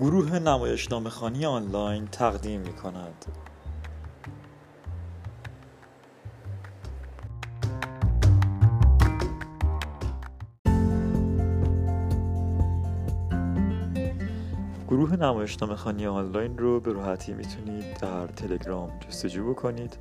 [0.00, 3.24] گروه نمایشنامه خانی آنلاین تقدیم می کند.
[14.88, 19.98] گروه نمایشنامه خانی آنلاین رو به راحتی می‌تونید در تلگرام جستجو بکنید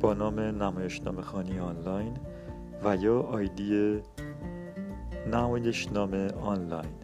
[0.00, 2.16] با نام نمایشنامه خانی آنلاین
[2.84, 4.00] و یا آیدی
[5.32, 7.01] نمایشنامه آنلاین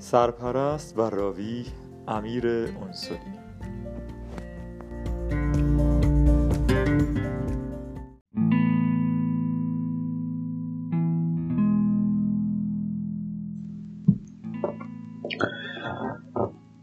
[0.00, 1.64] سرپرست و راوی
[2.08, 3.20] امیر انصاری.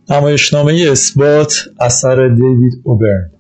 [0.10, 3.37] نمایشنامه اثبات اثر دیوید اوبرن.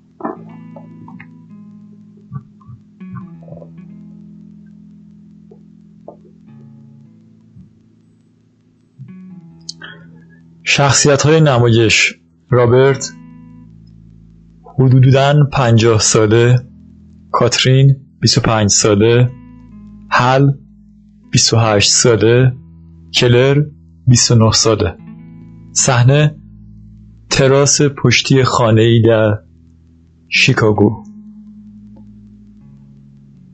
[10.77, 12.13] شخصیت های نمایش.
[12.49, 13.13] رابرت
[14.79, 16.59] حدوداً پنجاه ساله
[17.31, 19.31] کاترین 25 ساله
[20.09, 20.51] هل
[21.31, 22.53] 28 ساله
[23.13, 23.63] کلر
[24.07, 24.97] 29 ساله.
[25.71, 26.35] صحنه
[27.29, 29.39] تراس پشتی خانه ای در
[30.29, 31.03] شیکاگو.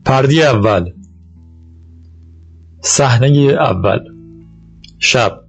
[0.05, 0.89] پردی اول.
[2.81, 3.27] صحنه
[3.59, 3.99] اول.
[4.99, 5.42] شب.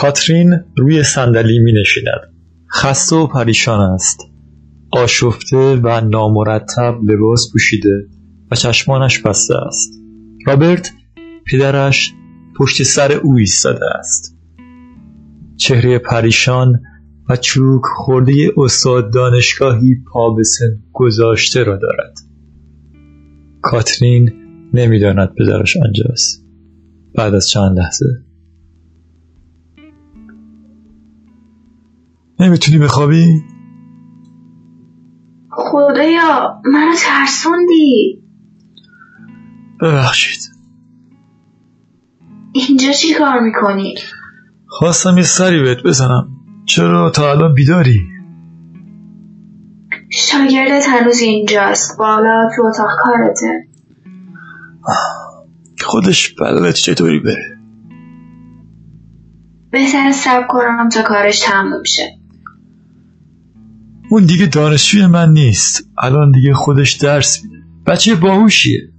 [0.00, 2.20] کاترین روی صندلی می نشیند
[2.72, 4.20] خسته و پریشان است.
[4.90, 8.06] آشفته و نامرتب لباس پوشیده
[8.50, 9.90] و چشمانش بسته است.
[10.46, 10.92] رابرت
[11.46, 12.14] پدرش
[12.58, 14.36] پشت سر او ایستاده است.
[15.56, 16.80] چهره پریشان
[17.28, 22.14] و چوک خورده استاد دانشگاهی پا به سن گذاشته را دارد.
[23.62, 24.32] کاترین
[24.74, 26.44] نمی‌داند پدرش آنجاست.
[27.14, 28.27] بعد از چند لحظه
[32.40, 33.44] نمی‌تونی بخوابی؟
[35.50, 38.22] خدایا منو ترسوندی.
[39.80, 40.40] ببخشید.
[42.52, 43.94] اینجا چی کار می‌کنی؟
[44.66, 46.28] خواستم یه سری بهت بزنم.
[46.66, 48.08] چرا تا الان بیداری؟
[50.12, 51.98] شاگردت هنوز اینجاست.
[51.98, 53.68] بالا تو اتاق کارته.
[55.80, 57.58] خودش بلد چطوری بره؟
[59.70, 62.17] بهتر سب کنم تا کارش تموم شه.
[64.10, 65.90] اون دیگه دانشجوی من نیست.
[65.98, 67.64] الان دیگه خودش درس میده.
[67.86, 68.92] بچه باهوشیه.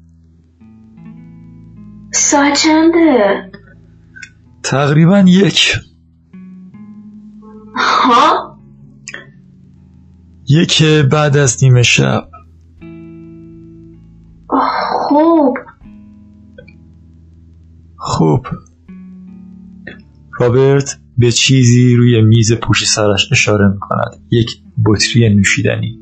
[2.14, 3.52] ساعت چنده؟
[4.64, 5.76] تقریبا یک.
[7.76, 8.60] ها؟
[10.50, 12.30] یک بعد از نیمه شب.
[15.08, 15.58] خوب.
[17.98, 18.48] خوب.
[20.40, 26.00] رابرت به چیزی روی میز پشت سرش اشاره می کند یک بطری نوشیدنی.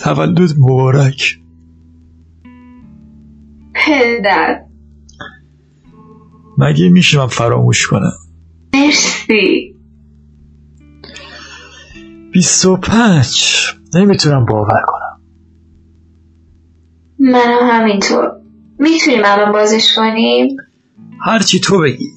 [0.00, 1.38] تولد مبارک.
[3.74, 4.64] پدر.
[6.58, 8.12] مگه میشه من فراموش کنم؟
[8.74, 9.74] مرسی.
[12.32, 13.44] بیست و پنج.
[13.94, 15.20] نمی‌تونم باور کنم.
[17.18, 18.40] منم همینطور.
[18.78, 20.56] می‌تونیم الان بازش کنیم؟
[21.20, 22.10] هرچی تو بگی.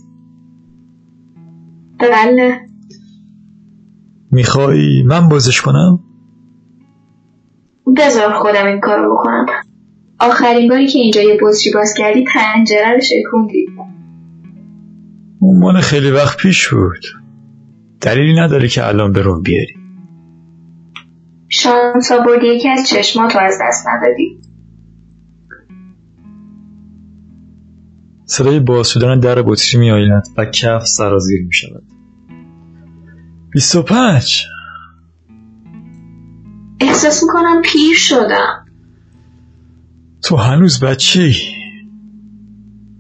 [2.00, 2.71] بله.
[4.32, 6.00] می‌خوای من بازش کنم؟
[7.98, 9.46] بذار خودم این کارو بکنم.
[10.20, 13.66] آخرین باری که اینجا یه بطری باز کردی پنجره رو شکوندی.
[15.40, 17.06] اون مال خیلی وقت پیش بود.
[18.02, 19.76] دلیلی نداره که الان به روم بیاری.
[21.50, 24.42] شانس آوردی یکی از چشماتو از دست ندادی.
[28.26, 31.84] صدای باز شدن در بطری می آید و کف سرازیر می شود
[33.54, 34.46] بیست و پنج.
[36.80, 38.66] احساس می‌کنم پیر شدم.
[40.24, 41.36] تو هنوز بچه ای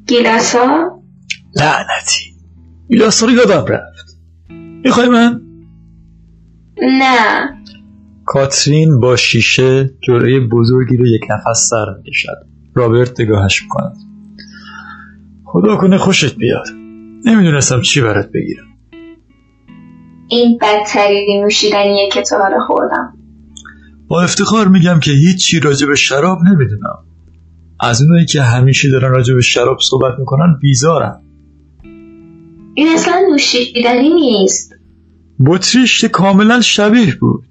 [0.08, 1.02] گیلاسا؟
[1.56, 2.36] لعنتی.
[2.88, 4.18] ایلاس رو یادم رفت.
[4.84, 5.42] می‌خوای من؟
[6.81, 7.50] نه.
[8.25, 12.38] کاترین با شیشه جلوی بزرگی رو یک نفس سر می‌کشد.
[12.75, 13.98] رابرت نگاهش می‌کند.
[15.46, 16.68] خدا کنه خوشت بیاد.
[17.25, 18.71] نمی‌دونستم چی برات بگیرم.
[20.31, 23.13] این بدترین نوشیدنیه که تا حالا خوردم.
[24.07, 27.00] با افتخار میگم که هیچی راجع به شراب نمی‌دونم.
[27.80, 31.22] از اونایی که همیشه دارن راجع به شراب صحبت می‌کنن بیزارم
[32.74, 34.74] این اصلا نوشیدنی نیست.
[35.45, 37.44] بطریش که کاملا شبیه بود.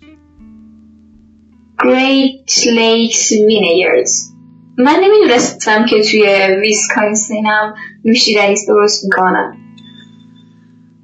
[1.78, 4.34] Great Lakes Vineyards.
[4.78, 6.22] من نمی‌دونستم که توی
[6.60, 7.74] ویسکانسینم
[8.04, 9.59] نوشیدنی درست می‌کنم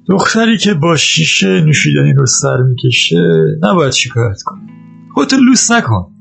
[0.09, 3.17] دختری که با شیشه نوشیدنی رو سر می‌کشه
[3.63, 4.61] نباید شکایت کنه.
[5.13, 6.11] خودتو لوس نکن.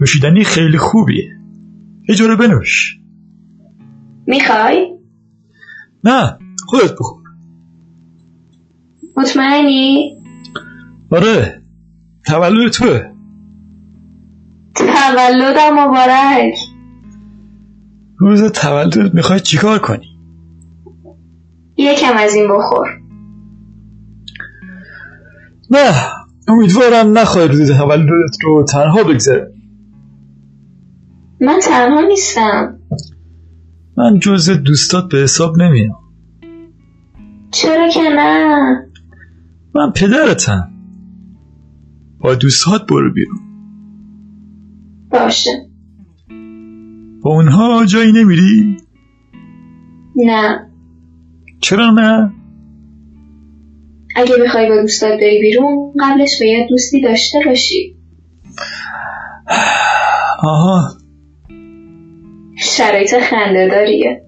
[0.00, 1.30] نوشیدنی خیلی خوبیه.
[2.08, 2.98] یه جوره بنوش.
[4.26, 4.86] می‌خوای؟
[6.04, 7.22] نه خودت بخور.
[9.16, 10.16] مطمئنی؟
[11.10, 11.62] آره
[12.26, 13.02] تولد توه.
[14.74, 16.54] تولدم مبارک.
[18.18, 20.06] روز تولدت می‌خوای چیکار کنی؟
[21.76, 22.99] یکم از این بخور.
[25.70, 25.94] نه
[26.48, 29.54] امیدوارم نخوای روز تولدت رو تنها بگذره
[31.40, 32.78] من تنها نیستم.
[33.96, 35.98] من جز دوستات به حساب نمیام.
[37.50, 38.88] چرا که نه؟
[39.74, 40.70] من پدرتم.
[42.20, 43.38] با دوستات برو بیرون.
[45.10, 45.50] باشه.
[47.22, 48.76] با اونها جایی نمیری؟
[50.16, 50.70] نه.
[51.60, 52.32] چرا نه؟
[54.16, 57.96] اگه بخوای با دوستات بری بیرون قبلش باید دوستی داشته باشی.
[60.42, 60.88] آها.
[62.58, 64.22] شرایط خنده داریه.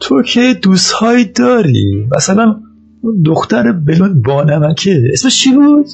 [0.00, 2.08] تو که دوستهایی داری.
[2.16, 2.60] مثلا
[3.02, 5.02] اون دختر بلون بانمکه.
[5.12, 5.86] اسمش چی بود؟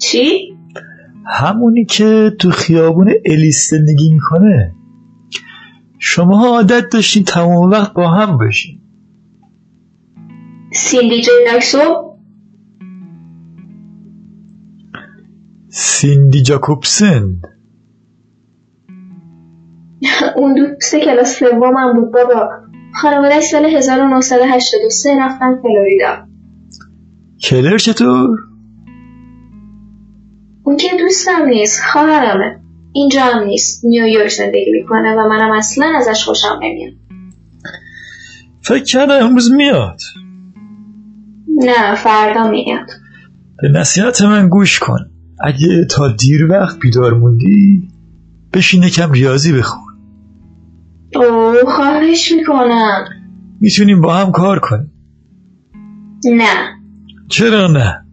[0.00, 0.52] چی؟
[1.26, 4.74] همونی که تو خیابون الیس زندگی می‌کنه.
[5.98, 8.81] شما عادت داشتین تمام وقت با هم باشین.
[10.74, 12.18] سیندی جاکسو
[15.68, 17.40] سیندی جاکوبسن
[20.36, 22.50] اون دوست کلاس سومم بود بابا.
[22.94, 26.28] خانوادهش سال 1983 رفتن فلوریدا.
[27.42, 28.38] کلر چطور؟
[30.64, 32.60] اون که دوستم نیست خواهرمه.
[32.92, 33.84] اینجا هم نیست.
[33.84, 36.92] نیویورک زندگی می‌کنه و منم اصلا ازش خوشم نمیاد.
[38.62, 39.98] فکر کردم امروز میاد.
[41.56, 42.90] نه فردا میاد.
[43.62, 44.98] به نصیحت من گوش کن.
[45.40, 47.88] اگه تا دیر وقت بیدار موندی
[48.52, 49.92] بشین یکم ریاضی بخون.
[51.14, 53.04] اوه خواهش می‌کنم.
[53.60, 54.92] می‌تونیم با هم کار کنیم.
[56.24, 56.76] نه.
[57.28, 58.04] چرا نه؟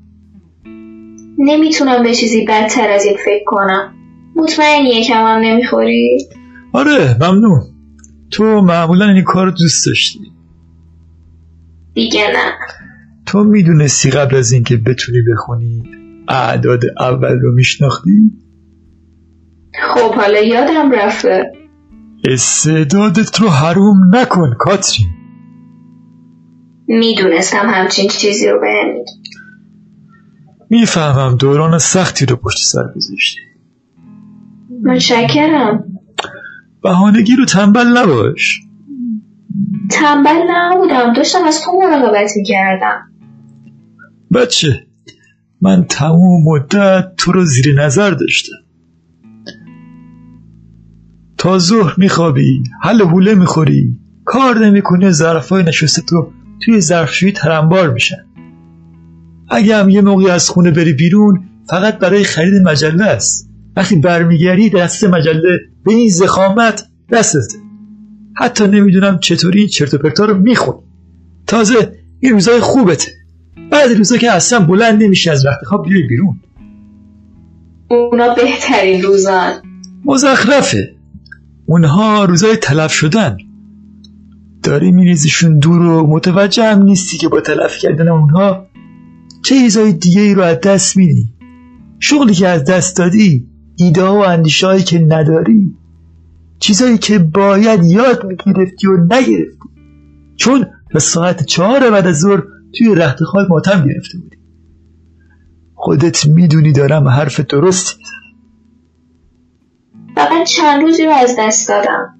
[1.38, 3.94] نمی‌تونم به چیزی بدتر از این فکر کنم.
[4.36, 6.18] مطمئنی یکم هم نمی‌خوری؟
[6.74, 7.62] آره ممنون.
[8.31, 10.19] تو معمولا این کار دوست داشتی.
[11.94, 12.53] دیگه نه.
[13.31, 15.84] تو می‌دونستی قبل از اینکه بتونی بخونی
[16.28, 18.31] اعداد اول رو میشناختی؟
[19.94, 21.52] خب حالا یادم رفته.
[22.26, 25.08] استعدادت رو حروم نکن کاترین
[26.88, 29.12] می‌دونستم همچین چیزی رو بهم میگی
[30.70, 33.40] می‌فهمم دوران سختی رو پشت سر گذاشتی.
[34.84, 35.84] متشکرم.
[36.84, 38.62] بهانگی رو تنبل نباش.
[39.92, 41.14] تنبل نبودم.
[41.14, 43.06] داشتم از تو مراقبت می‌کردم.
[44.34, 44.88] بچه
[45.62, 48.56] من تمام مدت تو رو زیر نظر داشتم.
[51.38, 56.31] تا ظهر میخوابی حل حوله می‌خوری کار نمی‌کنی ظرفای نشسته تو
[56.62, 58.26] توی ظرفشویی ترنبار میشن.
[59.50, 63.50] اگه هم یه موقعی از خونه بری بیرون فقط برای خرید مجله است.
[63.75, 67.58] وقتی برمیگردی دست مجله به این زخامت دستته.
[68.38, 70.80] حتی نمی‌دونم چطوری این چرت و پرتا رو می‌خونی.
[71.48, 73.12] تازه این روزای خوبته.
[73.72, 76.39] بعد روزا که اصلا بلند نمیشه از رخت خواب بیای بیرون.
[77.89, 79.54] اونا بهترین روزان.
[80.06, 80.96] مزخرفه.
[81.66, 83.38] اونها روزای تلف شدن.
[84.63, 88.66] داری میریزیشون دور و متوجه هم نیستی که با تلف کردن اونها
[89.46, 91.34] چه چیزای دیگه ای رو از دست میدی.
[92.00, 95.75] شغلی که از دست دادی ایده و اندیشه هایی که نداری
[96.60, 99.60] چیزایی که باید یاد می‌گرفتی و نگرفتی.
[100.36, 102.44] چون تا ساعت چهار بعد از ظهر
[102.78, 104.38] توی رخت خواب ماتم گرفته بودی.
[105.76, 108.20] خودت می‌دونی دارم حرف درستی می‌زنم.
[110.16, 112.20] فقط چند روزی رو از دست دادم.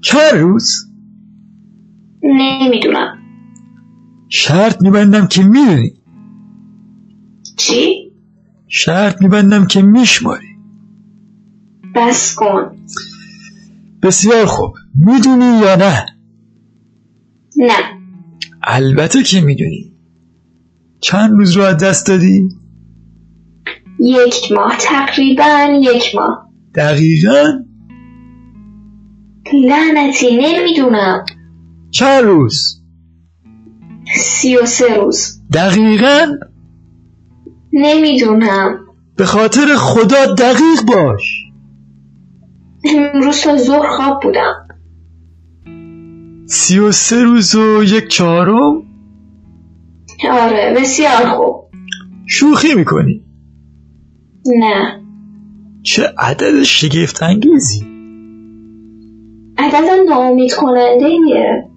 [0.00, 0.72] چند روز؟
[2.22, 3.18] نمی‌دونم.
[4.28, 5.92] شرط میبندم که می‌دونی.
[7.56, 8.12] چی؟
[8.68, 10.48] شرط میبندم که میشماری.
[11.94, 12.76] بس کن.
[14.02, 14.74] بسیار خوب.
[14.94, 16.06] می‌دونی یا نه؟
[17.56, 18.01] نه.
[18.64, 19.92] البته که می‌دونی.
[21.00, 22.48] چند روز رو از دست دادی؟
[24.00, 26.48] یک ماه تقریبا یک ماه.
[26.74, 27.44] دقیقا؟
[29.52, 31.24] لعنتی نمی‌دونم.
[31.90, 32.82] چند روز.
[34.16, 35.42] سی و سه روز.
[35.52, 36.26] دقیقا؟
[37.72, 38.78] نمی‌دونم.
[39.16, 41.44] به خاطر خدا دقیق باش.
[42.84, 44.68] اون روز تا ظهر خواب بودم.
[46.54, 48.82] سی و سه روز و یک چهارم؟
[50.30, 51.70] آره بسیار خوب.
[52.26, 53.24] شوخی می‌کنی؟
[54.46, 55.02] نه.
[55.82, 57.84] چه عدد شگفت انگیزی
[59.58, 61.68] عدد ناامید کننده ایه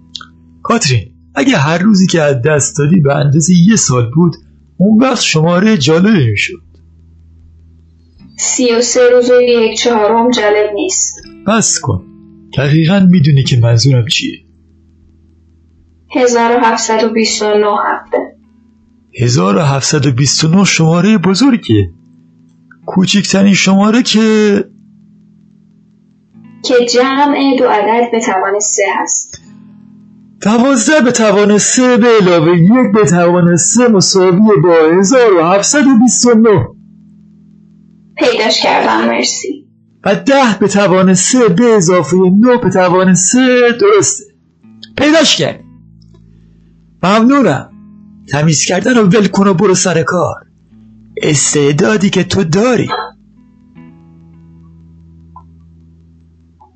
[0.62, 4.36] کاترین اگه هر روزی که از دست دادی به اندازه یه سال بود
[4.76, 6.62] اون وقت شماره جالبی می‌شد.
[8.38, 11.14] سی و سه روز و یک چهارم جالب نیست.
[11.46, 12.04] بس کن.
[12.58, 14.45] دقیقا می‌دونی که منظورم چیه.
[16.14, 18.36] 1729 هفته.
[19.20, 21.90] 1729 شماره بزرگیه.
[22.86, 24.64] کوچکترین شماره که
[26.64, 29.42] که جمع دو عدد به توان سه هست.
[30.42, 36.66] دوازده به توان سه به علاوه یک به توان سه مساوی با 1729
[38.16, 39.66] پیداش کردم مرسی.
[40.04, 44.24] و ده به توان سه به اضافه نه به توان سه درسته.
[44.96, 45.65] پیداش کرد
[47.06, 47.70] ممنونم.
[48.28, 50.34] تمیز کردن رو ول کن و برو سر کار.
[51.22, 52.88] استعدادی که تو داری.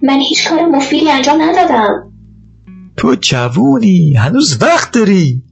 [0.03, 2.13] من هیچ کار مفیدی انجام ندادم.
[2.97, 5.43] تو جوونی هنوز وقت داری.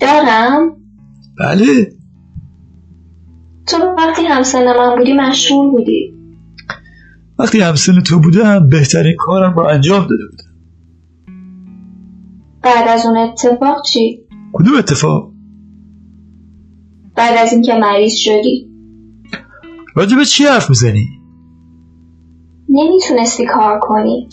[0.00, 0.76] دارم؟
[1.38, 1.92] بله.
[3.66, 6.14] تو وقتی همسن من بودی مشهور بودی.
[7.38, 10.39] وقتی همسن تو بودم بهترین کارم رو انجام داده بودم.
[12.62, 14.20] بعد از اون اتفاق چی؟
[14.52, 15.32] کدوم اتفاق؟
[17.16, 18.70] بعد از اینکه مریض شدی.
[19.94, 21.08] راجع به چی حرف می‌زنی؟
[22.68, 24.28] نمی‌تونستی کار کنی.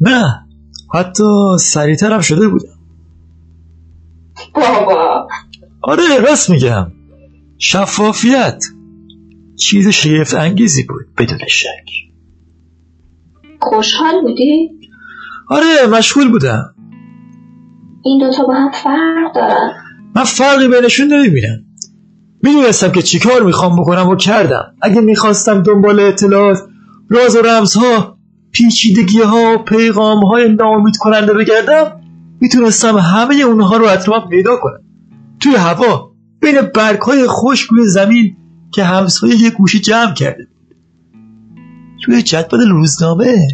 [0.00, 0.46] نه
[0.94, 1.24] حتی
[1.60, 2.78] سریعترم شده بودم.
[4.54, 5.28] بابا.
[5.82, 6.92] آره راست میگم.
[7.58, 8.64] شفافیت.
[9.56, 11.90] چیز شگفت انگیزی بود بدون شک.
[13.60, 14.70] خوشحال بودی؟
[15.48, 16.74] آره مشغول بودم.
[18.04, 19.70] این دوتا با هم فرق دارن.
[20.16, 21.64] من فرقی بینشون نمی‌بینم.
[22.42, 24.74] می‌دونستم که چیکار می‌خوام بکنم و کردم.
[24.82, 26.58] اگه می‌خواستم دنبال اطلاعات
[27.10, 28.18] راز و رمزها
[28.52, 32.00] پیچیدگی ها پیغام های ناامید کننده بگردم
[32.40, 34.80] می‌تونستم همه اونها رو اطراف پیدا کنم.
[35.40, 38.36] توی هوا بین برگ های خشک روی زمین
[38.72, 40.46] که همسایه یه گوشه جمع کرده
[42.04, 43.48] توی جدول روزنامه.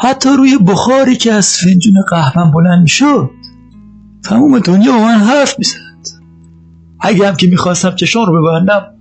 [0.00, 3.30] حتی روی بخاری که از فنجون قهوهم بلند می‌شد
[4.24, 5.78] تموم دنیا با من حرف می‌زد.
[7.00, 8.94] اگه هم که می‌خواستم چشان رو ببندم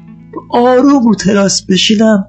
[0.50, 2.28] آروم رو تراس بشینم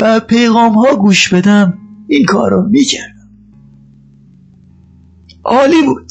[0.00, 1.78] و پیغام ها گوش بدم
[2.08, 3.30] این کار رو می‌کردم.
[5.44, 6.10] عالی بود.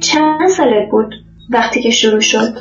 [0.00, 1.14] چند سالت بود
[1.50, 2.54] وقتی که شروع شد؟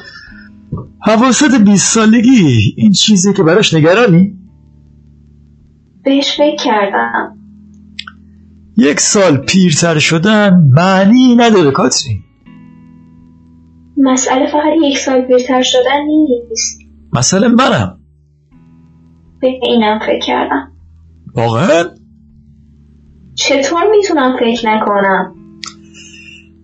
[0.99, 4.40] حواست بیست سالگی این چیزی که براش نگرانی؟
[6.03, 7.37] بهش فکر کردم.
[8.77, 12.23] یک سال پیرتر شدن معنی نداره کاترین.
[13.97, 16.79] مسئله فقط یک سال پیرتر شدن نیست.
[17.13, 17.99] مثلا منم.
[19.41, 20.71] به اینم فکر کردم.
[21.35, 21.83] واقعا؟
[23.35, 25.35] چطور می‌تونم فکر نکنم؟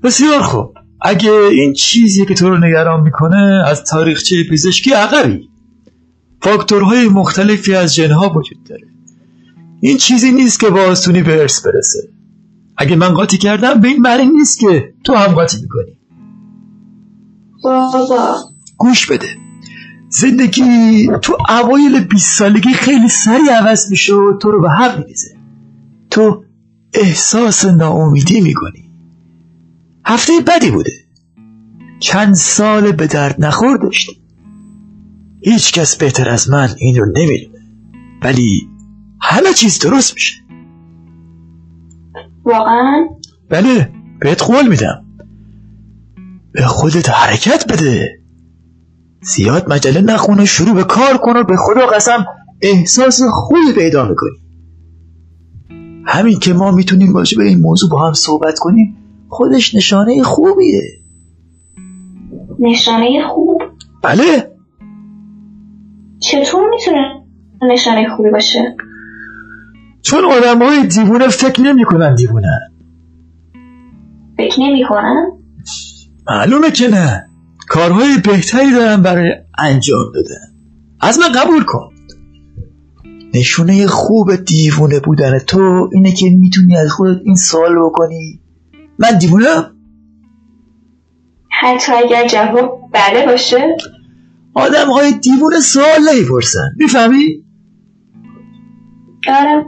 [0.03, 0.73] بسیار خوب.
[1.01, 5.49] اگه این چیزی که تو رو نگران می‌کنه از تاریخچه پزشکی عقبی.
[6.41, 8.87] فاکتورهای مختلفی از جنها وجود داره.
[9.81, 12.09] این چیزی نیست که با آسونی به ارث برسه.
[12.77, 15.97] اگه من قاطی کردم به این معنی نیست که تو هم قاطی می‌کنی.
[17.63, 18.35] بابا.
[18.77, 19.27] گوش بده.
[20.09, 25.37] زندگی تو اوایل 20 سالگی خیلی سریع عوض میشه و تو رو به هم میریزه.
[26.09, 26.43] تو
[26.93, 28.91] احساس ناامیدی می‌کنی.
[30.05, 30.91] هفته بدی بوده.
[31.99, 34.21] چند سال به درد نخور داشتی
[35.41, 37.59] هیچ کس بهتر از من این رو نمی‌دونه.
[38.23, 38.69] ولی
[39.21, 40.43] همه چیز درست میشه.
[42.43, 43.07] واقعا؟
[43.49, 45.05] بله بهت قول میدم.
[46.51, 48.19] به خودت حرکت بده.
[49.21, 52.25] زیاد مجله نخونه شروع به کار کن و به خدا قسم
[52.61, 54.37] احساس خوبی پیدا می‌کنی.
[56.05, 58.97] همین که ما می‌تونیم راجع به این موضوع با هم صحبت کنیم
[59.29, 60.81] خودش نشانه خوبیه.
[62.59, 63.61] نشانه خوب؟
[64.03, 64.51] بله.
[66.19, 67.23] چطور می‌تونه
[67.71, 68.75] نشانه خوبی باشه؟
[70.07, 72.59] چون آدم های دیوونه فکر نمی کنن دیوونن.
[74.37, 75.25] فکر نمی کنم
[76.27, 77.29] معلومه که نه.
[77.67, 80.53] کارهای بهتری دارن برای انجام دادن.
[81.01, 81.89] از من قبول کن.
[83.33, 88.41] نشونه خوب دیوونه بودن تو اینه که می‌تونی از خودت این سوال بکنی.
[88.99, 89.75] من دیوونم؟
[91.61, 93.77] حتی اگر جواب بله باشه.
[94.53, 96.69] آدم های دیوونه سوال نمی‌پرسن.
[96.77, 97.43] می‌فهمی؟
[99.27, 99.65] آره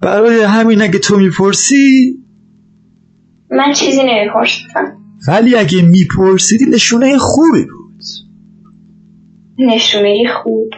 [0.00, 2.18] برای همین اگه تو می‌پرسی
[3.50, 4.98] من چیزی نمی‌پرسم.
[5.28, 8.02] ولی اگه میپرسیدی نشونه خوبی بود.
[9.58, 10.70] نشونه خوب.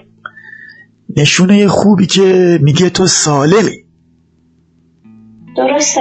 [1.17, 3.85] نشونه خوبی که میگه تو سالمی.
[5.57, 6.01] درسته.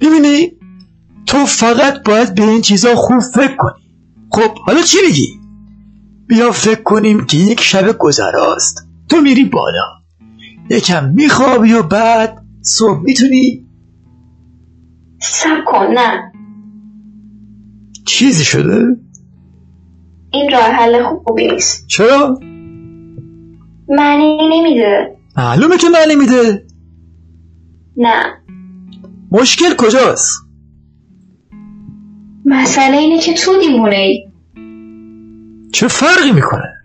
[0.00, 0.52] ببینی
[1.26, 3.82] تو فقط باید به این چیزا خوب فکر کنی.
[4.30, 5.40] خب حالا چی میگی؟
[6.26, 8.88] بیا فکر کنیم که یک شب گذراست.
[9.08, 10.01] تو میری بالا.
[10.70, 13.66] یکم میخوابی و بعد صبح می‌تونی
[15.20, 16.32] سب کن نه
[18.06, 18.96] چیزی شده؟
[20.32, 22.38] این راه حل خوبی نیست چرا؟
[23.88, 26.66] معنی نمیده معلومه که معنی میده
[27.96, 28.24] نه
[29.30, 30.42] مشکل کجاست؟
[32.44, 34.28] مسئله اینه که تو دیوونه ای
[35.72, 36.81] چه فرقی می‌کنه؟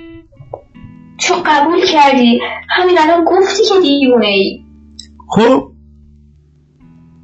[1.17, 4.63] چون قبول کردی همین الان گفتی که دیوونه ای.
[5.27, 5.71] خب.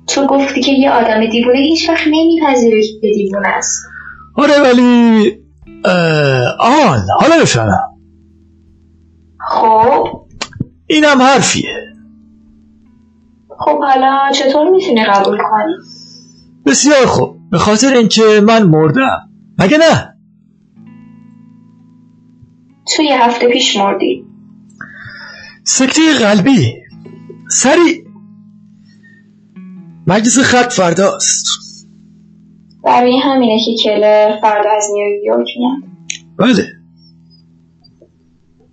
[0.07, 3.85] تو گفتی که یه آدم دیوونه هیچ وقت نمیپذیره که دیوونه است.
[4.35, 5.31] آره ولی
[6.59, 7.79] آن حالا بفهمم
[9.50, 10.07] خب.
[10.88, 11.93] اینم حرفیه.
[13.59, 15.73] خب حالا چطور می‌تونی قبول کنی؟
[16.65, 17.35] بسیار خوب.
[17.51, 19.29] به خاطر اینکه من مردم.
[19.59, 20.12] مگه نه؟
[22.85, 24.25] تو یه هفته پیش مردی.
[25.63, 26.73] سکته قلبی.
[27.49, 28.03] سریع
[30.07, 31.45] مجلس خط فرداست.
[32.83, 35.93] برای همینه که کلر فردا از نیویورک میاد.
[36.37, 36.65] بله.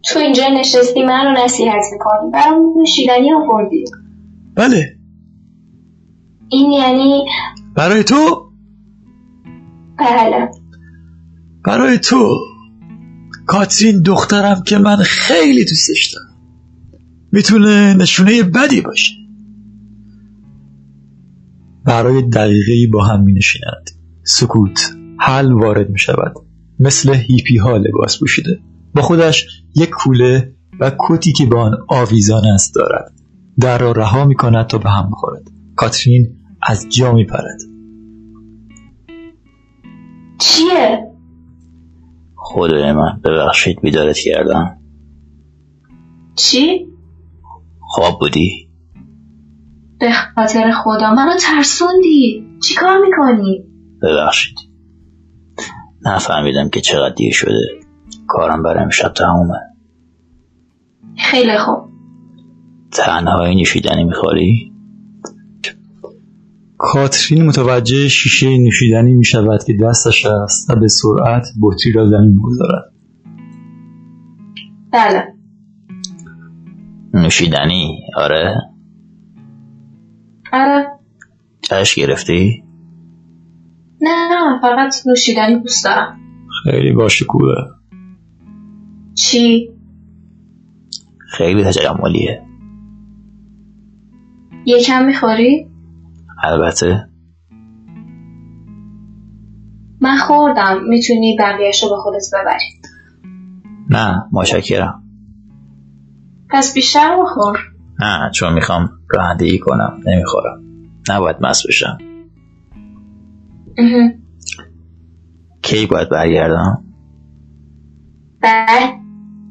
[0.05, 2.31] تو اینجا نشستی من رو نصیحت می‌کنی.
[2.33, 3.85] برام نوشیدنی آوردی.
[4.55, 4.97] بله.
[6.49, 7.25] این یعنی
[7.77, 8.51] برای تو؟
[9.99, 10.51] بله.
[11.65, 12.50] برای تو.
[13.51, 16.37] کاترین دخترم که من خیلی دوستش دارم.
[17.33, 19.13] می‌تونه نشونه بدی باشه.
[21.85, 23.91] برای دقیقه با هم می نشینند
[24.25, 26.35] سکوت حل وارد می شود
[26.81, 28.61] مثل هیپی ها لباس پوشیده.
[28.95, 33.13] با خودش یک کوله و کتی که با آن آویزان است دارد.
[33.61, 35.43] در را رها می کند تا به هم بخورد.
[35.77, 37.59] کاترین از جا می پرد
[40.39, 41.10] چیه؟
[42.53, 44.79] خدای من ببخشید بیدارت کردم.
[46.37, 46.87] چی؟
[47.81, 48.71] خواب بودی؟
[50.01, 52.47] به خاطر خدا منو ترسوندی.
[52.63, 53.65] چی کار می‌کنی؟
[54.03, 54.57] ببخشید.
[56.03, 57.81] نفهمیدم که چقدر دیر شده.
[58.27, 59.59] کارم برای امشب تمومه.
[61.17, 61.79] خیلی خوب.
[62.93, 64.70] تنهایی نوشیدنی می‌خوری؟
[66.83, 72.31] کاترین متوجه شیشه نوشیدنی می شود که دستش است و به سرعت بطری را زمین
[72.31, 72.93] می‌گذارد.
[74.93, 75.35] بله.
[77.15, 78.55] نوشیدنی؟ آره.
[80.53, 80.87] آره.
[81.63, 82.65] جشن گرفتی؟
[84.01, 86.21] نه نه فقط نوشیدنی دوست دارم.
[86.65, 87.55] خیلی باشکوه.
[89.15, 89.71] چی؟
[91.19, 92.43] خیلی تجملیه.
[94.67, 95.70] یکم می‌خوری؟
[96.43, 97.09] البته.
[100.01, 100.85] من خوردم.
[100.89, 102.81] می‌تونی بقیهش رو به خودت ببری.
[103.91, 105.03] نه متشکرم.
[106.51, 107.59] پس بیشتر بخور.
[108.01, 110.01] نه چون می‌خوام رانندگی کنم.
[110.07, 110.63] نمی‌خورم.
[111.09, 111.99] نباید مست بشم.
[115.63, 116.85] کی باید برگردم؟
[118.43, 119.01] بعد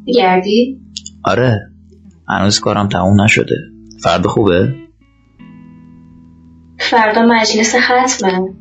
[0.05, 0.81] گردی
[1.23, 1.59] آره.
[2.27, 3.55] هنوز کارم تموم نشده.
[4.03, 4.75] فردا خوبه؟
[6.89, 8.55] فردا مجلس ختمه.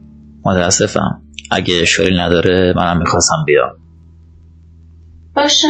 [0.45, 1.23] متاسفم.
[1.51, 3.71] اگه اشکالی نداره منم می‌خواستم بیام.
[5.35, 5.69] باشه.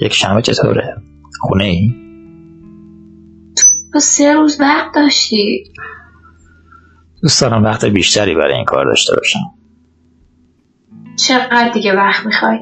[0.00, 0.96] یک شنبه چطوره؟
[1.40, 1.94] خونه ای؟
[3.92, 5.64] تو سه روز وقت داشتی.
[7.22, 9.40] دوست دارم وقت بیشتری برای این کار داشته باشم
[11.18, 12.58] چقدر دیگه وقت می‌خوای؟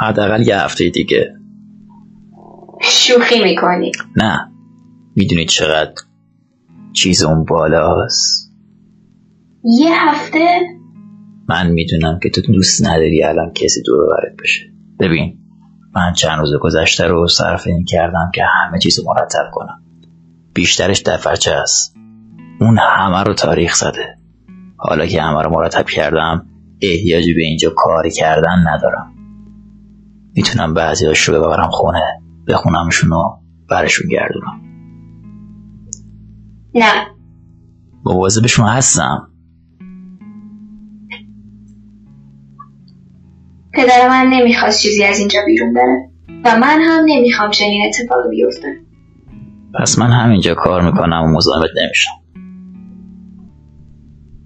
[0.00, 1.34] حداقل یه هفته دیگه.
[2.82, 3.92] شوخی می‌کنی.
[4.16, 4.52] نه.
[5.16, 5.92] می‌دونی چقدر
[6.92, 8.52] چیز اون بالاست.
[9.64, 10.60] یه هفته؟
[11.48, 14.60] من می‌دونم که تو دوست نداری الان کسی دور و برت بشه.
[15.00, 15.38] ببین
[15.94, 19.82] من چند روز گذشته رو صرف این کردم که همه چیز رو مرتب کنم.
[20.54, 21.96] بیشترش دفترچه است.
[22.60, 24.18] اون همه رو تاریخ زده.
[24.76, 26.46] حالا که همه رو مرتب کردم
[26.82, 29.12] احتیاجی به اینجا کاری کردن ندارم.
[30.34, 32.02] می‌تونم بعضیاش رو ببرم خونه
[32.48, 33.22] بخونمشون و
[33.70, 34.69] برشون گردونم.
[36.74, 37.06] نه.
[38.04, 39.26] مواظبشون هستم.
[43.74, 46.10] پدر من نمی‌خواست چیزی از اینجا بیرون بره
[46.44, 48.80] و من هم نمی‌خوام چنین اتفاقی بیفته.
[49.80, 52.10] پس من همینجا کار می‌کنم و مزاحمت نمیشم.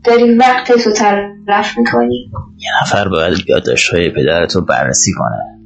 [0.04, 5.60] داری وقت تو تلف می‌کنی؟ یه نفر باید یادداشتهای پدرت رو بررسی کنه.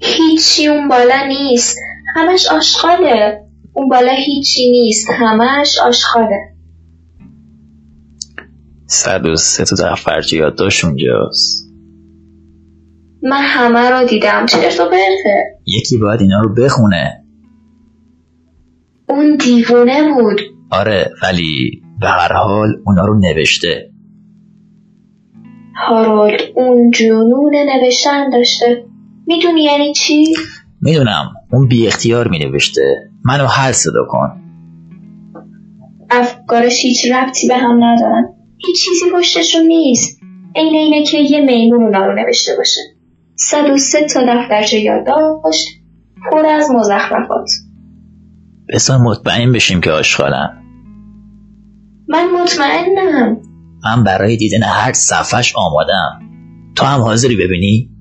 [0.00, 1.78] هیچی اون بالا نیست.
[2.14, 3.40] همش آشغاله.
[3.72, 5.10] اون بالا هیچی نیست.
[5.10, 6.40] همش آشغاله.
[8.86, 11.68] صد و سه تا دفترچه یادداشت اونجاست؟
[13.22, 14.46] من همه رو دیدم.
[14.46, 17.24] چرت و پرته یکی باید اینا رو بخونه.
[19.08, 20.40] اون دیوونه بود.
[20.70, 23.90] آره ولی به هر حال اونا رو نوشته.
[25.88, 28.84] هارولد اون جنون نوشتن داشته.
[29.26, 30.34] می‌دونی یعنی چی؟
[30.80, 31.32] می‌دونم.
[31.52, 33.10] اون بی اختیار می نوشته.
[33.24, 34.42] منو هر صدا کن.
[36.10, 38.24] افکارش هیچ ربطی به هم ندارن.
[38.66, 40.20] هیچ چیزی پشتشون نیست.
[40.56, 42.80] عین اینه که یه میمون اونا رو نوشته باشه.
[43.34, 45.66] صد و سه تا دفترچه یادداشت
[46.30, 47.50] پر از مزخرفات.
[48.74, 50.62] بسان مطمئن بشیم که آشغالن
[52.08, 53.36] من مطمئنم.
[53.84, 56.20] من برای دیدن هر صفحش آمادم.
[56.76, 57.91] تو هم حاضری ببینی؟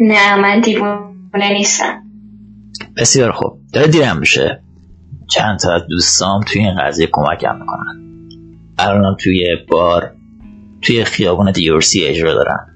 [0.00, 2.02] نه من دیوونه نیستم.
[2.96, 3.60] بسیار خوب.
[3.72, 4.62] داره دیرم میشه.
[5.28, 8.02] چند تا از دوستام توی این قضیه کمکم می‌کنن.
[8.78, 10.12] الانم توی بار
[10.82, 12.66] توی خیابون دیورسی اجرا دارن.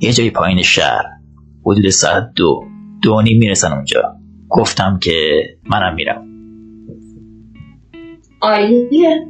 [0.00, 1.04] یه جایی پایین شهر.
[1.64, 2.64] حدود ساعت دو
[3.02, 4.16] دو نیم می‌رسن اونجا.
[4.48, 6.26] گفتم که منم میرم.
[8.40, 9.26] عالیه.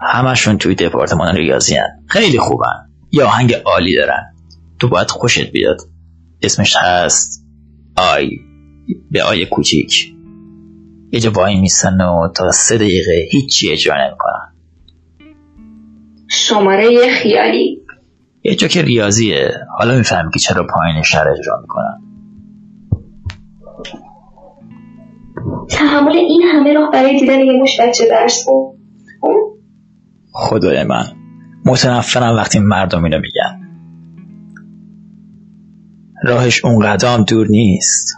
[0.00, 2.04] همشون توی دپارتمان ریاضی هن.
[2.06, 2.90] خیلی خوبن.
[3.10, 4.31] یه آهنگ عالی دارن.
[4.82, 5.80] تو باید خوشت بیاد.
[6.42, 7.46] اسمش هست
[7.96, 8.30] آی.
[9.10, 10.14] به آی کوچیک.
[11.12, 14.54] یه جا وای میسن و تا سه دقیقه هیچی اجرا نمی‌کنن.
[16.28, 17.82] شماره خیالی.
[18.42, 19.50] یه جا که ریاضیه.
[19.78, 22.02] حالا می‌فهمی که چرا پایین شهر اجرا می‌کنن.
[25.70, 28.46] تحمل این همه راه برای دیدن یه مش بچه درس
[30.32, 31.04] خدای من.
[31.66, 33.61] متنفرم وقتی مردم اینو میگن.
[36.24, 38.14] راهش اون قدم دور نیست.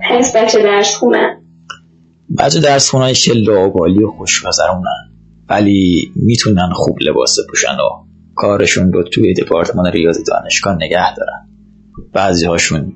[0.00, 1.42] پس بچه درس خونن؟
[2.38, 5.12] بچه درس خونهایی که لاوالی و خوشگذرونن.
[5.48, 8.04] ولی می‌تونن خوب لباس بپوشن و
[8.34, 11.48] کارشون رو توی دپارتمان ریاضی دانشگاه نگه دارن.
[12.12, 12.92] بعضی هاشون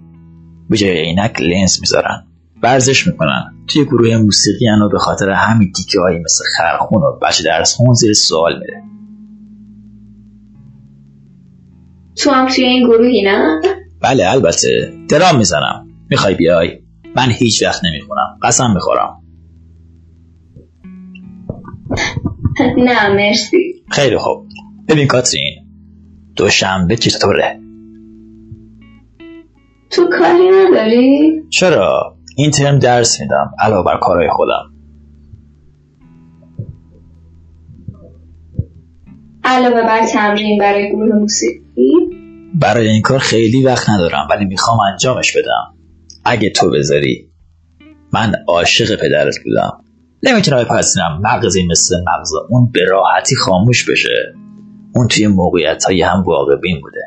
[0.70, 2.26] به جای عینک لنز می‌ذارن.
[2.62, 3.52] ورزش می‌کنن.
[3.66, 7.94] توی گروه موسیقی و به خاطر همین دیگه هایی مثل خرخون و بچه درس خون
[7.94, 8.82] زیر سوال میره.
[12.18, 13.60] تو هم توی این گروهی نه؟
[14.02, 14.92] بله البته.
[15.08, 15.86] درام می‌زنم.
[16.10, 16.78] می‌خوای بیای؟
[17.16, 18.38] من هیچ وقت نمی‌خونم.
[18.42, 19.22] قسم می‌خورم.
[22.76, 23.84] نه مرسی.
[23.90, 24.46] خیلی خوب.
[24.88, 25.66] ببین کاترین
[26.36, 27.60] دوشنبه چطوره؟
[29.90, 34.75] تو کاری نداری؟ چرا؟ این ترم درس میدم علاوه بر کارهای خودم.
[39.48, 41.60] علاوه بر تمرین برای گروه موسیقی؟
[42.54, 45.74] برای این کار خیلی وقت ندارم ولی می‌خوام انجامش بدم.
[46.24, 47.30] اگه تو بذاری.
[48.12, 49.84] من عاشق پدرت بودم.
[50.22, 54.34] نمی‌تونم بپذیرم مغزی مثل مغز اون به راحتی خاموش بشه.
[54.94, 57.02] اون توی موقعیت های هم واقع بین بوده.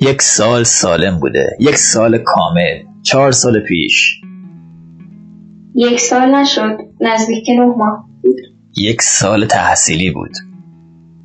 [0.00, 1.56] یک سال سالم بوده.
[1.60, 2.82] یک سال کامل.
[3.02, 4.20] چهار سال پیش.
[5.80, 8.08] یک سال نشد نزدیک نه ماه.
[8.76, 10.32] یک سال تحصیلی بود.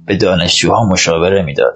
[0.06, 1.76] به دانشجوها مشاوره می‌داد.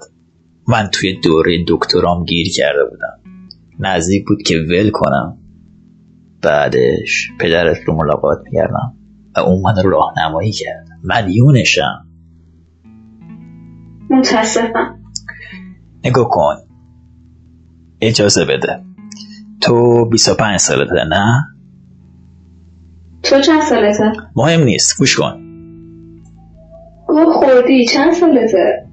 [0.68, 3.40] من توی دوره دکترام گیر کرده بودم.
[3.78, 5.38] نزدیک بود که ول کنم.
[6.42, 8.94] بعدش پدرت رو ملاقات می‌کردم
[9.36, 10.86] و اون من رو راهنمایی کرد.
[11.04, 12.06] مدیونشم
[14.10, 14.98] متاسفم.
[16.04, 16.56] نگاه کن.
[18.00, 18.84] اجازه بده.
[19.60, 21.57] تو 25 سالته نه؟
[23.30, 24.98] تو چند سالته؟ مهم نیست.
[24.98, 25.44] گوش کن.
[27.08, 27.86] او خوردی.
[27.86, 28.86] چند سالته؟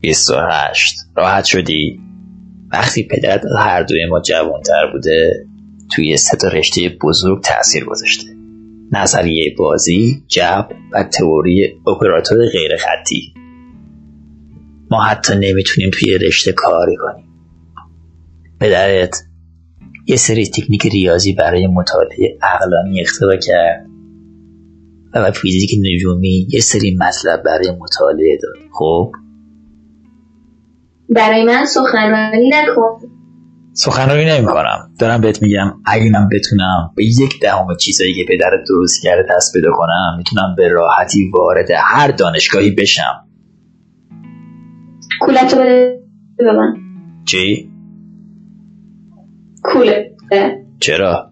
[0.00, 2.00] 28 راحت شدی؟
[2.72, 5.46] وقتی پدرت هر دوی ما جوانتر بوده
[5.90, 8.30] توی سه تا رشته بزرگ تاثیر گذاشته.
[8.92, 13.34] نظریه بازی جب و تئوری اپراتور غیر خطی
[14.90, 17.24] ما حتی نمی‌تونیم توی رشته کاری کنیم.
[18.60, 19.22] پدرت
[20.06, 23.86] یه سری تکنیک ریاضی برای مطالعه عقلانی اختراع کرد
[25.14, 28.70] و فیزیک نجومی یه سری مطلب برای مطالعه داد.
[28.72, 29.12] خب؟
[31.08, 32.98] برای من سخنرانی نکن.
[33.72, 38.60] سخنرانی نمی کنم دارم بهت میگم اگه من بتونم به یک دهم چیزایی که پدرت
[38.68, 43.28] درست کرده دست پیدا کنم می‌تونم به راحتی وارد هر دانشگاهی بشم.
[45.20, 46.00] کولتو بده
[46.38, 46.76] به من.
[47.24, 47.73] چی؟
[49.74, 50.16] کوله.
[50.80, 51.30] چرا؟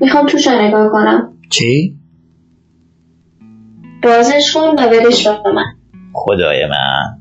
[0.00, 1.38] می‌خوام توش نگاه کنم.
[1.50, 1.98] چی؟
[4.02, 5.64] بازش کن و بدش به من.
[6.12, 7.18] خدای من.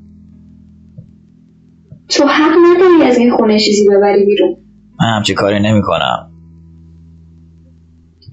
[2.09, 4.55] تو حق نداری از این خونه چیزی ببری بیرون.
[4.99, 6.31] من همچی کاری نمی کنم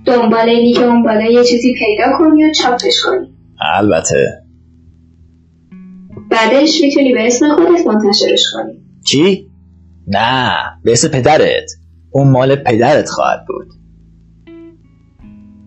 [0.06, 3.34] دنبال اینی که اون بالا یه چیزی پیدا کنی و چاپش کنی.
[3.60, 4.42] البته.
[6.30, 8.80] بعدش می‌تونی به اسم خودت منتشرش کنی.
[9.04, 9.50] چی؟
[10.06, 10.52] نه
[10.84, 11.70] به اسم پدرت.
[12.10, 13.66] اون مال پدرت خواهد بود.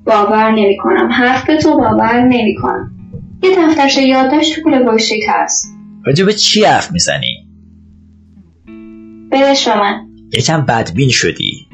[0.05, 2.91] باور نمی کنم حرف به تو باور نمی کنم
[3.43, 5.75] یه دفترچه یادداشت تو کوله پشتیت هست
[6.05, 7.49] راجع به چی حرف می‌زنی؟
[9.31, 10.07] بدش به من.
[10.33, 11.67] یکم بدبین شدی.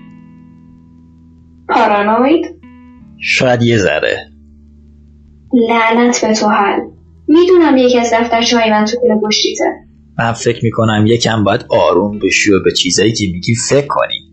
[1.70, 2.46] پارانوید؟
[3.22, 4.18] شاید یه ذره.
[5.70, 6.80] لعنت به تو حل.
[7.28, 9.85] می‌دونم یکی از دفترچه های من تو کوله پشتیته
[10.20, 14.32] من فکر می‌کنم یکم باید آروم بشی و به چیزایی که میگی فکر کنی.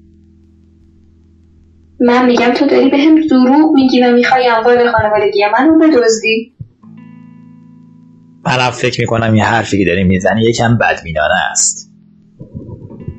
[2.01, 6.55] من میگم تو داری به هم دروغ میگی و می‌خوای اموال خانوادگی منو بدزدی.
[8.45, 11.93] منم فکر می‌کنم این حرفی که داری می‌زنی یکم بدبینانه است.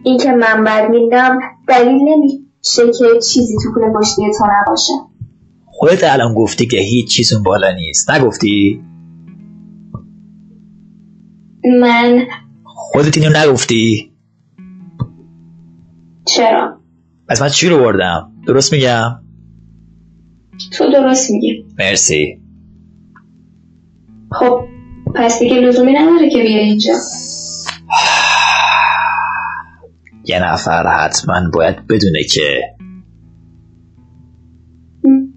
[0.04, 4.94] اینکه من بد میدم دلیل نمیشه که چیزی تو کوله پشتی تو نباشه.
[5.66, 8.12] خودت الان گفتی که هیچ چیز اون بالا نیست.
[8.12, 8.82] نگفتی؟
[11.82, 12.28] من
[12.94, 14.12] خودت اینو نگفتی؟
[16.26, 16.80] چرا؟
[17.30, 19.20] پس من چی رو بردم؟ درست میگم؟
[20.72, 21.66] تو درست میگی.
[21.80, 22.42] مرسی.
[24.32, 24.66] خب
[25.16, 26.94] پس دیگه لزومی نداره که بیای اینجا.
[30.26, 32.62] یه نفر حتما باید بدونه که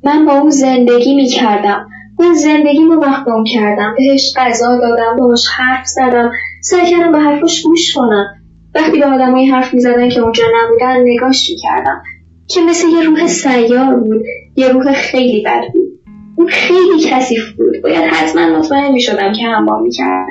[0.05, 1.89] من با اون زندگی می‌کردم.
[2.19, 3.95] من زندگی رو مخدوم کردم.
[3.99, 6.31] بهش غذا دادم باهاش حرف زدم.
[6.69, 8.27] سعی کردم به حرفش گوش کنم.
[8.75, 12.03] وقتی به آدمایی حرف می‌زدن که اونجا نبودن نگاش می‌کردم
[12.49, 14.23] که مثل یه روح سیار بود
[14.57, 16.01] یه روح خیلی بد بود.
[16.37, 17.83] اون خیلی کثیف بود.
[17.83, 20.27] باید حتما مطمئن می‌شدم که همراه می‌کرد.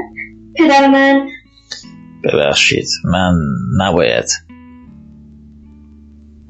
[0.56, 1.28] پدر من
[2.24, 3.34] ببخشید من
[3.82, 4.26] نباید.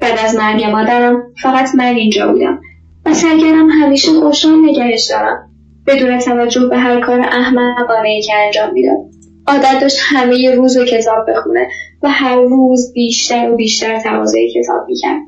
[0.00, 2.60] بعد از مرگ مادرم فقط من اینجا بودم
[3.06, 5.50] و سعی کردم همیشه خوشحال نگهش دارم.
[5.86, 9.15] بدون توجه به هر کار احمقانه ای که انجام می‌داد.
[9.48, 11.68] عادت داشت همه روز رو کتاب بخونه
[12.02, 15.22] و هر روز بیشتر و بیشتر تقاضای کتاب می‌کرد.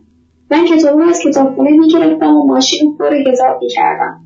[0.51, 4.21] من کتاب از کتابخونه می‌گرفتم و ماشین پر کتاب می‌کردم.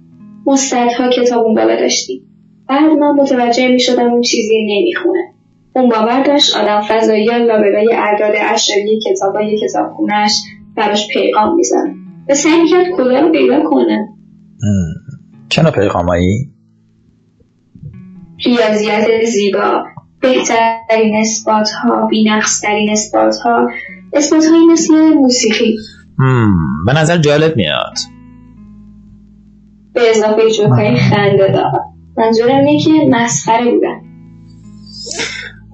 [0.46, 2.22] ما صدها کتاب اون بالا داشتیم.
[2.68, 5.32] بعد من متوجه می‌شدم اون چیزی نمی‌خونه.
[5.74, 10.32] اون باور داشت آدم فضایی لابلای اعداد اشاری کتابای کتابخونهش
[10.76, 11.94] براش پیغام می‌زنه
[12.28, 14.08] و سعی می‌کرد کلا رو پیدا کنه.
[15.58, 16.51] نوع پیغامایی؟
[18.44, 19.84] ریاضیات زیبا
[20.20, 23.66] بهترین اثبات ها بینقصترین اثبات ها
[24.12, 25.76] اثبات هایی مثل موسیقی.
[26.18, 26.54] مم،
[26.86, 27.98] به نظر جالب میاد.
[29.94, 31.80] به اضافه جوکای خنده دار
[32.16, 34.00] منظورم اینه که مسخره بودن.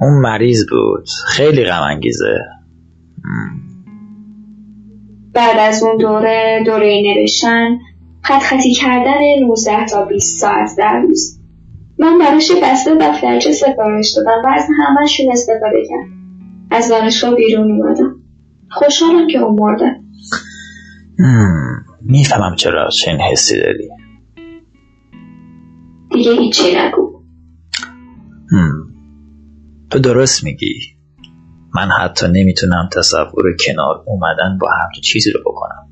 [0.01, 1.09] اون مریض بود.
[1.27, 2.39] خیلی غم انگیزه.
[5.35, 7.79] بعد از اون دوره دوره نوشتن
[8.23, 11.38] خط خطی کردن 19 تا 20 ساعت در روز.
[11.99, 16.09] من براش بسته دفترچه سفارش دادم و از همهشون استفاده کرد
[16.71, 18.17] از دانشگاه بیرون اومدم.
[18.71, 20.01] خوشحالم که اون مرده.
[21.19, 23.89] مم، می‌فهمم چرا چنین حسی داری.
[26.11, 27.23] دیگه هیچی نگو.
[29.91, 30.75] تو درست میگی.
[31.75, 35.89] من حتی نمی‌تونم تصور کنار اومدن با همچین چیزی رو بکنم.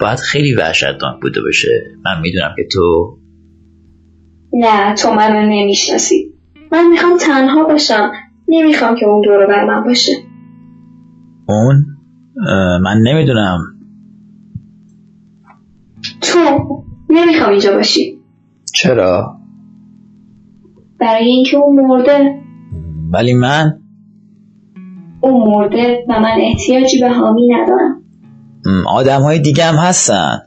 [0.00, 1.84] باید خیلی وحشتناک بوده باشه.
[2.04, 3.16] من می‌دونم که تو
[4.60, 6.32] نه تو منو نمی‌شناسی.
[6.72, 8.12] من می‌خوام تنها باشم.
[8.48, 10.12] نمی‌خوام که اون دور بر من باشه.
[11.48, 11.86] اون؟
[12.48, 13.58] اه، من نمی‌دونم.
[16.20, 16.38] تو
[17.10, 18.18] نمی‌خوام اینجا باشی.
[18.74, 19.40] چرا؟
[21.00, 22.42] برای اینکه اون مرده.
[23.12, 23.80] ولی من؟
[25.20, 28.02] اون مرده و من احتیاجی به حامی ندارم.
[28.88, 30.38] آدم های دیگه هم هستن.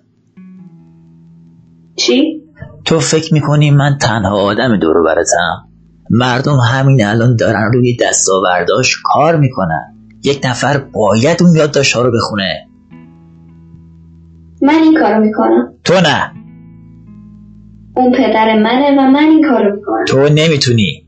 [1.95, 2.38] چی؟
[2.85, 5.69] تو فکر می‌کنی من تنها آدم دورو برتم
[6.09, 9.95] مردم همین الان دارن روی دستاورداش کار می‌کنن.
[10.23, 12.67] یک نفر باید اون یادداشت ها رو بخونه.
[14.61, 15.73] من این کارو می‌کنم.
[15.83, 16.31] تو نه.
[17.95, 20.05] اون پدر منه و من این کارو می‌کنم.
[20.07, 21.07] تو نمی‌تونی.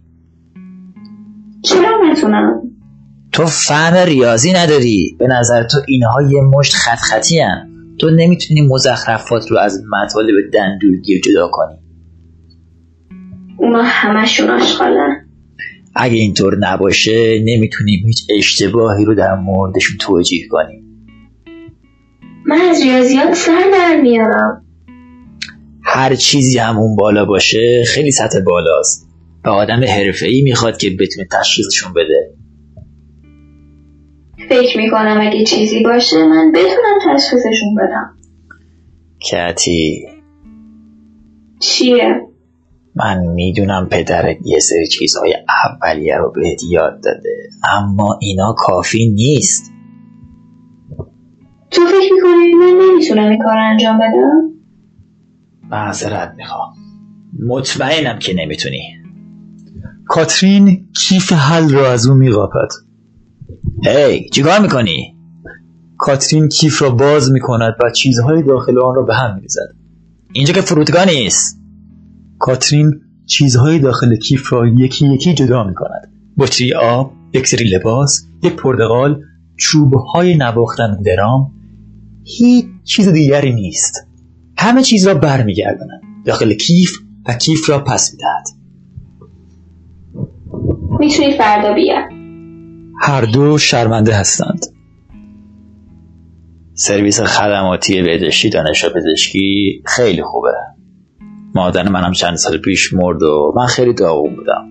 [1.64, 2.62] چرا نتونم؟
[3.32, 5.16] تو فهم ریاضی نداری.
[5.20, 7.71] به نظر تو اینها یه مشت خط خطی هن.
[8.02, 11.76] تو نمی‌تونی مزخرفات رو از مطالب دندورگیر جدا کنی.
[13.58, 15.26] اونا همشون آشغالن.
[15.96, 21.08] اگه اینطور نباشه نمی‌تونیم هیچ اشتباهی رو در موردشون توجیه کنیم.
[22.46, 24.66] من از ریاضیات سر در میارم.
[25.84, 29.10] هر چیزی هم اون بالا باشه خیلی سطح بالاست.
[29.46, 32.31] و آدم حرفه‌ای می‌خواد که بتونه تشخیصشون بده.
[34.52, 38.18] فکر می‌کنم اگه چیزی باشه من بتونم تشخیصشون بدم.
[39.30, 40.08] کتی
[41.60, 42.22] چیه؟
[42.96, 45.36] من می‌دونم پدرت یه سری چیزهای
[45.66, 49.72] اولیه رو بهت یاد داده اما اینا کافی نیست.
[51.72, 54.52] تو فکر می‌کنی من نمی‌تونم این کار انجام بدم؟
[55.70, 56.74] معذرت می‌خوام.
[57.48, 58.82] مطمئنم که نمی‌تونی.
[60.06, 62.68] کاترین کیف حل را از او میقاپد.
[63.86, 65.16] هی چیکار می‌کنی؟
[65.98, 69.76] کاترین کیف را باز می‌کند و چیزهای داخل آن را به هم میریزد.
[70.34, 71.62] اینجا که فرودگاه نیست.
[72.40, 76.14] کاترین چیزهای داخل کیف را یکی یکی جدا می‌کند.
[76.38, 79.22] بطری آب یک سری لباس یک پرتقال
[79.58, 81.52] چوبهای نواختن درام.
[82.24, 84.08] هیچ چیز دیگری نیست.
[84.58, 86.02] همه چیز را برمیگرداند.
[86.26, 86.92] داخل کیف
[87.28, 88.48] و کیف را پس می‌دهد.
[91.00, 92.21] می‌تونی فردا بیا
[93.04, 94.66] هر دو شرمنده هستند.
[96.74, 100.54] سرویس خدماتی بهداشتی دانشگاه پزشکی خیلی خوبه.
[101.56, 104.68] مادر منم چند سال پیش مرد و من خیلی داغون بودم.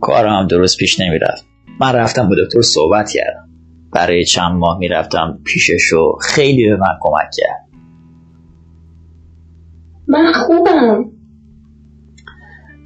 [0.00, 1.46] کارم هم درست پیش نمی‌رفت.
[1.80, 3.48] من رفتم با دکتر صحبت کردم.
[3.92, 7.68] برای چند ماه می‌رفتم پیشش و خیلی به من کمک کرد.
[10.08, 11.04] من خوبم.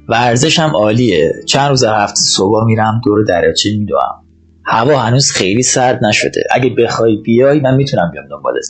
[0.09, 1.33] ورزشم عالیه.
[1.47, 4.24] چند روز هفته صبح میرم دور دریاچه میدوم.
[4.65, 6.43] هوا هنوز خیلی سرد نشده.
[6.51, 8.65] اگه بخوای بیای من می‌تونم بیام دنبالت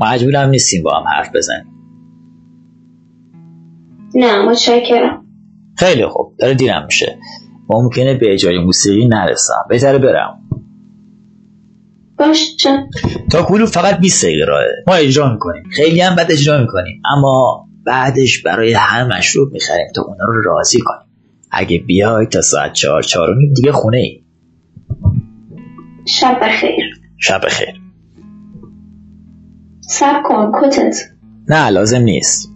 [0.00, 1.66] مجبورم نیستیم با هم حرف بزنیم.
[4.14, 5.26] نه متشکرم.
[5.78, 6.34] خیلی خوب.
[6.38, 7.18] داره دیرم میشه.
[7.70, 9.64] ممکنه به جای موسیقی نرسم.
[9.68, 10.38] بهتره برم.
[12.18, 12.46] باشه
[13.30, 14.84] تا کلوب فقط 20 دقیقه راهه.
[14.86, 15.62] ما اجرا می‌کنیم.
[15.72, 17.02] خیلی هم بد اجرا می‌کنیم.
[17.16, 21.08] اما بعدش برای هر مشروب می‌خریم تا اونا رو راضی کنیم.
[21.50, 24.22] اگه بیای تا ساعت چهار چهار دیگه خونه ای
[26.06, 27.00] شب بخیر.
[27.18, 27.82] شب خیر
[29.80, 30.96] سب کن کتت.
[31.48, 32.52] نه لازم نیست.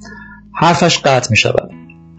[0.55, 1.71] حرفش قطع می شود.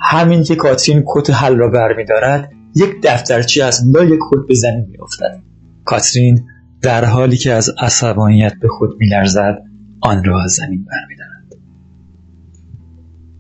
[0.02, 4.98] همین که کاترین کت حل را برمیدارد یک دفترچه از لای کت به زمین می
[5.02, 5.42] افتد.
[5.86, 6.46] کاترین
[6.82, 9.58] در حالی که از عصبانیت به خود می لرزد
[10.02, 11.38] آن را از زمین برمیدارد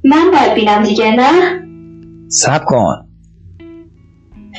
[0.03, 1.61] من باید بینم دیگه نه؟
[2.27, 3.07] سب کن.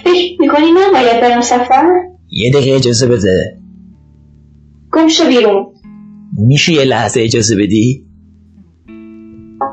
[0.05, 3.59] فکر می‌کنی من باید برم سفر؟ یه دقیقه اجازه بده.
[4.93, 5.67] گم شو بیرون.
[6.39, 8.07] میشه یه لحظه اجازه بدی؟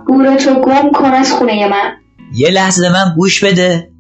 [0.08, 1.92] بورتو گم کن از خونه من.
[2.36, 3.92] یه لحظه به من گوش بده.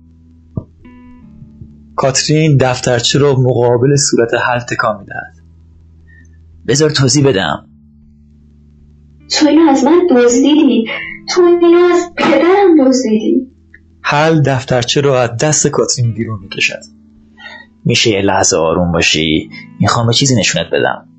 [1.96, 5.34] کاترین دفترچه را مقابل صورت حل تکان می‌دهد.
[6.68, 7.70] بذار توضیح بدم.
[9.32, 10.86] تو اینو از من دزدیدی؟
[11.30, 13.52] تو اینو از پدرم دزدیدی؟
[14.02, 16.94] حل دفترچه را از دست کاترین بیرون می‌کشد.
[17.86, 21.10] میشه یه لحظه آروم باشی؟ می‌خوام به چیزی نشونت بدم.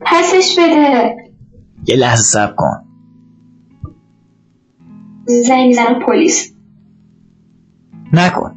[0.00, 1.16] پسش بده.
[1.86, 2.84] یه لحظه صبر کن.
[5.26, 6.54] زنگ زن پلیس.
[8.12, 8.54] نکن.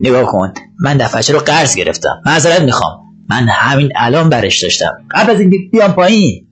[0.00, 0.52] نگاه کن.
[0.80, 2.22] من دفترچه رو قرض گرفتم.
[2.26, 3.02] معذرت می‌خوام.
[3.30, 4.92] من همین الان برش داشتم.
[5.10, 6.46] قبل از اینکه بیام پایین.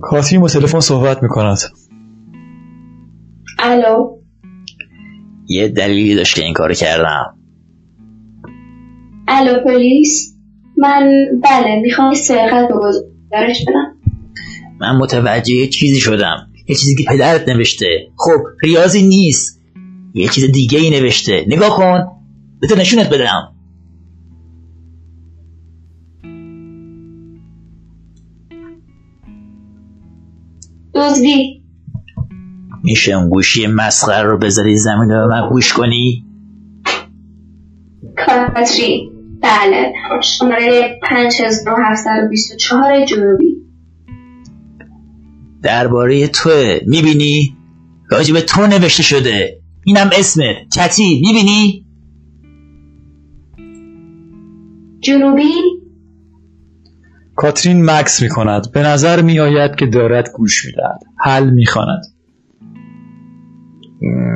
[0.00, 1.58] کاترین با تلفن صحبت می‌کند.
[3.58, 4.11] الو.
[5.52, 7.38] یه دلیلی داشت که این کارو کردم.
[9.28, 10.36] الو پلیس؟
[10.76, 11.10] من
[11.42, 13.96] بله می‌خوام سرقت به گزارش بدم.
[14.80, 16.48] من متوجه یه چیزی شدم.
[16.68, 17.86] یه چیزی که پدرت نوشته.
[18.16, 19.62] خب ریاضی نیست.
[20.14, 21.44] یه چیز دیگه ای نوشته.
[21.48, 22.06] نگاه کن.
[22.60, 23.52] بهت نشونت بدم.
[30.94, 31.61] دزدی.
[32.82, 36.24] میشه اون گوشی مسخره رو بذاری زمین و به من گوش کنی؟
[38.26, 39.12] کاتری
[39.42, 39.92] بله.
[40.22, 43.56] شماره 5724 جنوبی.
[45.62, 47.56] درباره توه می‌بینی؟
[48.10, 49.60] راجب تو نوشته شده.
[49.84, 51.86] اینم اسمت چتی می‌بینی؟
[55.00, 55.52] جنوبی.
[57.34, 58.72] کاترین مکس می‌کند.
[58.72, 61.00] به نظر میآید که دارد گوش می‌دهد.
[61.18, 62.02] حل می‌خواند.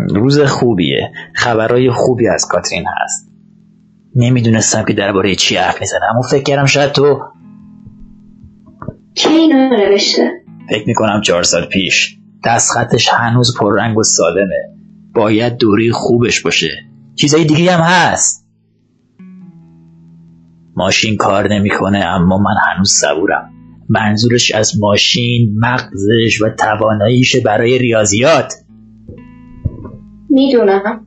[0.09, 1.13] روز خوبیه.
[1.35, 3.29] خبرهای خوبی از کاترین هست.
[4.17, 7.21] نمی‌دونستم که درباره چی حرف می‌زنم اما فکر کردم شاید تو
[9.15, 10.31] کی اینو نوشته؟
[10.69, 12.19] فکر می‌کنم چهار سال پیش.
[12.45, 14.77] دست خطش هنوز پررنگ و سالمه.
[15.15, 16.71] باید دوره خوبش باشه.
[17.15, 18.47] چیزای دیگه هم هست.
[20.77, 23.51] ماشین کار نمی‌کنه اما من هنوز صبورم.
[23.89, 28.55] منظورش از ماشین مغزش و تواناییش برای ریاضیات.
[30.31, 31.07] می‌دونم.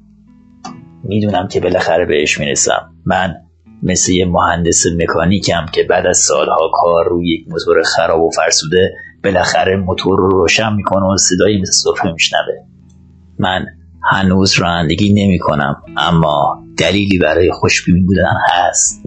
[1.03, 2.91] می‌دونم که بالاخره بهش می‌رسم.
[3.05, 3.35] من
[3.83, 8.91] مثل یه مهندس مکانیکم که بعد از سالها کار روی یک موتور خراب و فرسوده
[9.23, 12.53] بالاخره موتور رو روشن می‌کنه و صدایی مثل سرفه میشنوه.
[13.39, 13.65] من
[14.11, 19.03] هنوز رانندگی نمی کنم اما دلیلی برای خوشبین بودن هست.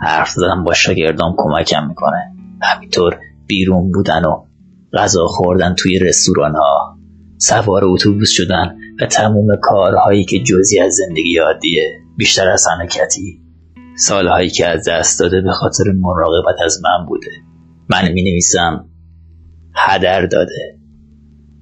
[0.00, 2.34] حرف زدن با شاگردام کمکم می‌کنه.
[2.62, 4.44] همینطور بیرون بودن و
[4.92, 6.93] غذا خوردن توی رستوران ها
[7.38, 13.44] سوار اتوبوس شدن و تموم کارهایی که جزی از زندگی عادیه بیشتر از حرکتی
[13.96, 17.30] سالهایی که از دست داده به خاطر مراقبت از من بوده.
[17.90, 18.88] من می نویسم
[19.74, 20.78] هدر داده.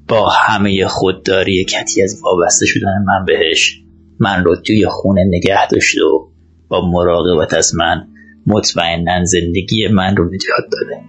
[0.08, 3.82] با همه خودداری کتی از وابسته شدن من بهش
[4.20, 6.28] من رو توی خونه نگه داشته و
[6.68, 8.08] با مراقبت از من
[8.46, 11.02] مطمئنا زندگی من رو نجات داده.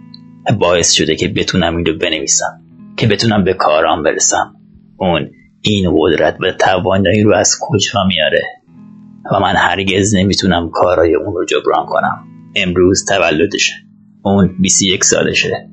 [0.60, 2.63] باعث شده که بتونم این رو بنویسم.
[3.04, 4.56] که بتونم به کارام برسم.
[4.98, 5.30] اون
[5.62, 8.42] این قدرت و توانایی رو از کجا میاره؟
[9.32, 12.28] و من هرگز نمی‌تونم کارای اون رو جبران کنم.
[12.56, 13.74] امروز تولدشه.
[14.26, 15.70] اون 21 سالشه.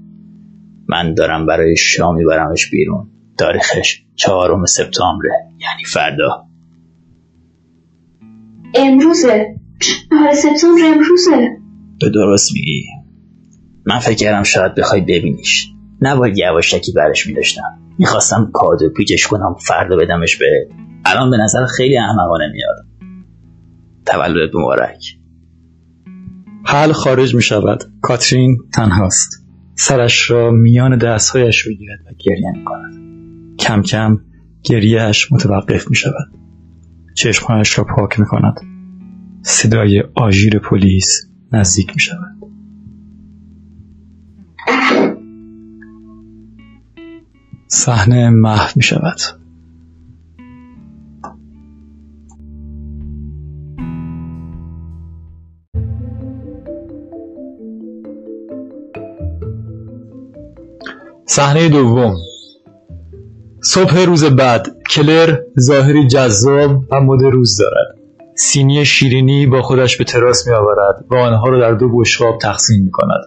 [0.89, 3.11] من دارم برای شام میبرمش بیرون.
[3.39, 6.45] تاریخش چهارم سپتامبره یعنی فردا.
[8.74, 9.47] امروزه.
[10.11, 11.57] چهار سپتامبر امروزه.
[12.01, 12.85] به درست میگی.
[13.87, 15.70] من فکر کردم شاید بخوای ببینیش.
[16.01, 17.79] نباید یواشکی برش میداشتم.
[17.99, 20.69] می‌خواستم کادو پیچش کنم فردا بدمش به
[21.05, 22.87] الان به نظر خیلی احمقانه میاد.
[24.07, 25.05] تولد مبارک.
[26.65, 29.47] حل خارج می شود کاترین تنهاست.
[29.75, 32.95] سرش را میان دستهایش می‌گیرد و گریه می کند
[33.59, 34.19] کم کم
[34.63, 36.33] گریهش متوقف می شود
[37.17, 38.55] چشمهایش را پاک می کند
[39.43, 42.37] صدای آژیر پلیس نزدیک می شود
[47.73, 49.18] صحنه محو می شود.
[61.27, 62.16] صحنه دوم.
[63.62, 67.99] صبح روز بعد کلر ظاهری جذاب و مد روز دارد.
[68.37, 72.85] سینی شیرینی با خودش به تراس می آورد و آنها را در دو بشقاب تقسیم
[72.85, 73.21] می کند.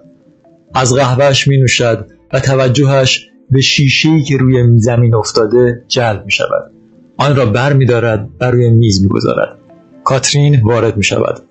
[0.74, 6.72] از قهوهش می نوشد و توجهش به شیشه‌ای که روی زمین افتاده جلب می شود
[7.18, 9.58] آن را بر می دارد و روی میز می گذارد
[10.04, 11.42] کاترین وارد می شود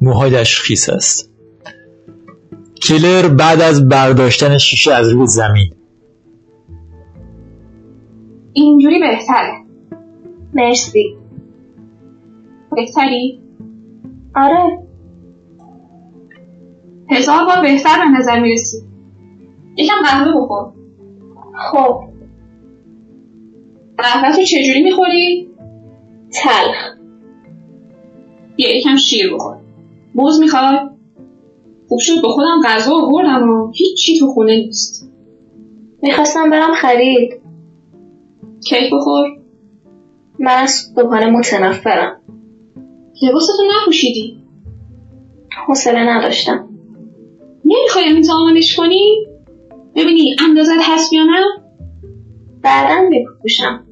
[0.00, 1.30] موهایش خیس است.
[2.82, 5.74] کلر بعد از برداشتن شیشه از روی زمین.
[8.52, 9.52] اینجوری بهتره
[10.54, 11.16] مرسی.
[12.76, 13.40] بهتری؟
[14.36, 14.78] آره.
[17.10, 18.78] هزار بار بهتر به نظر می‌رسی.
[19.76, 20.77] یکم قهوه بخور.
[21.58, 22.00] خب.
[24.36, 25.50] تو چجوری می‌خوری؟
[26.32, 26.96] تلخ.
[28.56, 29.56] یه یکم شیر بخور.
[30.14, 30.78] موز می‌خوای؟
[31.88, 35.12] خوب شد به خودم غذا آوردم و هیچی تو خونه نیست.
[36.02, 37.40] می‌خواستم برم خرید.
[38.64, 39.28] کیک بخور.
[40.38, 42.20] من از صبحانه متنفرم
[43.22, 44.44] لباستو نپوشیدی؟
[45.66, 46.68] حوصله نداشتم.
[47.64, 49.27] نمی‌خوای امتحانش کنی؟
[49.98, 51.44] ببینی اندازت هست یا نه؟
[52.62, 53.84] بعدا بپوشم.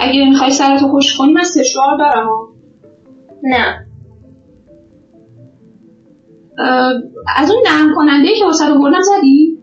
[0.00, 2.28] اگه می‌خوای سرتو خوش کنی من سشوار دارم.
[3.42, 3.86] نه.
[7.36, 9.58] از اون نرم کننده که واسه رو بردم زدی؟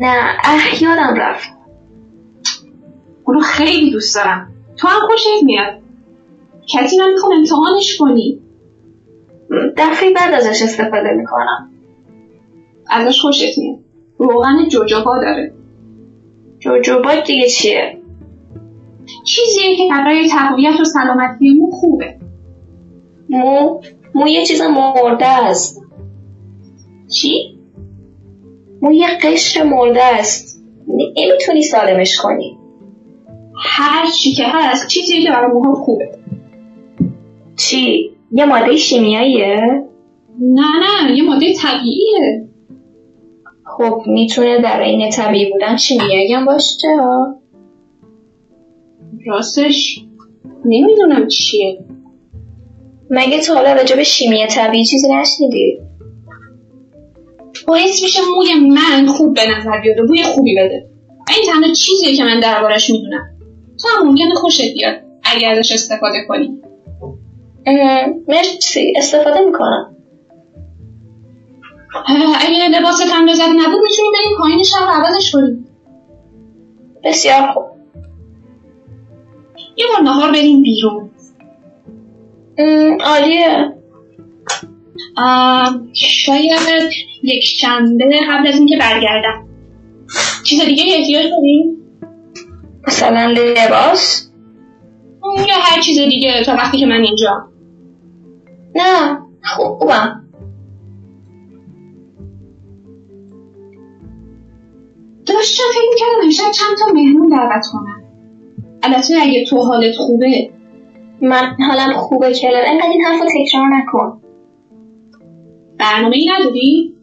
[0.00, 0.22] نه.
[0.44, 1.48] اه یادم رفت.
[3.24, 4.52] اونو خیلی دوست دارم.
[4.76, 5.74] تو هم خوشت میاد.
[6.68, 8.40] کسی من می‌خوام امتحانش کنی.
[9.76, 11.70] دفعه بعد ازش استفاده می‌کنم.
[12.90, 13.78] ازش خوشت میاد.
[14.18, 15.52] روغن جوجوبا داره.
[16.58, 17.98] جوجوبا دیگه چیه؟
[19.24, 22.18] چیزیه که برای تقویت و سلامتی مو خوبه.
[23.28, 23.80] مو؟
[24.14, 25.80] مو یه چیز مرده است.
[27.08, 27.58] چی؟
[28.82, 30.64] مو یه قشر مرده است.
[31.16, 32.58] نمی‌تونی سالمش کنی.
[33.56, 36.18] هر چی که هست چیزیه که برای موها خوبه.
[37.56, 39.60] چی؟ یه ماده شیمیاییه؟
[40.40, 40.66] نه
[41.06, 42.43] نه یه ماده طبیعیه.
[43.76, 47.36] خب می‌تونه در این طبیعی بودن شیمیایی هم باشه؟ ها
[49.26, 50.04] راستش
[50.64, 51.78] نمی‌دونم چیه.
[53.10, 55.78] مگه تا حالا راجع به شیمی طبیعی چیزی نشنیدی؟
[57.66, 60.86] باعث میشه موی من خوب به نظر بیاد و بوی خوبی بده.
[61.28, 63.30] این تنها چیزیه که من دربارش می‌دونم.
[63.82, 66.60] تو هم ممکنه خوشت بیاد اگه ازش استفاده کنی.
[68.28, 68.92] مرسی.
[68.96, 69.93] استفاده می‌کنم.
[72.44, 75.66] اگه لباست اندازت نبود می‌تونی بریم پایین شهر عوضش کنیم.
[77.04, 77.64] بسیار خوب.
[79.76, 81.10] یه بار نهار بریم بیرون.
[83.00, 83.74] عالیه.
[85.92, 86.92] شاید
[87.22, 89.48] یک شنبه قبل از اینکه برگردم.
[90.44, 91.76] چیز دیگه احتیاج داریم
[92.86, 94.30] مثلا لباس؟
[95.48, 97.48] یا هر چیز دیگه تا وقتی که من اینجا.
[98.74, 99.18] نه
[99.56, 100.23] خوبم.
[105.34, 108.02] داشتم فکر می‌کردم امشب چند تا مهمون دعوت کنم
[108.82, 110.50] البته اگه تو حالت خوبه.
[111.20, 114.20] من حالم خوبه کلر انقدر این حرف رو تکرار نکن.
[115.78, 116.94] برنامه ای نداری؟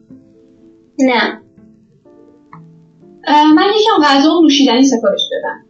[0.98, 1.42] نه.
[3.28, 5.64] من یکم غذا و نوشیدنی سفارش دادم.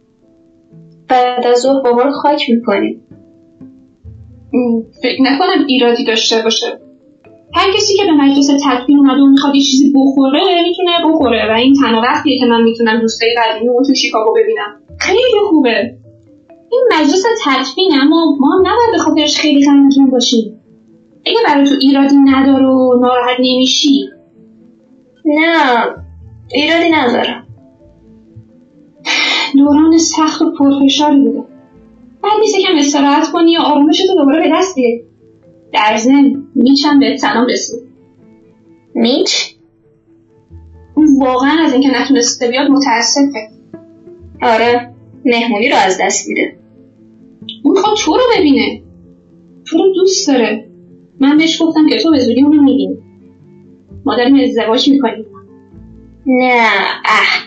[1.07, 3.07] بعد از ظهر بابا رو خاک می‌کنیم
[5.03, 6.79] فکر نکنم ایرادی داشته باشه.
[7.55, 11.51] هر کسی که به مجلس تدفین اومده و می‌خواد یه چیزی بخوره می‌تونه بخوره.
[11.51, 14.81] و این تنها وقتیه که من می‌تونم دوستای قدیمی رو تو شیکاگو ببینم.
[14.99, 15.97] خیلی خوبه.
[16.71, 20.59] این مجلس تدفین اما ما هم نباید به خاطرش خیلی غمگین باشیم.
[21.25, 24.09] اگه برای تو ایرادی نداره و ناراحت نمیشی.
[25.25, 25.83] نه
[26.53, 27.47] ایرادی ندارم.
[29.55, 31.43] دوران سخت و پرفشاری بوده.
[32.23, 35.01] بعد نیست یکم استراحت کنی و آرامشتو دوباره به دست بیاری.
[35.73, 37.79] در ضمن میچم به سلام رسید.
[38.95, 39.55] میچ؟
[40.95, 43.49] اون واقعا از اینکه نتونسته بیاد متاسفه.
[44.41, 44.93] آره
[45.25, 46.55] مهمونی رو از دست میده.
[47.63, 48.81] اون می‌خواد تو رو ببینه.
[49.65, 50.69] تو رو دوست داره.
[51.19, 52.97] من بهش گفتم که تو به زودی اونو می‌بینی
[54.05, 55.25] ما داریم ازدواج می‌کنیم.
[56.25, 56.67] نه
[57.05, 57.43] اه.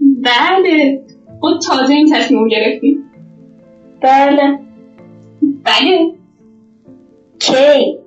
[0.00, 1.02] بله.
[1.40, 3.04] خود تازه این تصمیم گرفتیم.
[4.02, 4.58] بله.
[5.64, 6.14] بله.
[7.38, 7.99] کی؟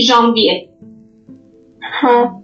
[0.00, 0.68] ژانویه.
[2.02, 2.42] ها.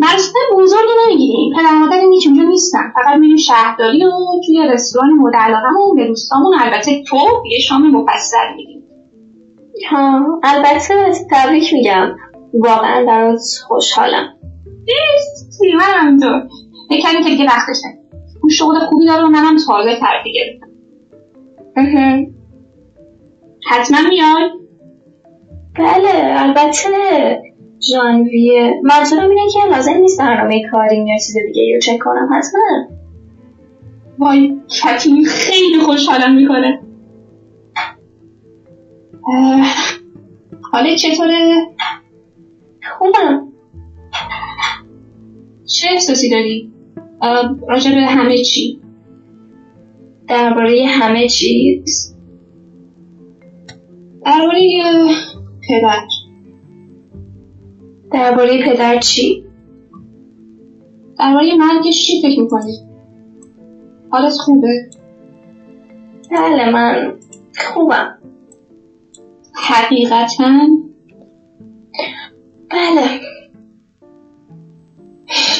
[0.00, 2.92] مراسم بزرگی نمی‌گیریم پدر مادرم هیچ اونجا نیستن.
[2.94, 4.10] فقط میریم شهرداری و
[4.46, 6.54] توی رستوران مورد علاقمون به دوستامون.
[6.58, 7.16] البته تو
[7.50, 8.82] یه شام مفصل میدیم
[9.90, 10.40] ها.
[10.42, 10.94] البته
[11.30, 12.16] تبریک میگم.
[12.54, 14.28] واقعا برات خوشحالم.
[14.66, 15.72] مرسی.
[15.74, 16.48] من همینطور
[16.88, 17.88] فکر کردیم که دیگه وقتشه.
[18.42, 20.68] اون شغل خوبی داره و منم تازه ترفی گرفتم.
[21.76, 22.26] اها.
[23.68, 24.63] حتما میای.
[25.78, 27.42] بله البته
[27.80, 32.60] ژانویه منظورم اینه که لازم نیست برنامه کاریم یا چیز دیگه رو چک کنم حتما.
[34.18, 36.80] وای کتیم خیلی خوشحالم می‌کنه.
[39.34, 39.66] اه،
[40.72, 41.66] حالت چطوره؟
[42.98, 43.48] خوبم.
[45.66, 46.72] چه احساسی داری؟
[47.68, 48.80] راجع به همه چی؟
[50.28, 52.16] درباره همه چیز.
[54.24, 54.60] درباره
[55.68, 56.06] پدر.
[58.12, 59.44] درباره پدر چی؟
[61.18, 62.78] درباره مرگش چی فکر می‌کنی؟
[64.10, 64.90] حالت خوبه؟
[66.30, 67.12] بله من
[67.56, 68.18] خوبم.
[69.54, 70.50] حقیقتا؟
[72.70, 73.20] بله.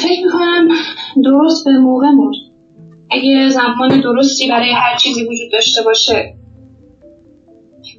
[0.03, 0.69] فکر می‌کنم
[1.25, 2.35] درست به موقع مرد.
[3.11, 6.35] اگه زمان درستی برای هر چیزی وجود داشته باشه.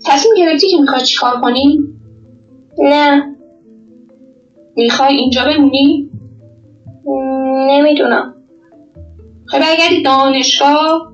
[0.06, 1.80] تصمیم گرفتی که می‌خوای چیکار کنی؟
[2.80, 3.36] نه.
[4.76, 6.10] می‌خوای اینجا بمونی؟
[7.68, 8.36] نمی‌دونم.
[9.46, 11.14] خب برگردی دانشگاه.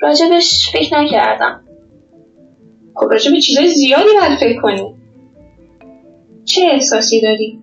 [0.00, 1.64] راجبش فکر نکردم.
[2.94, 4.94] خب راجع به چیزای زیادی باید فکر کنی.
[6.44, 7.62] چه احساسی داری؟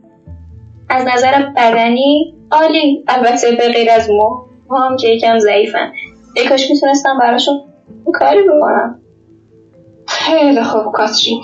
[0.89, 3.04] از نظر بدنی عالی.
[3.08, 4.45] البته به غیر از مو
[4.78, 5.91] هم که یکم ضعیفن.
[6.36, 7.62] ای کاش می‌تونستم براشون
[8.14, 9.02] کاری بکنم.
[10.08, 11.41] خیلی خوب کاترین.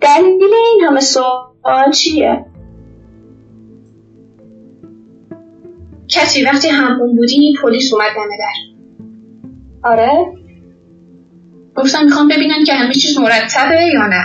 [0.00, 2.46] دلیل این همه سوال چیه؟
[6.08, 8.76] کسی وقتی همون بودی پلیس اومد دم در.
[9.90, 10.26] آره؟
[11.76, 14.24] گفتم می‌خوام ببینم که همه چیز مرتبه یا نه.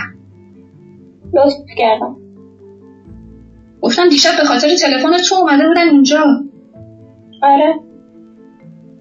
[1.34, 2.16] لطف کردم
[3.82, 6.24] گفتم دیشب به خاطر تلفن تو اومده بودن اینجا
[7.42, 7.74] آره.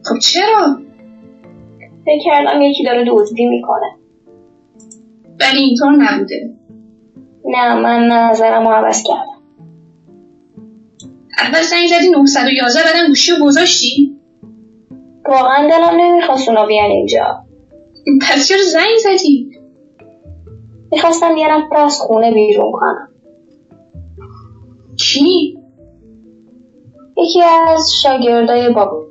[0.06, 0.78] خب چرا؟
[2.06, 3.86] فکر کردم یکی داره دزدی می‌کنه.
[5.40, 6.54] ولی اینطور نبوده.
[7.52, 9.42] نه من نظرم رو عوض کردم.
[11.38, 14.18] اول زنگ زدی 911 بعدم گوشی رو گذاشتی؟
[15.30, 17.46] واقعا دلم نمی‌خواست اونا بیان اینجا.
[18.22, 19.50] پس چرا زنگ زدی؟
[20.92, 23.10] می‌خواستم یه نفر از خونه بیرون کنم.
[24.98, 25.58] کی
[27.18, 29.06] یکی از شاگردای بابا.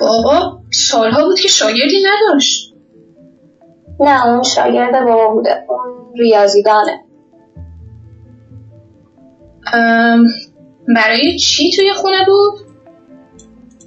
[0.00, 2.74] بابا سالها بود که شاگردی نداشت.
[4.00, 5.66] نه اون شاگرد بابا بوده.
[5.68, 7.04] اون ریاضیدانه.
[10.96, 12.66] برای چی توی خونه بود؟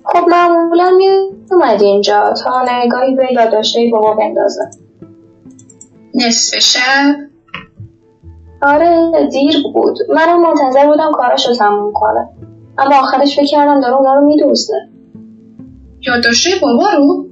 [0.06, 1.08] خب معمولا می
[1.52, 4.70] اومد اینجا تا نگاهی به یادداشتهای بابا بندازه.
[6.16, 7.16] نصف شب؟
[8.62, 9.98] آره دیر بود.
[10.10, 12.30] منم منتظر بودم کارش رو تموم کنه.
[12.78, 14.74] اما آخرش فکر کردم داره اونا رو میدوزه.
[16.08, 17.26] یادداشته بابا رو؟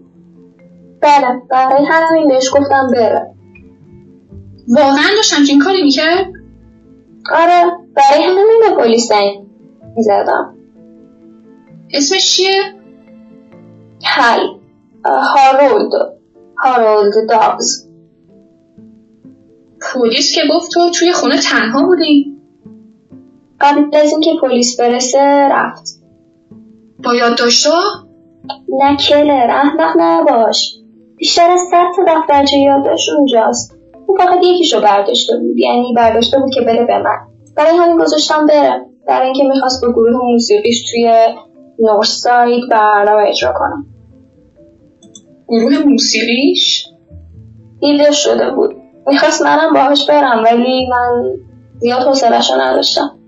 [1.01, 3.36] بله برای همین بهش گفتم بره.
[4.67, 6.25] واقعا داشت همچین کاری می‌کرد؟
[7.33, 9.47] آره برای همین به پلیس زنگ
[9.97, 10.55] زدم
[11.93, 12.61] اسمش چیه؟
[14.03, 14.39] هل
[15.05, 15.91] هارولد.
[16.57, 17.87] هارولد دابز
[19.93, 22.37] پلیس که گفت تو توی خونه تنها بودی.
[23.59, 26.03] قبل از اینکه پلیس برسه رفت.
[27.03, 27.79] با یادداشتا
[28.69, 30.75] نه کلر احمق نباش
[31.17, 33.76] بیشتر از صد تا دفترچه یادداشت اونجاست.
[34.07, 35.57] اون فقط یکیشو برداشته بود.
[35.57, 37.17] یعنی برداشته بود که بره به من.
[37.55, 41.13] برای همین گذاشتم بره برای اینکه می‌خواست با گروه موسیقیش توی
[41.79, 43.85] نورث ساید برنامه اجرا کنم.
[45.47, 46.87] گروه موسیقیش؟
[47.79, 48.75] دیده شده بود.
[49.07, 51.37] می‌خواست منم باهاش برم ولی من
[51.77, 53.19] زیاد حوصله‌شو نداشتم.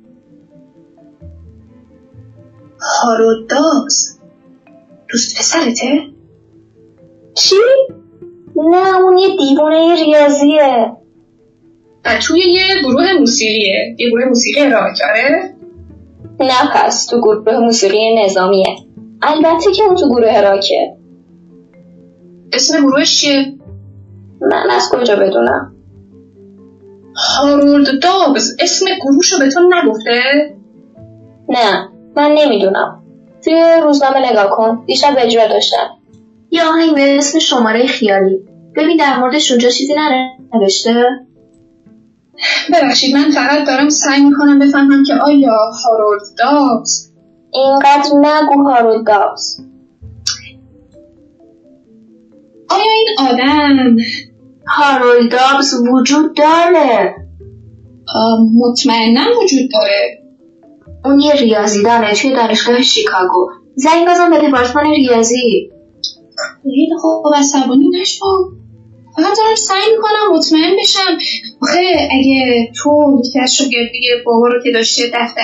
[2.81, 4.19] هاروداز
[5.09, 6.01] دوست پسرته؟
[7.33, 7.55] چی؟
[8.59, 10.91] نه اون یه دیوانه ریاضیه
[12.05, 15.53] و توی یه گروه موسیقیه یه گروه موسیقی راک آره
[16.39, 18.75] نه پس تو گروه موسیقی نظامیه
[19.21, 20.93] البته که اون تو گروه راکه
[22.53, 23.53] اسم گروهش چیه
[24.41, 25.75] من از کجا بدونم
[27.15, 30.21] هارولد دابز اسم گروهشو به تو نگفته
[31.49, 33.03] نه من نمی‌دونم
[33.43, 35.89] توی روزنامه نگاه کن دیشب اجرا داشتم
[36.51, 39.93] یه آهنگ به اسم شماره خیالی ببین در موردش اونجا چیزی
[40.53, 41.05] ننوشته؟
[42.73, 47.13] ببخشید من فقط دارم سعی می‌کنم بفهمم که آیا هارولد دابز
[47.53, 49.61] اینقدر نگو هارولد دابز.
[52.69, 53.95] آیا این آدم
[54.67, 57.15] هارولد دابز وجود داره.
[58.55, 60.23] مطمئنا وجود داره.
[61.05, 63.49] اون یه ریاضیدانه توی دانشگاه شیکاگو.
[63.75, 65.71] زنگ بزن به دپارتمان ریاضی.
[66.63, 68.25] خیلی خوب عصبانی نشو
[69.15, 71.17] فقط دارم سعی می‌کنم مطمئن بشم.
[71.61, 71.79] آخه
[72.11, 75.41] اگه تو یکی از شاگردی بابا رو که داشته دفتر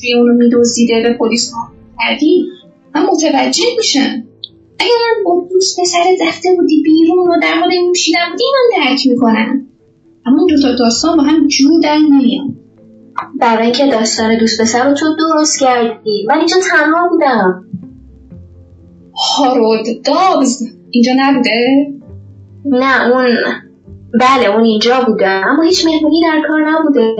[0.00, 1.52] توی اونو میدوزیده به پلیس
[1.98, 2.46] کردی
[2.94, 4.24] من متوجه میشم.
[4.78, 9.06] اگر من با دوست پسر رفته بودی بیرون و در حال نوشیدن بودی من درک
[9.06, 9.66] می‌کنم.
[10.26, 12.56] اما این دوتا داستان با هم جور در نمیان.
[13.40, 16.26] برای اینکه داستان دوست پسر رو تو درست کردی.
[16.28, 17.64] من اینجا تنها بودم.
[19.18, 21.86] هارولد دابز اینجا نبوده؟
[22.64, 23.26] نه اون
[24.20, 25.28] بله اون اینجا بوده.
[25.28, 27.14] اما هیچ مهمونی در کار نبوده.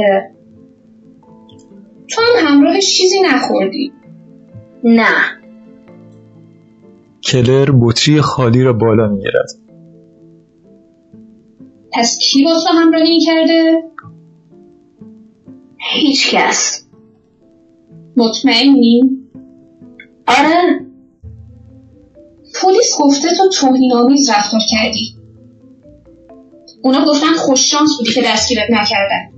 [2.08, 3.92] تو هم همراهش چیزی نخوردی.
[4.84, 5.08] نه.
[7.24, 9.48] کلر بطری خالی را بالا می‌گیرد.
[11.92, 13.82] پس کی با تو همراهی کرده؟
[15.76, 16.86] هیچ کس.
[18.16, 19.02] مطمئنی؟
[20.26, 20.87] آره.
[22.62, 25.16] پلیس گفته تو توهین‌آمیز رفتار کردی.
[26.82, 29.32] اونا گفتن خوششانس بودی که دستگیرت نکردن.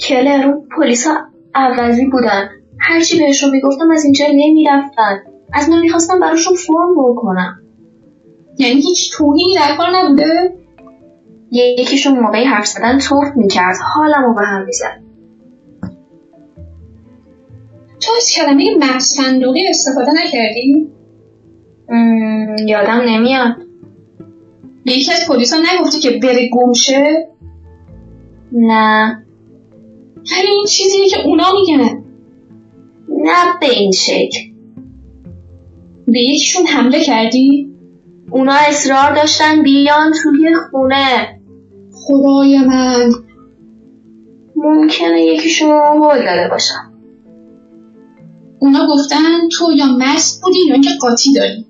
[0.00, 1.16] کلر اون پلیس ها
[1.54, 2.48] عوضی بودن.
[2.78, 5.22] هرچی بهشون می‌گفتم از اینجا نمی‌رفتن.
[5.52, 7.60] از من می‌خواستم براشون فرم پر کنم
[8.58, 10.54] یعنی هیچ توهینی در کار نبوده؟
[11.50, 13.76] یکیشون موقعی حرف زدن توف می‌کرد.
[13.94, 15.00] حالم رو به هم می‌زد.
[18.00, 20.90] تو از کلمه مغز صندوقی استفاده نکردی؟
[22.66, 23.56] یادم نمیاد.
[24.84, 27.28] به یکی از پلیسا نگفتی که بره گمشه؟
[28.52, 29.24] نه.
[30.32, 32.04] ولی این چیزیه که اونا میگن.
[33.08, 34.40] نه به این شکل.
[36.06, 37.70] به یکیشون حمله کردی؟
[38.30, 41.40] اونا اصرار داشتن بیان توی خونه.
[41.92, 43.12] خدای من.
[44.56, 46.92] ممکنه یکیشون هول داده باشم
[48.58, 51.66] اونا گفتن تو یا مست بودی یا اینکه قاطی داری.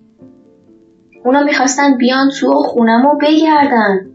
[1.24, 4.10] اونا می‌خواستن بیان تو خونم رو بگردن.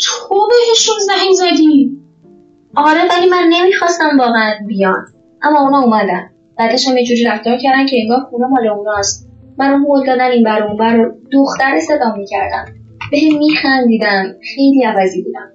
[0.00, 1.98] تو بهشون زنگ زدی.
[2.76, 5.06] آره ولی من نمی‌خواستم واقعا بیان.
[5.42, 6.30] اما اونا اومدن.
[6.58, 9.28] بعدش هم یه جوری رفتار کردن که انگار خونه مال اوناست.
[9.58, 12.64] منو هول دادن این بر اون بر دختر صدا می‌کردن.
[13.10, 14.34] به میخندیدن.
[14.54, 15.50] خیلی عوضی بودن.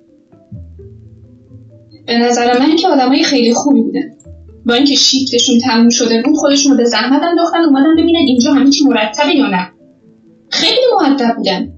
[2.08, 4.12] به نظر من که آدمای خیلی خوبی بودن.
[4.66, 8.70] با اینکه شیفتشون تموم شده بود خودشون رو به زحمت انداختن اومدن ببینن اینجا همه
[8.70, 9.73] چی مرتبه یا نه.
[10.54, 11.74] خیلی معدب بودن.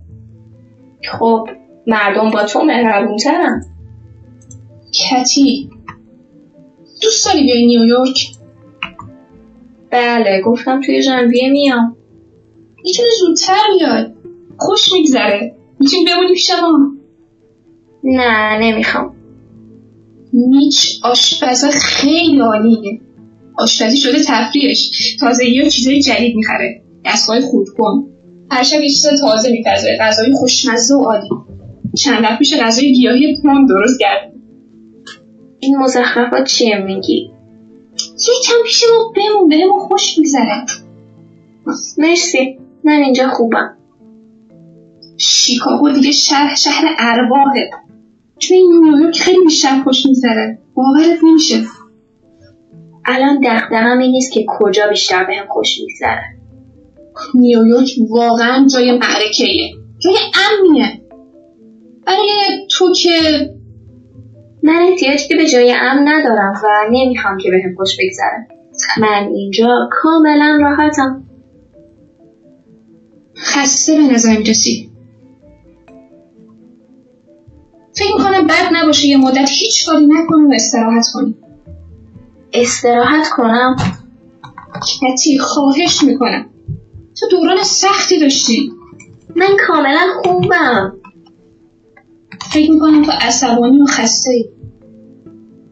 [1.12, 1.48] خب
[1.88, 3.66] مردم با تو مهربونترن.
[4.94, 5.70] کتی
[7.02, 8.32] دوست داری بیای نیویورک؟
[9.92, 11.98] بله گفتم توی ژانویه میام.
[12.84, 14.06] می‌تونه زودتر بیای
[14.58, 15.56] خوش میگذره.
[15.80, 16.92] می‌تونی بمونی پیش ما.
[18.04, 19.16] نه نمی‌خوام.
[20.34, 23.02] میچ آشپزا خیلی عالیه.
[23.58, 25.16] آشپزی شده تفریحش.
[25.20, 26.82] تازه یه چیزای جدید می‌خره.
[27.06, 28.15] دستگاه خود کن
[28.52, 31.30] هر شب یه چیز تازه میپزه غذای خوشمزه و عالی.
[31.98, 34.34] چند وقت پیش غذای گیاهی پون درست کرد.
[35.60, 37.32] این مزخرفات چیه میگی؟
[38.14, 40.66] یکم پیش ما بمون بهمون خوش میگذره.
[41.98, 42.60] مرسی.
[42.84, 43.78] من اینجا خوبم.
[45.18, 47.70] شیکاگو دیگه شهر شهر ارواحه.
[48.40, 50.58] توی نیویورک خیلی بیشتر خوش میگذره.
[50.76, 51.64] باورت نمیشه.
[53.06, 56.35] الان دقدقم این نیست که کجا بیشتر بهم خوش میگذره.
[57.34, 60.18] نیویورک واقعا جای معرکهیه جای
[60.52, 61.02] امنیه.
[62.08, 62.30] برای
[62.72, 63.10] تو که
[64.64, 68.48] من احتیاجی به جای امن ندارم و نمی‌خوام که بهم خوش بگذره.
[69.02, 71.24] من اینجا کاملا راحتم.
[73.38, 74.92] خسته به نظر می‌رسی
[77.96, 81.36] فکر می‌کنم بد نباشه یه مدت هیچ کاری نکنی و استراحت کنی.
[82.54, 83.76] استراحت کنم؟
[85.02, 86.50] کتی خواهش می‌کنم.
[87.20, 88.72] تو دوران سختی داشتی.
[89.36, 90.94] من کاملا خوبم.
[92.52, 94.50] فکر می‌کنم تو عصبانی و خسته ای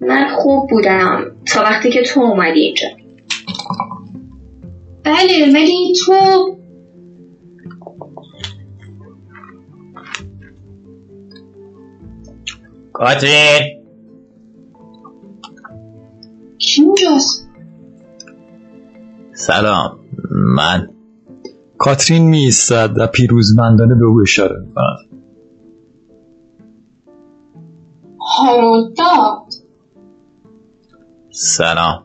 [0.02, 2.88] من خوب بودم تا وقتی که تو اومدی اینجا.
[5.04, 6.14] بله ولی تو
[12.94, 13.84] کاترین
[16.58, 17.50] کی اونجاست؟
[19.34, 20.00] سلام.
[20.56, 20.93] من
[21.84, 24.98] کاترین می ایستد و پیروزمندانه به او اشاره می کند
[31.32, 32.04] سلام.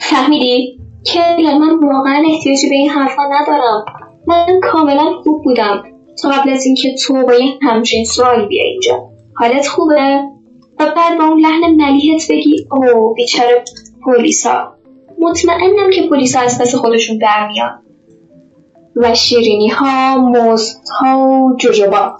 [0.00, 3.84] فهمیدی؟ کل من واقعا احتیاجی به این حرفا ندارم.
[4.26, 5.82] من کاملا خوب بودم.
[6.22, 9.08] تا قبل از اینکه تو با یه همچین سوالی بیا اینجا.
[9.34, 10.20] حالت خوبه؟
[10.80, 13.64] و بعد با اون لحن ملیحت بگی اوه بیچاره
[14.04, 14.75] پلیسا.
[15.20, 17.82] مطمئنم که پلیسا از پس خودشون در میان
[18.96, 22.12] و شیرینی ها مزد ها و جوجوبا.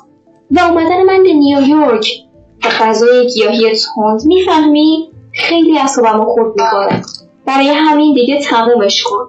[0.50, 2.08] و اومدن من به نیویورک.
[2.64, 4.26] و غذای گیاهی تند.
[4.26, 7.02] می‌فهمی؟ خیلی اصابمو خورد می‌کنه
[7.46, 9.24] برای همین دیگه تمومش کن.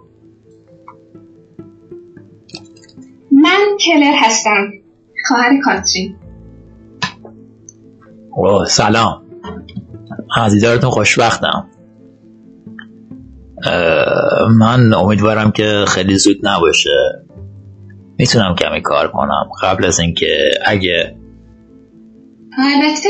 [3.32, 4.72] من کلر هستم.
[5.28, 6.16] خواهر کاترین.
[8.36, 9.22] اوه سلام.
[10.38, 11.70] از دیدارتون خوشبختم.
[14.58, 17.26] من امیدوارم که خیلی زود نباشه.
[18.20, 19.50] می‌تونم کمی کار کنم.
[19.64, 21.18] قبل از اینکه اگه
[22.58, 23.10] البته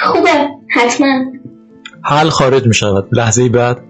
[0.00, 1.24] خوبه حتما.
[2.04, 3.80] حل خارج می شود لحظه بعد.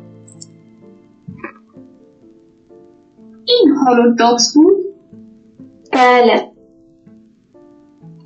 [3.44, 4.76] این هالو داکس بود؟
[5.92, 6.52] بله.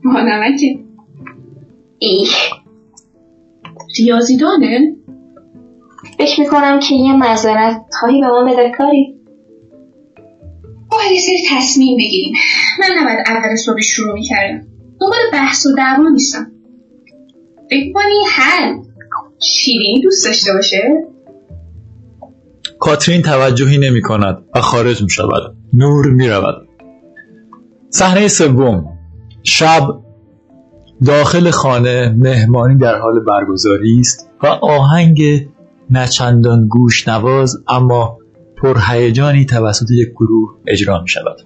[0.05, 0.85] با نمکه.
[1.99, 2.27] ای
[3.99, 4.97] ریاضیدانه؟
[6.23, 9.15] فکر می‌کنم که یه معذرت خواهی به من بده کاری؟
[10.91, 12.35] باید یه سری تصمیم بگیریم.
[12.81, 14.67] من نباید اول صبح شروع می‌کردم.
[15.01, 16.47] دنبال بحث و دعوا نیستم.
[17.71, 18.79] فکر کنی حل
[19.43, 20.83] شیرینی دوست داشته باشه؟
[22.79, 26.69] کاترین توجهی نمی کند و خارج می شود نور می رود
[27.91, 28.99] صحنه سوم.
[29.43, 29.83] شب
[31.07, 35.49] داخل خانه مهمانی در حال برگزاری است و آهنگ
[35.97, 38.19] نچندان گوش نواز اما
[38.57, 41.37] پرهیجانی توسط یک گروه اجرا می شود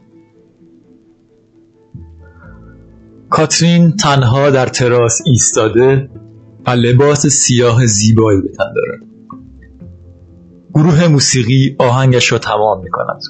[3.30, 6.10] کاترین تنها در تراس ایستاده
[6.66, 9.00] و لباس سیاه زیبایی به تن دارد
[10.74, 13.20] گروه موسیقی آهنگش را تمام می کند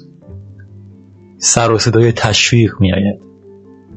[1.37, 3.21] سر و صدای تشویق می آید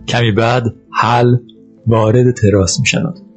[0.09, 1.37] کمی بعد حل
[1.87, 3.30] وارد تراس می شود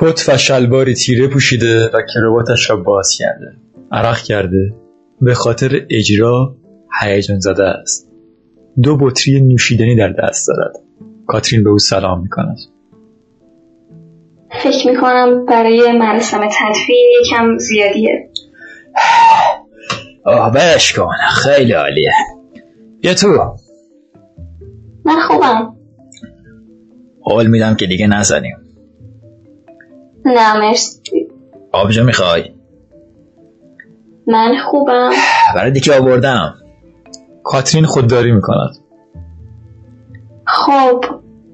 [0.00, 3.56] کت و شلواری تیره پوشیده و کرواتش را باز کرده.
[3.92, 4.74] عرق کرده.
[5.20, 6.56] به خاطر اجرا
[7.02, 8.10] هیجان زده است.
[8.82, 10.72] دو بطری نوشیدنی در دست دارد.
[11.26, 12.56] کاترین به او سلام می کند
[14.62, 18.30] فکر می‌کنم برای مراسم تدفین یکم زیادیه.
[20.24, 21.16] آه برش کن.
[21.30, 22.12] خیلی عالیه.
[23.00, 23.56] بیا تو؟
[25.04, 25.76] من خوبم.
[27.22, 28.65] قول میدم که دیگه نزنیم.
[30.26, 31.28] نه مرسی.
[31.72, 32.54] آبجو می‌خوای؟
[34.26, 35.10] من خوبم.
[35.54, 36.54] برای دیگه آوردم.
[37.44, 38.76] کاترین خودداری می‌کند.
[40.46, 41.04] خب.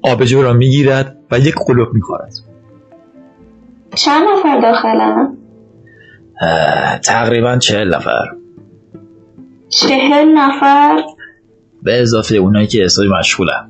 [0.03, 2.33] آبجو را می‌گیرد و یک قلوب می‌خورد.
[3.95, 5.37] چند نفر داخلن؟
[6.41, 8.25] اه، تقریبا چهل نفر.
[9.69, 11.03] چهل نفر؟
[11.83, 13.69] به اضافه اونایی که حسابی مشغولن.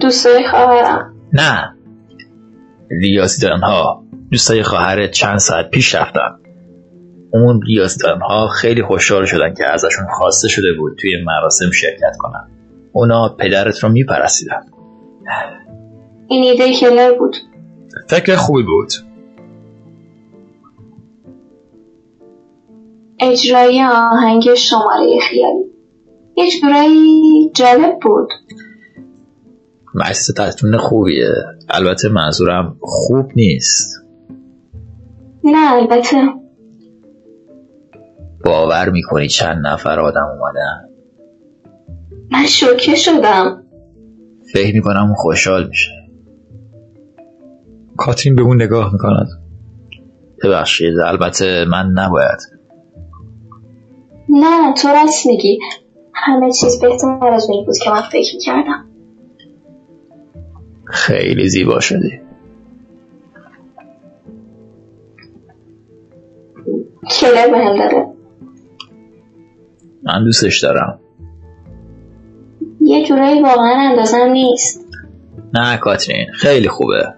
[0.00, 1.14] دوستای خواهرم.
[1.32, 1.76] نه.
[3.00, 6.38] ریاضیدان ها دوستای خواهرت چند ساعت پیش رفتن.
[7.32, 12.50] اون ریاضیدان ها خیلی خوشحال شدن که ازشون خواسته شده بود توی مراسم شرکت کنن.
[12.92, 14.60] اونا پدرت رو میپرستیدن.
[16.28, 17.36] این ایده کلر بود.
[18.08, 18.92] فکر خوبی بود.
[23.20, 25.64] اجرای آهنگ شماره خیالی.
[26.36, 28.28] یه جورایی جالب بود.
[29.94, 31.28] مجلس تصمیم خوبیه.
[31.70, 34.04] البته منظورم خوب نیست.
[35.44, 36.16] نه البته.
[38.44, 40.88] باور می‌کنی چند نفر آدم اومدن؟
[42.30, 43.64] من شوکه شدم.
[44.52, 45.90] فکر می‌کنم اون خوشحال میشه.
[47.96, 49.28] کاترین به اون نگاه می‌کند.
[50.44, 52.38] ببخشید البته من نباید.
[54.28, 55.58] نه تو راست میگی.
[56.14, 58.86] همه چیز بهتر از اونی بود که من فکر می‌کردم.
[60.84, 62.20] خیلی زیبا شدی.
[67.10, 68.06] کلر بهم داده
[70.02, 71.00] من دوستش دارم.
[72.80, 74.84] یه جورایی واقعا اندازم نیست.
[75.54, 77.14] نه کاترین خیلی خوبه.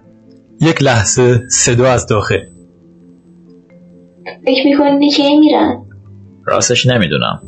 [0.61, 2.39] یک لحظه صدا از داخل.
[4.45, 5.85] فکر می‌کنی که میرن؟
[6.45, 7.41] راستش نمی‌دونم.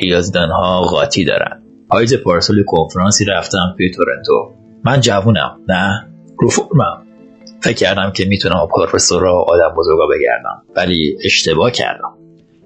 [0.00, 1.62] ریاضیدان ها قاطی دارن.
[1.90, 4.59] پاییز پارسال کنفرانسی رفتم توی تورنتو.
[4.84, 6.06] من جوونم نه؟
[6.38, 7.06] رو فرمم
[7.62, 12.16] فکر کردم که می‌تونم پروفسورا آدم بزرگا بگردم ولی اشتباه کردم.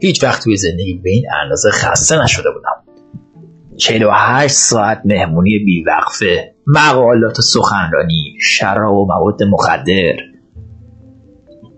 [0.01, 2.85] هیچ وقت توی زندگی به این اندازه خسته نشده بودم.
[3.77, 10.17] 48 ساعت مهمونی بیوقفه مقالات و سخنرانی شراب و مواد مخدر.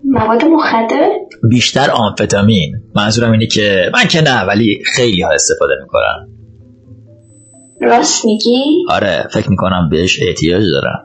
[0.05, 1.11] مواد مخدر؟
[1.51, 2.77] بیشتر آمفتامین.
[2.95, 6.36] منظورم اینه که من که نه ولی خیلی ها استفاده می‌کنن.
[7.81, 11.05] راست میگی؟ آره فکر می‌کنم بهش احتیاج دارن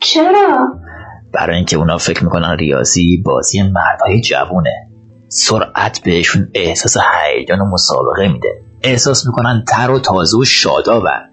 [0.00, 0.68] چرا؟
[1.32, 4.88] برای اینکه اونا فکر می‌کنن ریاضی بازی مردهای جوونه.
[5.28, 8.62] سرعت بهشون احساس هیجان و مسابقه میده.
[8.82, 11.30] احساس می‌کنن تر و تازه و شادابن.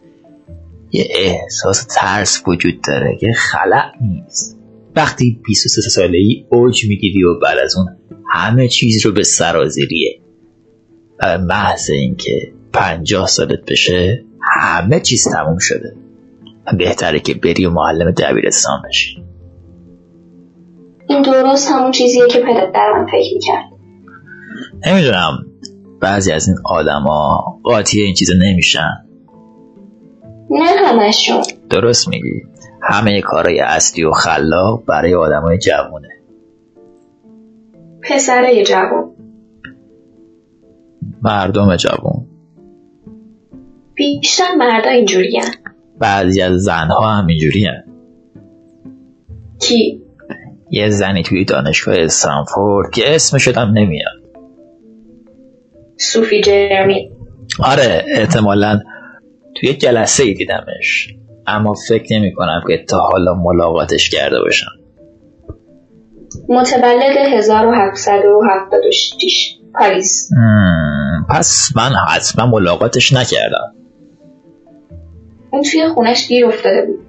[0.91, 4.59] یه احساس ترس وجود داره که خلع نیست.
[4.95, 7.87] وقتی 23 ساله ای اوج می‌گیری و بعد از اون
[8.31, 10.21] همه چیز رو به سرازیریه.
[11.21, 15.95] و به محض اینکه پنجاه سالت بشه همه چیز تموم شده.
[16.77, 19.23] بهتره که بری و معلم دبیرستان بشی.
[21.07, 23.65] این درست همون چیزیه که پدر من فکر می‌کرد.
[24.87, 25.45] نمی‌دونم.
[25.99, 29.05] بعضی از این آدما قاطی این چیزا نمیشن.
[30.49, 31.43] نه همشون.
[31.69, 32.43] درست میگی.
[32.81, 36.09] همه کارهای اصلی و خلاق برای آدمای جوونه.
[38.03, 39.11] پسرای جوان
[41.21, 42.24] مردم جوون.
[43.95, 45.43] بیشتر مردا اینجورین
[45.99, 47.67] بعضی از زنها هم اینجوری
[49.61, 50.01] کی؟
[50.69, 54.11] یه زنی توی دانشگاه استنفورد که اسمش هم نمیاد.
[55.97, 57.11] صوفی جرمین
[57.59, 58.79] آره احتمالا
[59.55, 61.07] توی جلسه ای دیدمش.
[61.47, 64.71] اما فکر نمی کنم که تا حالا ملاقاتش کرده باشم.
[66.49, 70.29] متولد 1776 پاریس.
[71.29, 73.75] پس من حتما ملاقاتش نکردم.
[75.55, 76.99] اون توی خونش گیر افتاده بود.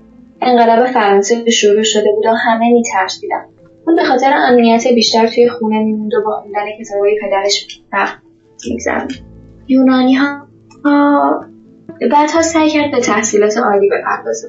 [0.40, 3.44] انقلاب فرانسه شروع شده بود و همه میترسیدن.
[3.86, 8.18] اون به خاطر امنیت بیشتر توی خونه میموند و با خوندن کتابای پدرش وقت
[8.70, 9.10] میگذرد
[9.68, 10.46] یونانی ها
[12.12, 14.48] بعدها سعی کرد به تحصیلات عالی بپردازه.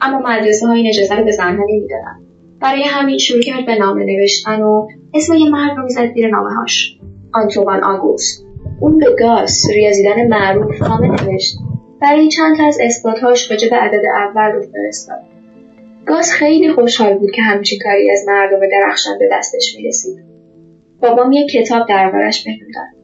[0.00, 2.20] اما مدرسه ها این اجازه رو به زنها نمی‌دادن.
[2.60, 6.54] برای همین شروع کرد به نامه نوشتن و اسم یه مرد رو می‌زد زیر نامه
[6.54, 6.98] هاش
[7.34, 8.46] آنتوان آگوست.
[8.80, 11.56] اون به گاس ریاضیدن معروف نامه نوشت.
[12.02, 15.20] برای چند تا از اثباتهاش راجع به عدد اول رو فرستاد.
[16.06, 20.24] گاس خیلی خوشحال بود که همچین کاری از مردم درخشان به دستش می‌رسید.
[21.02, 23.02] بابام یه کتاب دربارش بهم داد.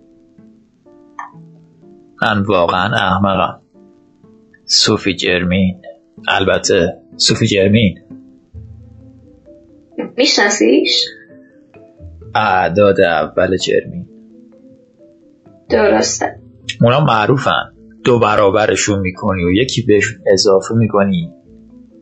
[2.22, 3.60] من واقعا احمقم.
[4.64, 5.82] صوفی جرمین.
[6.28, 7.98] البته صوفی جرمین.
[10.16, 11.04] میشناسیش؟
[12.34, 14.08] اعداد اول جرمین.
[15.68, 16.36] درسته.
[16.80, 17.77] اونا معروفن.
[18.08, 21.32] دو برابرشون می‌کنی و یکی بهشون اضافه می‌کنی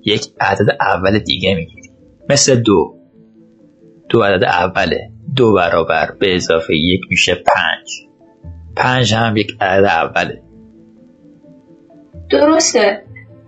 [0.04, 1.90] یک عدد اول دیگه می‌گیری.
[2.30, 2.94] مثل دو.
[4.09, 5.11] دو عدد اوله.
[5.36, 8.09] دو برابر به اضافه یک میشه پنج.
[8.76, 10.42] پنج هم یک عدد اوله.
[12.30, 13.02] درسته.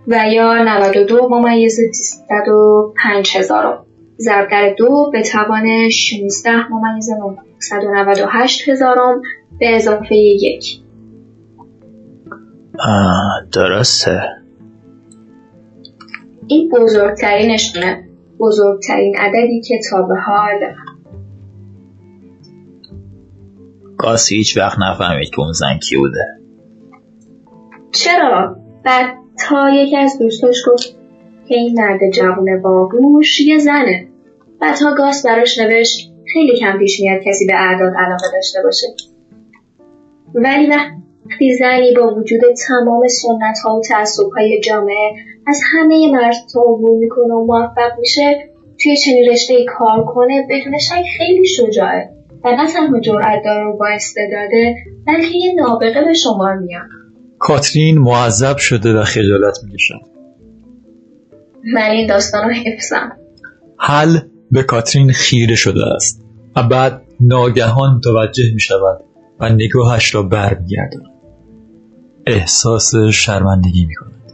[0.07, 3.85] و یا 92 ممیز 305 هزارم
[4.17, 9.21] ضرب در دو به توان 16 ممیز 998 هزارم
[9.59, 10.88] به اضافه یک.
[12.87, 14.21] آه درسته.
[16.47, 18.09] این بزرگترینشونه
[18.39, 20.75] بزرگترین عددی که تا به حال
[23.97, 26.25] قاسی هیچ وقت نفهمید که اون زن کی بوده.
[27.91, 29.17] چرا؟ بعد
[29.47, 30.95] تا یکی از دوستاش گفت
[31.47, 34.07] که این مرد جوون باهوش یه زنه.
[34.61, 38.87] و تا گاس براش نوشت خیلی کم پیش میاد کسی به اعداد علاقه داشته باشه.
[40.35, 40.67] ولی
[41.25, 45.11] وقتی زنی با وجود تمام سنت ها و تعصب های جامعه
[45.47, 48.49] از همه مرزها عبور می‌کنه و موفق میشه
[48.83, 52.09] توی چنین رشته کار کنه بدون شک خیلی شجاعه
[52.43, 54.75] و نه تنها جرأت داره و با استعداده
[55.07, 56.87] بلکه یه نابغه به شمار میاد.
[57.39, 60.01] کاترین معذب شده و خجالت می‌کشد.
[61.73, 63.11] من این داستان رو حفظم.
[63.79, 64.17] حل
[64.51, 69.03] به کاترین خیره شده است و بعد ناگهان متوجه می شود
[69.39, 71.09] و نگاهش را برمیگرداند.
[72.25, 74.33] احساس شرمندگی می کند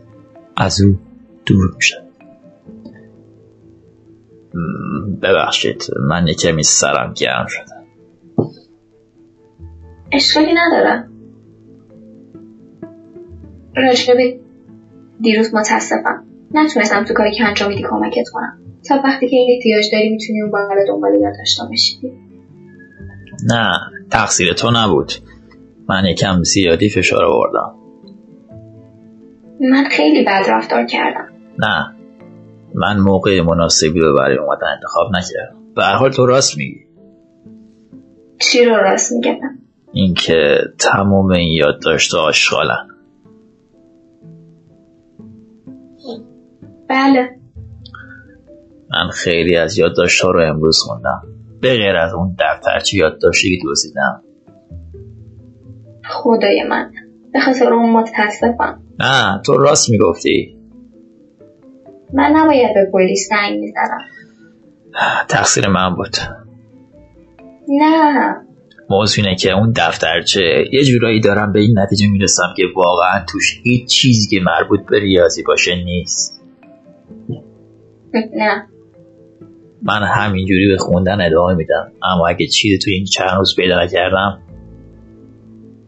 [0.57, 0.97] از او
[1.45, 2.05] دور می شود
[5.21, 7.75] ببخشید من یه کمی سرم گرم شده.
[10.11, 11.11] اشکالی ندارم.
[13.75, 14.39] راجبه
[15.21, 16.23] دیروز متاسفم.
[16.51, 18.59] نتونستم تو کاری که انجام میدی کمکت کنم.
[18.87, 21.97] تا وقتی که این احتیاج داری می‌تونی اون بالا دنبال یادداشتا بشی
[23.43, 25.11] نه تقصیر تو نبود.
[25.89, 27.75] من یکم زیادی فشار آوردم.
[29.59, 31.27] من خیلی بد رفتار کردم.
[31.59, 31.95] نه.
[32.75, 35.55] من موقع مناسبی رو برای اومدن انتخاب نکردم.
[35.75, 36.85] به هر حال تو راست میگی.
[38.39, 39.39] چی رو راست میگم؟
[39.93, 42.87] اینکه تمام این یادداشت آشغالن.
[46.89, 47.29] بله.
[48.91, 51.34] من خیلی از یادداشت ها رو امروز خوندم.
[51.65, 54.23] به غیر از اون دفترچه یادداشتی که دزدیدم.
[56.09, 56.91] خدای من.
[57.33, 58.81] به خاطر اون متاسفم.
[58.99, 60.57] نه تو راست می‌گفتی.
[62.13, 64.01] من نباید به پلیس زنگ می‌زدم
[65.29, 66.17] تقصیر من بود.
[67.67, 68.35] نه.
[68.89, 73.61] موضوع اینه که اون دفترچه یه جورایی دارم به این نتیجه می‌رسم که واقعا توش
[73.63, 76.41] هیچ چیزی که مربوط به ریاضی باشه نیست.
[78.33, 78.67] نه.
[79.85, 81.91] من همینجوری به خوندن ادامه میدم.
[82.03, 84.41] اما اگه چیزی توی این چند روز پیدا نکردم.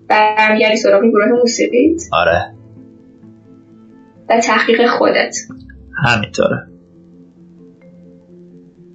[0.07, 2.53] برمیگردی سراغ گروه موسیقیت آره.
[4.29, 5.35] و تحقیق خودت.
[6.03, 6.67] همینطوره.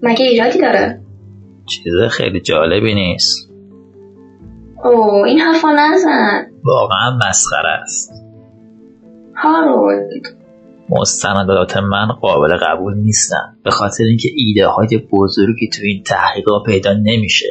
[0.03, 1.01] مگه ایرادی داره؟
[1.67, 3.53] چیز خیلی جالبی نیست.
[4.85, 6.47] او این حرفا نزن.
[6.65, 8.13] واقعا مسخره است.
[9.37, 10.42] هارولد
[11.01, 13.57] مستندات من قابل قبول نیستن.
[13.65, 17.47] به خاطر اینکه ایده های بزرگی تو این تحقیقات پیدا نمیشه.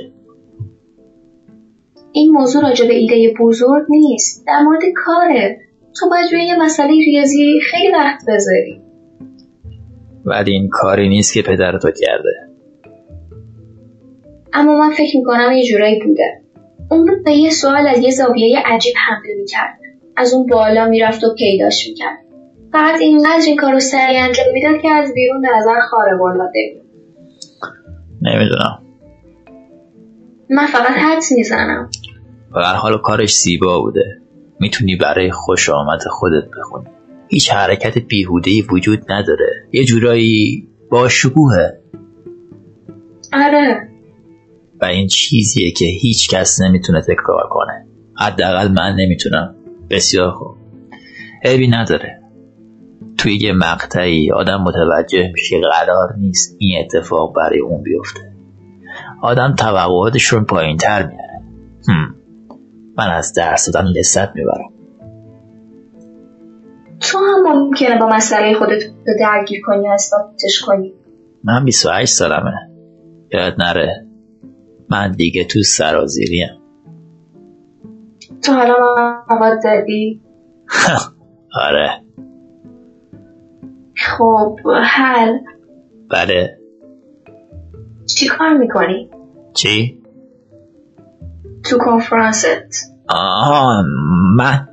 [2.11, 4.47] این موضوع راجع به ایده بزرگ نیست.
[4.47, 5.57] در مورد کاره.
[5.99, 8.81] تو باید روی یه مسئله ریاضی خیلی وقت بذاری.
[10.25, 12.29] ولی این کاری نیست که پدر تو کرده.
[14.53, 16.41] اما من فکر می‌کنم یه جورایی بوده.
[16.91, 19.79] اون به یه سوال از یه زاویه عجیب حمله می‌کرد.
[20.17, 22.17] از اون بالا می‌رفت و پیداش می‌کرد.
[22.74, 26.91] فقط اینقدر این کار رو سریع انجام می‌داد که از بیرون نظر خارق العاده بود.
[28.22, 28.82] نمی‌دونم.
[30.49, 31.89] من فقط حدس می‌زنم.
[32.55, 34.22] و هر حال کارش زیبا بوده.
[34.59, 36.86] می‌تونی برای خوش آمد خودت بخونی.
[37.28, 39.67] هیچ حرکت بیهودهی وجود نداره.
[39.72, 41.80] یه جورایی با شکوهه
[43.34, 43.88] آره.
[44.82, 47.86] و این چیزیه که هیچ کس نمی‌تونه تکرار کنه.
[48.17, 49.55] حداقل من نمی‌تونم.
[49.89, 50.55] بسیار خوب.
[51.45, 52.20] عیبی نداره.
[53.22, 58.34] توی یه مقطعی آدم متوجه میشه قرار نیست این اتفاق برای اون بیفته.
[59.22, 61.41] آدم توقعاتش رو پایین تر میاره
[61.88, 62.15] هم.
[62.97, 64.69] من از درس دادن لذت می‌برم.
[66.99, 70.93] تو هم ممکنه با مسئله خودت رو درگیر کنی و اثباتش کنی.
[71.43, 72.53] من 28 سالمه.
[73.34, 74.05] یاد نره.
[74.89, 76.49] من دیگه تو سرازیریم.
[78.43, 78.76] تو حالا
[79.30, 79.59] مواد
[81.67, 81.89] آره.
[84.06, 85.38] خب حل.
[86.10, 86.58] بله.
[88.06, 89.10] چی کار می‌کنی؟
[89.54, 90.02] چی؟
[91.64, 92.91] تو کنفرانست.
[93.10, 93.84] آها
[94.38, 94.68] من.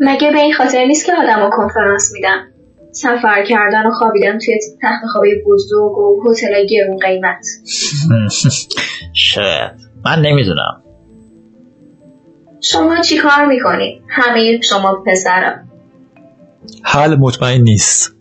[0.00, 2.46] مگه به این خاطر نیست که آدم کنفرانس میدن
[2.92, 7.46] سفر کردن و خوابیدن توی تخت خوابی بزرگ و هتل گرون قیمت.
[9.12, 9.72] شاید.
[10.04, 10.82] من نمی‌دونم.
[12.60, 15.70] شما چی کار می‌کنید؟ همه شما پسرم.
[16.82, 18.16] حل مطمئن نیست.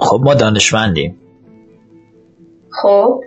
[0.00, 1.16] خب ما دانشمندیم.
[2.82, 3.20] خب.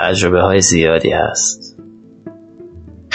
[0.00, 1.78] تجربه های زیادی هست.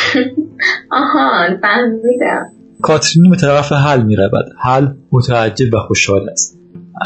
[0.91, 6.59] آهان فهمیدم کاترین به طرف حل می رود حل متعجب و خوشحال است.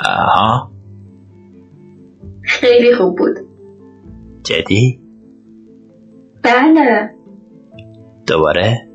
[0.05, 0.71] آها.
[2.43, 3.35] خیلی خوب بود.
[4.43, 5.01] جدی؟
[6.43, 7.09] بله.
[8.27, 8.87] دوباره؟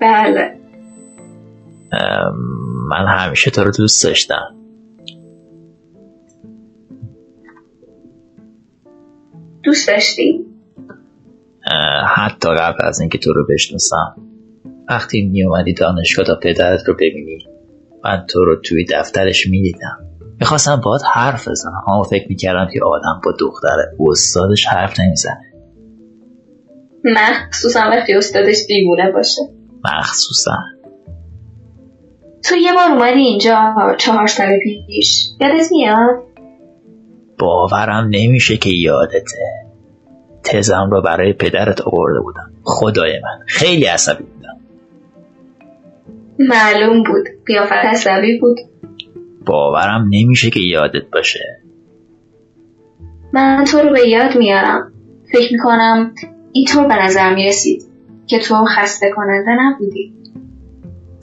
[0.00, 0.65] بله.
[2.88, 4.56] من همیشه تو رو دوست داشتم.
[9.62, 10.46] دوست داشتی؟
[12.16, 14.16] حتی قبل از اینکه تو رو بشناسم.
[14.88, 17.38] وقتی می اومدی دانشگاه تا پدرت رو ببینی
[18.04, 19.98] من تو رو توی دفترش می‌دیدم.
[20.40, 23.76] می‌خواستم باید حرف بزنم اما فکر می‌کردم که آدم با دختر
[24.10, 25.52] استادش حرف نمی‌زنه.
[27.04, 29.42] مخصوصا وقتی استادش دیوونه باشه.
[29.84, 30.56] مخصوصا.
[32.48, 36.22] تو یه بار اومدی اینجا چهار سال پیش یادت میاد؟
[37.38, 39.38] باورم نمیشه که یادته
[40.44, 42.52] تزم رو برای پدرت آورده بودم.
[42.62, 44.56] خدای من خیلی عصبی بودم.
[46.38, 47.26] معلوم بود.
[47.46, 48.58] قیافت عصبی بود.
[49.46, 51.60] باورم نمیشه که یادت باشه.
[53.32, 54.92] من تو رو به یاد میارم.
[55.32, 56.14] فکر می‌کنم
[56.52, 57.82] اینطور به نظر می‌رسید
[58.26, 60.14] که تو خسته کننده نبودی.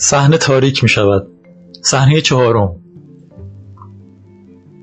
[0.03, 1.27] صحنه تاریک می شود.
[1.81, 2.75] صحنه چهارم.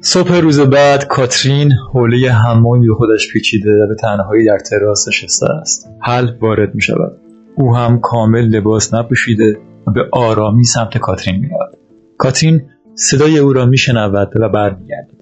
[0.01, 5.47] صبح روز بعد کاترین حوله حمامی به خودش پیچیده و به تنهایی در تراس نشسته
[5.51, 5.91] است.
[6.01, 7.21] حل وارد می شود.
[7.57, 11.79] او هم کامل لباس نپوشیده و به آرامی سمت کاترین می رود.
[12.19, 12.63] کاترین
[12.95, 15.21] صدای او را می شنود و برمیگردد.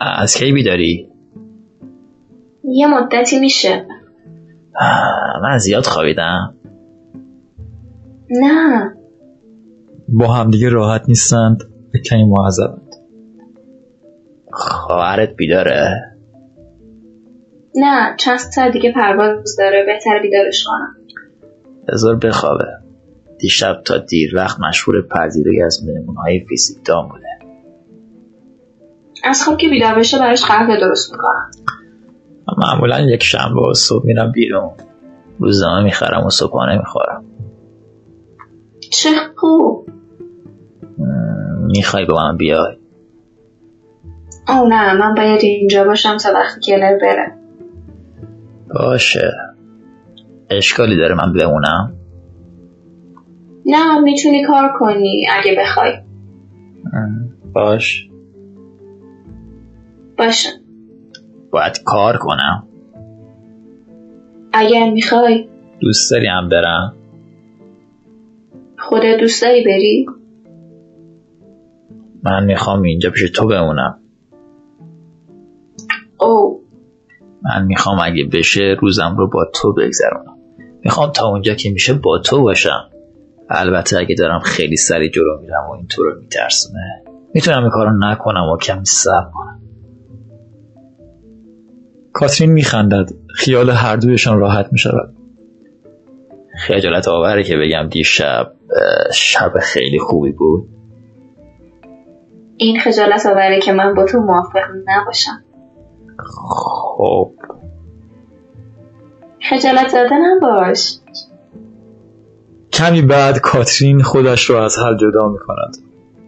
[0.00, 1.08] از کی بیداری؟
[2.64, 3.86] یه مدتی میشه.
[5.42, 6.57] من زیاد خوابیدم.
[8.30, 8.94] نه.
[10.08, 11.64] با همدیگه راحت نیستند.
[11.94, 12.94] و کمی معذبند
[14.52, 15.94] خواهرت بیداره؟
[17.74, 19.84] نه چند ساعت دیگه پرواز داره.
[19.86, 20.96] بهتر بیدارش کنم.
[21.88, 22.64] بذار بخوابه.
[23.38, 27.54] دیشب تا دیر وقت مشهور پذیرایی از مهمون های فیزیک دام بوده.
[29.24, 31.50] از خواب که بیدار بشه براش قهوه درست می‌کنم.
[32.58, 34.70] معمولا یک شنبه و صبح میرم بیرون.
[35.38, 37.24] روزنامه می‌خرم و صبحانه می‌خورم.
[38.90, 39.90] چه خوب
[41.58, 42.76] می‌خوای با من بیای؟
[44.48, 47.34] او نه من باید اینجا باشم تا وقتی کلر بره.
[48.74, 49.32] باشه.
[50.50, 51.94] اشکالی داره من بمونم؟
[53.66, 55.92] نه می‌تونی کار کنی اگه بخوای.
[57.52, 58.08] باش.
[60.18, 60.48] باشه.
[61.50, 62.68] باید کار کنم.
[64.52, 65.48] اگر می‌خوای.
[65.80, 66.94] دوست داری هم برم؟
[68.78, 70.06] خودت دوست داری بری؟
[72.22, 74.00] من می‌خوام اینجا پیش تو بمونم.
[76.20, 76.62] او
[77.42, 80.38] من می‌خوام اگه بشه روزم رو با تو بگذرونم.
[80.84, 82.90] می‌خوام تا اونجا که میشه با تو باشم.
[83.50, 87.02] البته اگه دارم خیلی سری جلو میرم و این تو رو میترسونه.
[87.34, 89.60] می‌تونم این کارو نکنم و کمی صبر کنم.
[92.12, 93.10] کاترین میخندد.
[93.34, 95.14] خیال هر دویشان راحت می‌شود.
[96.66, 98.52] خجالت آوره که بگم دیشب
[99.12, 100.68] شب خیلی خوبی بود.
[102.56, 105.44] این خجالت آوره که من با تو موافق نباشم.
[106.18, 107.32] خب.
[109.50, 110.98] خجالت زده نباش
[112.72, 115.76] کمی بعد کاترین خودش را از حل جدا می کند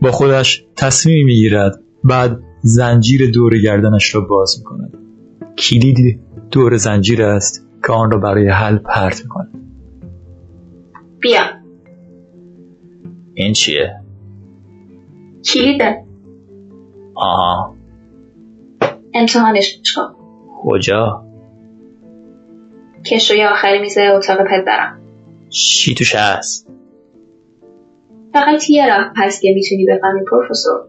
[0.02, 4.98] با خودش تصمیمی می گیرد بعد زنجیر دور گردنش را باز می کند
[5.58, 9.50] کلید دور زنجیر است که آن را برای حل پرت می کند
[11.20, 11.59] بیا.
[13.40, 14.00] این چیه؟
[15.44, 16.04] کلیده
[17.14, 17.74] آها
[19.14, 20.14] امتحانش کن
[20.62, 21.26] کجا؟
[23.06, 25.00] کش روی آخری میزه اتاق پدرم
[25.48, 26.68] چی توش هست؟
[28.32, 30.80] فقط یه راه هست که می‌تونی بفهمی پروفسور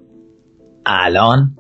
[0.86, 1.58] الان؟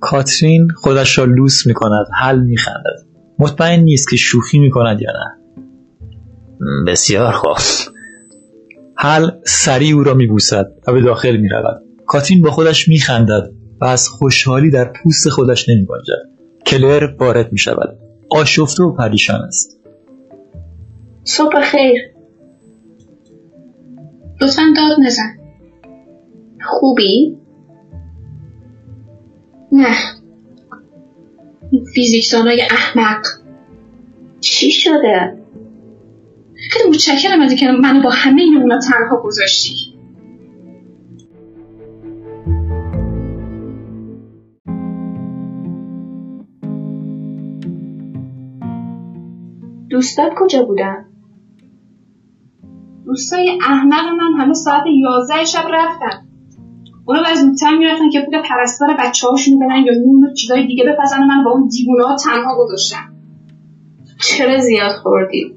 [0.00, 3.06] کاترین خودش را لوس می کند حل می خندد
[3.38, 5.36] مطمئن نیست که شوخی می کند یا نه
[6.86, 7.95] بسیار خوب
[8.98, 12.98] حل سریع او را می بوسد و به داخل می رود کاترین با خودش می
[12.98, 13.50] خندد
[13.80, 16.36] و از خوشحالی در پوست خودش نمی گنجد
[16.66, 17.98] کلر وارد می شود
[18.30, 19.80] آشفته و پریشان است.
[21.24, 22.00] صبح خیر
[24.40, 25.36] لطفا داد نزن.
[26.64, 27.36] خوبی؟
[29.72, 29.96] نه.
[31.94, 33.26] فیزیکدانای احمق.
[34.40, 35.45] چی شده؟
[36.70, 39.96] خیلی متشکرم از اینکه منو با همه این اونا تنها گذاشتی
[49.90, 51.04] دوستات کجا بودن؟
[53.04, 56.26] دوستای احمق من همه ساعت 11 شب رفتن
[57.06, 61.24] اونا باید زودتر می‌رفتن که پول پرستار بچه هاشون بدن یا نون چیزای دیگه بپزن
[61.24, 63.12] من با اون دیوونه ها تنها گذاشتم
[64.20, 65.55] چرا زیاد خوردی؟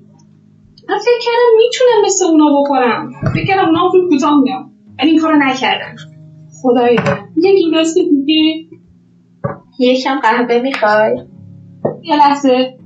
[0.89, 3.11] من فکر کردم می‌تونم مثل اونا بخورم.
[3.33, 5.95] فکر کردم اونا زود کوتاه میام ولی این کارو نکردم.
[6.61, 6.97] خدای
[7.37, 8.65] یه گیلاس دیگه
[9.79, 11.17] یکم قهوه می‌خوای؟
[12.03, 12.77] یه لحظه.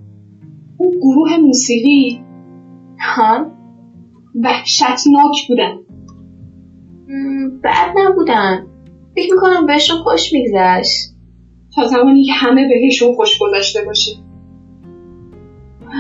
[0.78, 2.24] اون گروه موسیقی.
[3.00, 3.46] ها؟
[4.44, 5.78] وحشتناک بودن.
[7.64, 8.68] بد نبودن.
[9.16, 11.14] فکر می‌کنم بهشون خوش میگذشت.
[11.76, 14.12] تا زمانی که همه بهشون خوش گذشته باشه.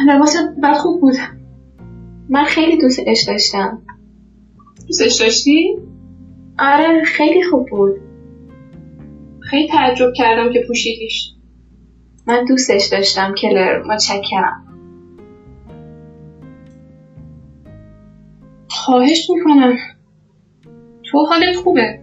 [0.07, 1.13] لباست بد خوب بود.
[2.29, 3.81] من خیلی دوستش داشتم.
[4.87, 5.75] دوستش داشتی؟
[6.59, 7.91] آره خیلی خوب بود.
[9.39, 11.33] خیلی تعجب کردم که پوشیدیش.
[12.27, 14.63] من دوستش داشتم کلر متشکرم.
[18.69, 19.77] خواهش می‌کنم.
[21.03, 21.99] تو حالت خوبه.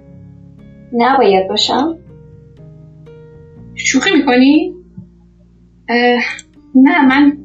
[0.92, 1.98] نباید باشم.
[3.74, 4.74] شوخی می‌کنی؟
[6.74, 7.38] نه من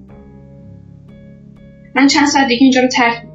[1.95, 3.27] من چند ساعت دیگه اینجا رو ترک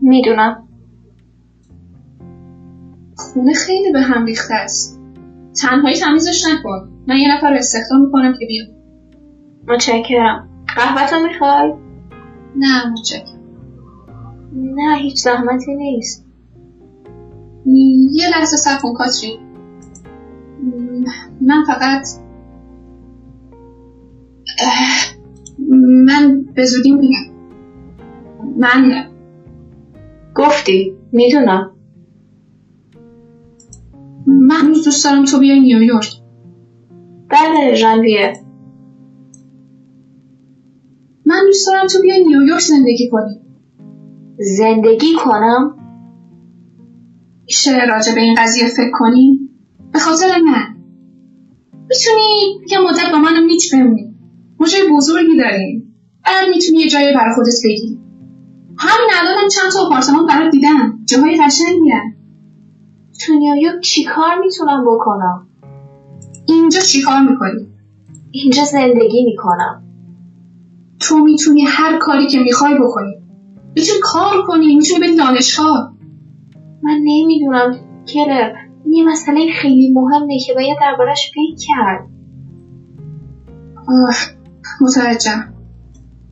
[0.00, 0.68] می‌دونم.
[3.16, 5.00] خونه خیلی به هم ریخته است.
[5.60, 6.90] تنهایی تمیزش نکن.
[7.06, 8.68] من یه نفر رو استخدام می‌کنم که بیاد
[9.68, 10.48] متشکرم.
[10.76, 11.72] قهوه می‌خوای؟
[12.56, 13.42] نه متشکرم.
[14.52, 16.26] نه هیچ زحمتی نیست.
[18.12, 19.38] یه لحظه صبر کن کاترین.
[21.40, 22.06] من فقط
[24.60, 25.11] اه،
[25.80, 27.32] من به زودی میگم.
[28.56, 29.08] من
[30.34, 31.76] گفتی می‌دونم.
[34.26, 36.10] من هنوز دوست دارم تو بیای نیویورک.
[37.30, 38.32] بله ژانویه.
[41.26, 43.40] من دوست دارم تو بیای نیویورک زندگی کنی.
[44.58, 45.76] زندگی کنم؟
[47.46, 49.48] میشه راجع به این قضیه فکر کنی؟
[49.92, 50.76] به خاطر من.
[51.88, 54.11] می‌تونی یه مدت با من میچ بمونی.
[54.62, 55.94] ما جای بزرگی داریم.
[56.24, 57.98] بعد می‌تونی یه جایی برای خودت بگیری
[58.78, 60.98] همین الانم چند تا آپارتمان برات دیدم.
[61.04, 61.92] جاهای قشنگی
[63.20, 65.48] تو نیویورک چی کار می‌تونم بکنم؟
[66.46, 67.68] اینجا چیکار می‌کنی؟
[68.30, 69.84] اینجا زندگی می‌کنم.
[71.00, 73.14] تو می‌تونی هر کاری که می‌خوای بکنی.
[73.76, 75.94] می‌تونی کار کنی می‌تونی بری دانشگاه.
[76.82, 77.76] من نمی‌دونم
[78.08, 78.52] کلر
[78.84, 82.08] این یه مسئله خیلی مهمه که باید دربارش فکر کرد.
[83.88, 84.14] آه،
[84.82, 85.54] متوجهم.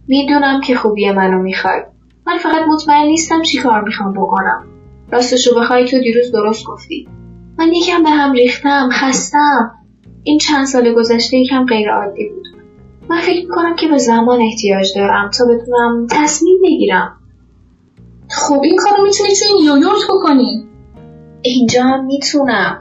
[0.08, 1.82] می‌دونم که خوبی منو می‌خوای
[2.26, 4.66] من فقط مطمئن نیستم چی کار می‌خوام بکنم.
[5.12, 7.08] راستشو بخوای تو دیروز درست گفتی.
[7.58, 9.74] من یکم به هم ریختم خستم.
[10.22, 12.46] این چند سال گذشته یکم غیر عادی بود.
[13.08, 17.16] من فکر می‌کنم که به زمان احتیاج دارم تا بتونم تصمیم بگیرم.
[18.30, 20.66] خب این کارو می‌تونی توی نیویورک بکنی.
[21.42, 22.78] اینجا هم می‌تونم.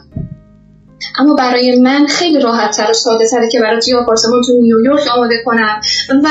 [1.20, 5.08] اما برای من خیلی راحت تر و ساده تره که برای توی آپارتمان تو نیویورک
[5.18, 5.82] آماده کنم.
[6.24, 6.30] و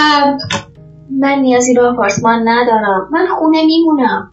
[1.11, 3.09] من نیازی به آپارتمان ندارم.
[3.13, 4.31] من خونه میمونم.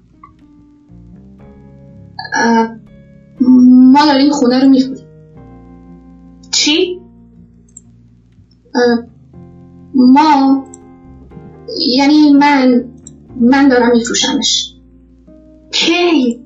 [3.94, 5.06] ما داریم خونه رو می‌خوریم
[6.52, 7.02] چی؟
[9.96, 10.66] ما
[11.88, 12.84] یعنی من
[13.42, 14.76] من دارم میفروشمش.
[15.72, 16.42] کی؟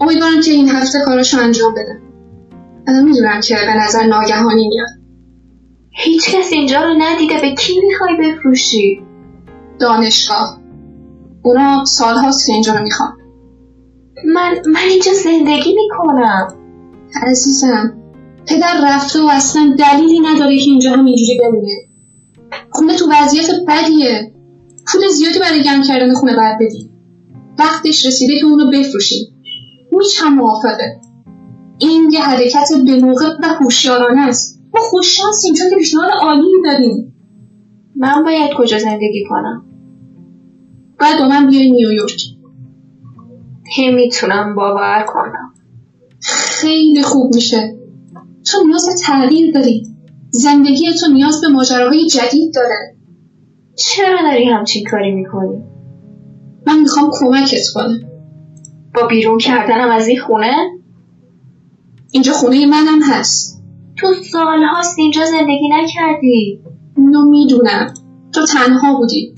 [0.00, 2.03] امیدوارم که این هفته کاراشو انجام بدم.
[2.86, 4.88] می‌دونم که به نظر ناگهانی میاد.
[5.90, 7.40] هیچ کس اینجا رو ندیده.
[7.40, 9.02] به کی می‌خوای بفروشی؟
[9.80, 10.60] دانشگاه.
[11.42, 13.12] اونا سالهاست که اینجا رو می‌خوان.
[14.34, 16.48] من من اینجا زندگی می‌کنم.
[17.22, 17.94] عزیزم
[18.46, 21.72] پدر رفته و اصلا دلیلی نداره که اینجا هم اینجوری بمونه.
[22.70, 24.32] خونه تو وضعیت بدیه.
[24.92, 26.90] پول زیادی برای گرم کردن خونه باید بدی.
[27.58, 29.26] وقتش رسیده که اونو بفروشیم
[29.92, 31.00] میش هم موافقه.
[31.78, 34.60] این یه حرکت به موقع و هوشیارانه است.
[34.74, 37.14] ما خوششانسیم چون که پیشنهاد عالی داریم.
[37.96, 39.64] من باید کجا زندگی کنم؟
[41.00, 42.22] باید با من بیای نیویورک.
[43.78, 45.54] نمی‌تونم باور کنم.
[46.20, 47.76] خیلی خوب میشه.
[48.46, 49.86] تو نیاز به تغییر داری.
[50.30, 52.96] زندگی تو نیاز به ماجراهای جدید داره.
[53.76, 55.62] چرا داری همچین کاری می‌کنی؟
[56.66, 58.00] من می‌خوام کمکت کنم.
[58.94, 60.56] با بیرون کردنم از این خونه؟
[62.14, 63.62] اینجا خونه منم هست.
[63.98, 66.60] تو سالهاست اینجا زندگی نکردی؟
[66.96, 67.94] اینو می‌دونم.
[68.34, 69.34] تو تنها بودی.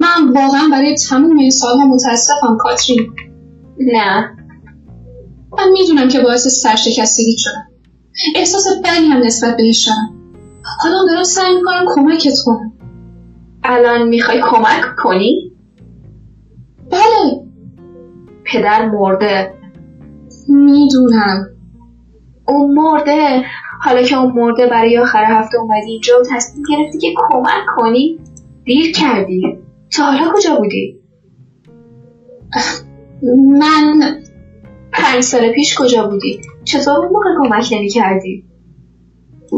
[0.00, 3.12] من واقعا برای تموم این سالها متاسفم کاترین.
[3.78, 4.36] نه.
[5.58, 7.68] من می‌دونم که باعث سرشکستگی شدم
[8.36, 10.34] احساس بدی هم نسبت بهش دارم
[10.82, 12.72] حالا دارم سعی می‌کنم کمکت کنم.
[13.64, 15.52] الان می‌خوای کمک کنی؟
[16.90, 17.44] بله.
[18.44, 19.54] پدر مرده.
[20.48, 21.53] می‌دونم.
[22.48, 23.44] اون مرده.
[23.80, 28.18] حالا که اون مرده برای آخر هفته اومدی اینجا و تصمیم گرفتی که کمک کنی؟
[28.64, 29.58] دیر کردی.
[29.96, 31.00] تا حالا کجا بودی؟
[33.58, 34.16] من
[34.92, 38.44] پنج سال پیش کجا بودی؟ چطور اون موقع کمک نمی کردی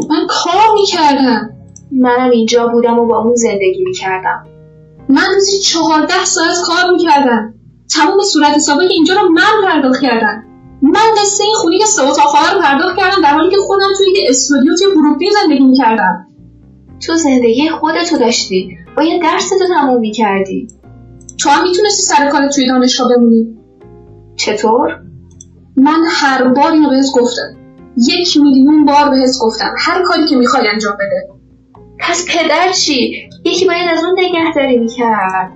[0.09, 1.49] من کار می‌کردم.
[1.91, 4.45] منم اینجا بودم و با اون زندگی می کردم
[5.09, 7.53] من روزی چهارده ساعت کار می‌کردم.
[7.95, 10.43] تمام صورت حسابای اینجا رو من پرداخت کردم.
[10.81, 14.29] من قصه این خونه سه اتاق رو پرداخت کردم در حالی که خودم توی یه
[14.29, 16.27] استودیو توی بروکلین زندگی می‌کردم.
[17.05, 18.77] تو زندگی خودتو داشتی.
[18.97, 20.67] باید درستو تموم می کردی
[21.39, 23.57] تو هم می‌تونستی سر کارت توی دانشگاه بمونی؟
[24.35, 24.99] چطور؟
[25.77, 27.57] من هر بار اینو بهت گفتم.
[28.07, 29.73] یک میلیون بار بهت گفتم.
[29.77, 31.27] هر کاری که می‌خوای انجام بده.
[31.99, 33.13] پس پدر چی؟
[33.45, 35.51] یکی باید از اون نگهداری می‌کرد.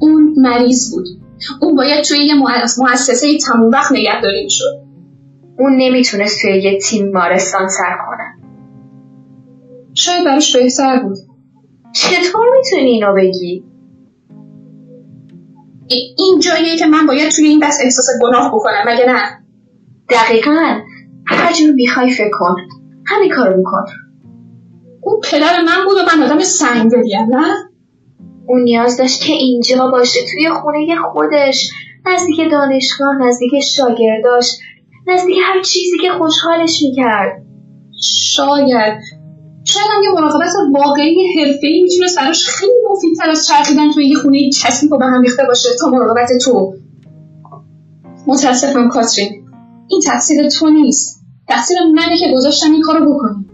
[0.00, 1.06] اون مریض بود.
[1.60, 2.34] اون باید توی یه
[2.78, 4.82] مؤسسه تموم وقت نگهداری می‌شد.
[5.58, 8.48] اون نمی‌تونست توی یه تیم مارستان سر کنه.
[9.94, 11.18] شاید براش بهتر بود.
[11.94, 13.64] چطور می‌تونی اینو بگی؟
[16.18, 19.22] این جاییه که من باید توی این بس احساس گناه بکنم مگه نه؟
[20.08, 20.80] دقیقا.
[21.26, 22.56] هر جور می‌خوای فکر کن.
[23.06, 23.84] همین کارو بکن.
[25.00, 27.54] اون پدر من بود و من آدم سنگدلیم نه؟
[28.46, 30.20] اون نیاز داشت که اینجا باشه.
[30.32, 31.70] توی خونه خودش
[32.06, 34.50] نزدیک دانشگاه نزدیک شاگرداش
[35.06, 37.42] نزدیک هر چیزی که خوشحالش می‌کرد.
[38.02, 38.94] شاید
[39.64, 44.50] شاید هم یه مراقبت واقعی حرفه‌ای می‌تونه براش خیلی مفیدتر از چرخیدن توی یه خونه
[44.50, 46.74] چسبی و به هم ریخته باشه تا مراقبت تو.
[48.26, 49.44] متاسفم کاترین.
[49.88, 51.22] این تقصیر تو نیست.
[51.48, 53.46] تقصیر منه که گذاشتم این کارو بکنی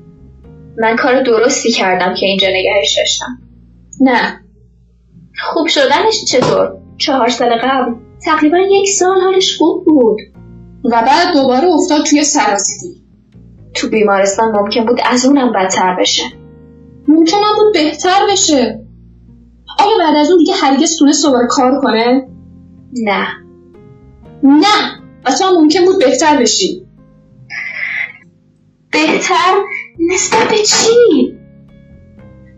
[0.79, 3.39] من کار درستی کردم که اینجا نگهش داشتم.
[4.01, 4.41] نه.
[5.41, 7.95] خوب شدنش چطور؟ چهار سال قبل.
[8.25, 10.19] تقریبا یک سال حالش خوب بود.
[10.85, 13.03] و بعد دوباره افتاد توی سرازیری
[13.75, 16.23] تو بیمارستان ممکن بود از اونم بدتر بشه.
[17.09, 18.81] ممکن بود بهتر بشه.
[19.79, 22.29] آیا بعد از اون دیگه هرگز تونست دوباره کار کنه؟
[22.93, 23.27] نه.
[24.43, 24.99] نه.
[25.25, 26.87] و تو ممکن بود بهتر بشی
[28.93, 29.55] بهتر
[29.99, 31.38] نسبت به چی؟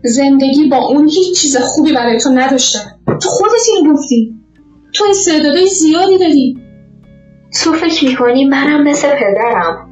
[0.03, 4.35] زندگی با اون هیچ چیز خوبی برای تو نداشته تو خودت اینو گفتی.
[4.93, 6.57] تو استعدادای زیادی داری.
[7.63, 9.87] تو فکر می‌کنی منم مثل پدرم؟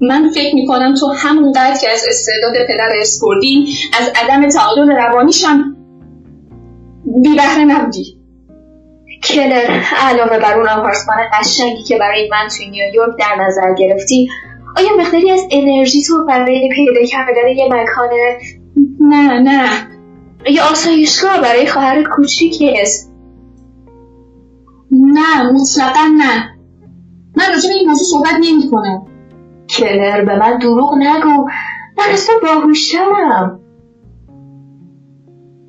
[0.00, 3.66] من فکر می‌کنم تو همونقدر که از استعداد پدر اسپوردی
[4.00, 5.76] از عدم تعادل روانیشم
[7.22, 8.16] بی بهره نبودی.
[9.24, 14.28] کلر علاوه بر اون آپارتمان قشنگی که برای من توی نیویورک در نظر گرفتی
[14.76, 18.10] آیا مقداری از انرژی تو برای پیدا کردن یه مکان
[19.00, 19.68] نه نه.
[20.50, 22.88] یا آسایشگاه برای خواهر کوچیکت
[24.90, 26.56] نه مطلقا نه.
[27.36, 29.06] من راجع به این موضوع صحبت نمی کنم
[29.68, 31.48] کلر به من دروغ نگو.
[31.98, 33.60] من تو باهوشترم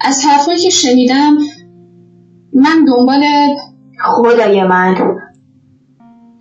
[0.01, 1.37] از حرفایی که شنیدم
[2.53, 3.23] من دنبال
[4.03, 4.95] خدای من.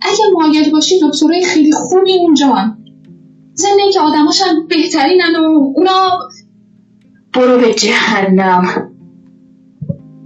[0.01, 2.77] اگه مایل باشی دکترای خیلی خوبی اونجان
[3.53, 6.19] زنده که آدماشم بهترینن و اونا
[7.37, 8.91] برو به جهنم.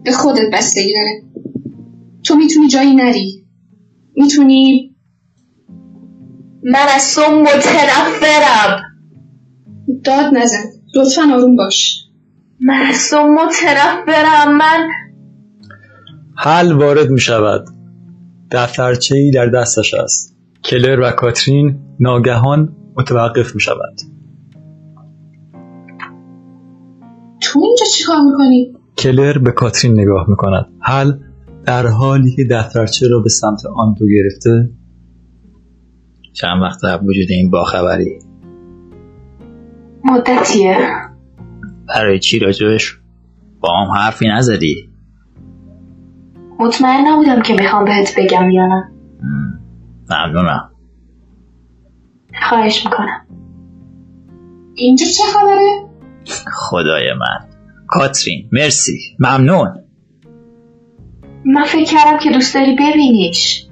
[0.04, 1.24] به خودت بستگی داره.
[2.24, 3.46] تو می‌تونی جایی نری.
[4.16, 4.96] می‌تونی
[6.64, 8.82] من از تو متنفرم
[10.04, 10.64] داد نزن.
[10.96, 12.08] لطفا آروم باش.
[12.60, 14.88] من از تو متنفرم من
[16.38, 17.66] حل وارد می شود
[18.52, 20.38] دفترچه ای در دستش است.
[20.64, 24.00] کلر و کاترین ناگهان متوقف می شود
[27.52, 31.12] تو اینجا چیکار می‌کنی؟ کلر به کاترین نگاه می کند حل
[31.66, 34.70] در حالی که دفترچه را به سمت آن دو گرفته
[36.34, 38.20] چند وقت قبل وجود این باخبری.
[40.04, 40.78] مدتیه.
[41.88, 43.00] برای چی راجبش
[43.60, 44.90] با هم حرفی نزدی؟
[46.60, 48.92] مطمئن نبودم که می‌خوام بهت بگم یا نه.
[50.10, 50.72] ممنونم.
[52.50, 53.28] خواهش می‌کنم.
[54.76, 55.91] اینجا چه خبره؟
[56.54, 57.50] خدای من.
[57.88, 59.00] کاترین مرسی.
[59.20, 59.84] ممنون.
[61.46, 63.68] من فکر کردم که دوست داری ببینیش.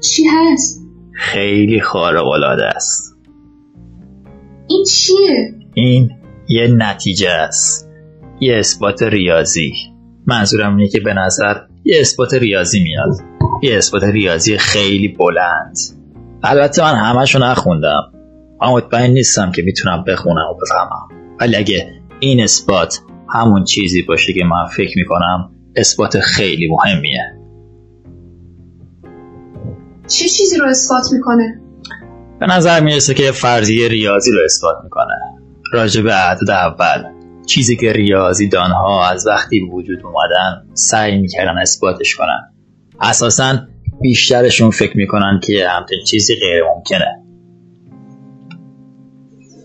[0.00, 0.80] چی هست؟
[1.12, 3.16] خیلی خارق العاده است.
[4.68, 6.10] این چیه؟ این
[6.48, 7.90] یه نتیجه است.
[8.40, 9.72] یه اثبات ریاضی.
[10.26, 13.16] منظورم اینه که به نظر یه اثبات ریاضی میاد.
[13.62, 15.76] یه اثبات ریاضی خیلی بلند.
[16.42, 18.12] البته من همشو نخوندم.
[18.62, 21.19] من مطمئن نیستم که می‌تونم بخونم و بفهمم.
[21.40, 27.22] ولی اگه این اثبات همون چیزی باشه که من فکر می‌کنم اثبات خیلی مهمیه.
[30.08, 31.60] چه چیزی رو اثبات می‌کنه؟
[32.40, 35.14] به نظر می‌رسه که فرضیه ریاضی رو اثبات می‌کنه.
[35.72, 37.04] راجع به اعداد اول
[37.46, 42.52] چیزی که ریاضی دانها از وقتی به وجود اومدن سعی می‌کردن اثباتش کنن.
[43.00, 43.58] اساسا
[44.00, 47.22] بیشترشون فکر می‌کنن که همچین چیزی غیر ممکنه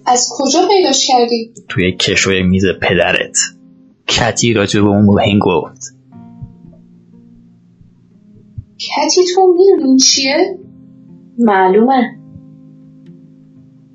[0.07, 3.37] از کجا پیداش کردی؟ توی کشوی میز پدرت.
[4.07, 5.81] کتی راجع به اون بهین گفت.
[8.79, 10.59] کتی تو می‌دونی این چیه؟
[11.37, 12.19] معلومه.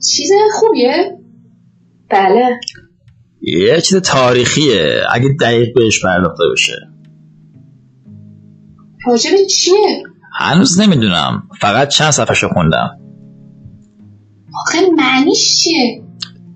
[0.09, 1.19] چیز خوبیه؟
[2.11, 2.61] بله.
[3.41, 5.03] یه چیز تاریخیه.
[5.13, 6.77] اگه دقیق بهش پرداخته بشه.
[9.07, 10.03] راجب چیه؟
[10.39, 11.49] هنوز نمی‌دونم.
[11.61, 13.01] فقط چند صفحه خوندم.
[14.55, 16.03] آخه معنیش چیه؟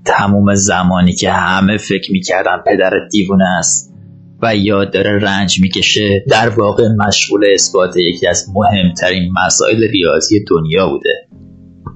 [0.05, 3.95] تموم زمانی که همه فکر می‌کردن پدرت دیوونه است
[4.43, 10.89] و یاد داره رنج می‌کشه در واقع مشغول اثبات یکی از مهمترین مسائل ریاضی دنیا
[10.89, 11.29] بوده.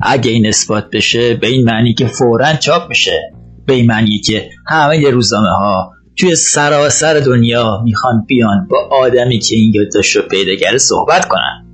[0.03, 3.33] اگه این اثبات بشه به این معنی که فورا چاپ میشه.
[3.67, 9.57] به این معنی که همه روزنامه ها توی سراسر دنیا می‌خوان بیان با آدمی که
[9.57, 11.65] این یادداشت رو پیدا کرده صحبت کنن.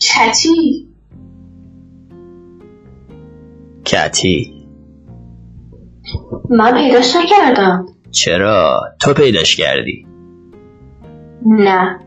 [0.00, 0.85] کتی؟
[3.86, 4.66] کتی.
[6.50, 7.86] من پیداش نکردم.
[8.10, 10.06] چرا؟ تو پیداش کردی.
[11.46, 12.00] نه.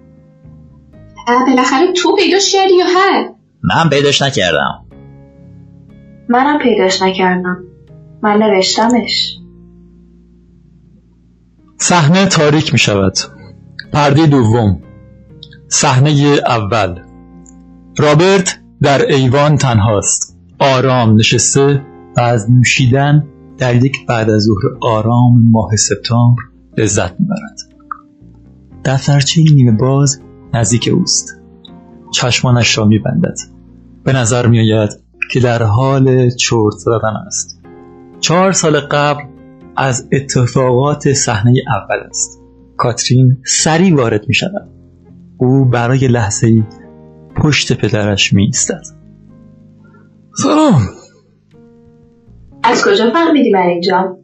[1.48, 3.30] بالاخره تو پیداش کردی یا هر؟
[3.64, 4.86] من پیداش نکردم.
[6.30, 7.64] منم پیداش نکردم.
[8.22, 9.38] من نوشتمش.
[11.78, 13.14] صحنه تاریک می شود.
[13.94, 14.82] پرده دوم.
[15.68, 17.00] صحنه اول.
[17.98, 20.29] رابرت در ایوان تنهاست.
[20.60, 21.86] آرام نشسته
[22.18, 23.28] و از نوشیدن
[23.58, 26.42] در یک بعد از ظهر آرام ماه سپتامبر
[26.78, 27.58] لذت می‌برد.
[28.86, 30.22] دفترچه نیمه باز
[30.54, 31.42] نزدیک اوست.
[32.12, 33.38] چشمانش را میبندد.
[34.04, 34.90] به نظر میآید
[35.32, 37.62] که در حال چرت زدن است.
[38.20, 39.24] چهار سال قبل
[39.76, 42.42] از اتفاقات صحنه اول است.
[42.78, 44.70] کاترین سریع وارد می شود
[45.38, 46.64] او برای لحظه ای
[47.36, 48.99] پشت پدرش می ایستد
[50.44, 50.82] سلام.
[52.64, 54.18] از کجا فهمیدی من اینجا؟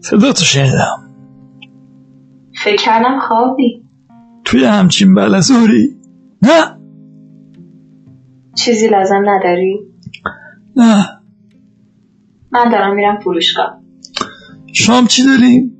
[0.00, 1.10] صدا تو شنیدم.
[2.64, 3.82] فکر کردم خوابی.
[4.44, 5.96] توی همچین بلزوری
[6.42, 6.78] نه.
[8.54, 9.80] چیزی لازم نداری؟
[10.76, 11.06] نه.
[12.50, 13.80] من دارم میرم فروشگاه.
[14.72, 15.72] شام چی داریم؟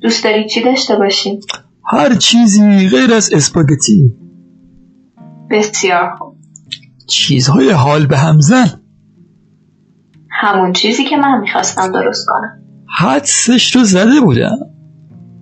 [0.00, 1.40] دوست داری چی داشته باشیم؟
[1.84, 4.12] هر چیزی غیر از اسپاگتی.
[5.50, 6.31] بسیار خوب.
[7.12, 8.80] چیزهای حال به هم زن.
[10.30, 12.62] همون چیزی که من می‌خواستم درست کنم.
[12.98, 14.58] حدسش رو زده بودم.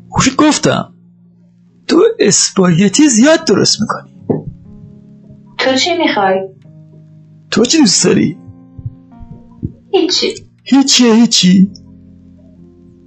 [0.09, 0.95] خوش گفتم.
[1.87, 4.11] تو اسپاگتی زیاد درست می‌کنی.
[5.59, 6.41] تو چی می‌خوای؟
[7.51, 8.39] تو چی دوست داری؟
[9.93, 10.35] هیچی.
[10.65, 11.71] هیچی هیچی.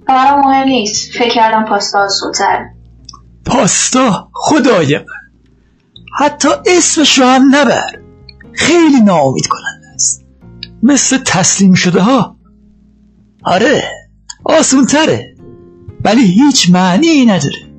[0.08, 1.12] برام مهم نیست.
[1.12, 2.66] فکر کردم پاستا آسونتر
[3.44, 5.04] پاستا؟ خدای من.
[6.18, 8.04] حتی اسمش رو هم نبر.
[8.54, 10.24] خیلی ناامید کننده است.
[10.82, 12.36] مثل تسلیم شده ها
[13.44, 13.82] آره
[14.44, 15.34] آسون تره
[16.04, 17.74] ولی هیچ معنی نداره.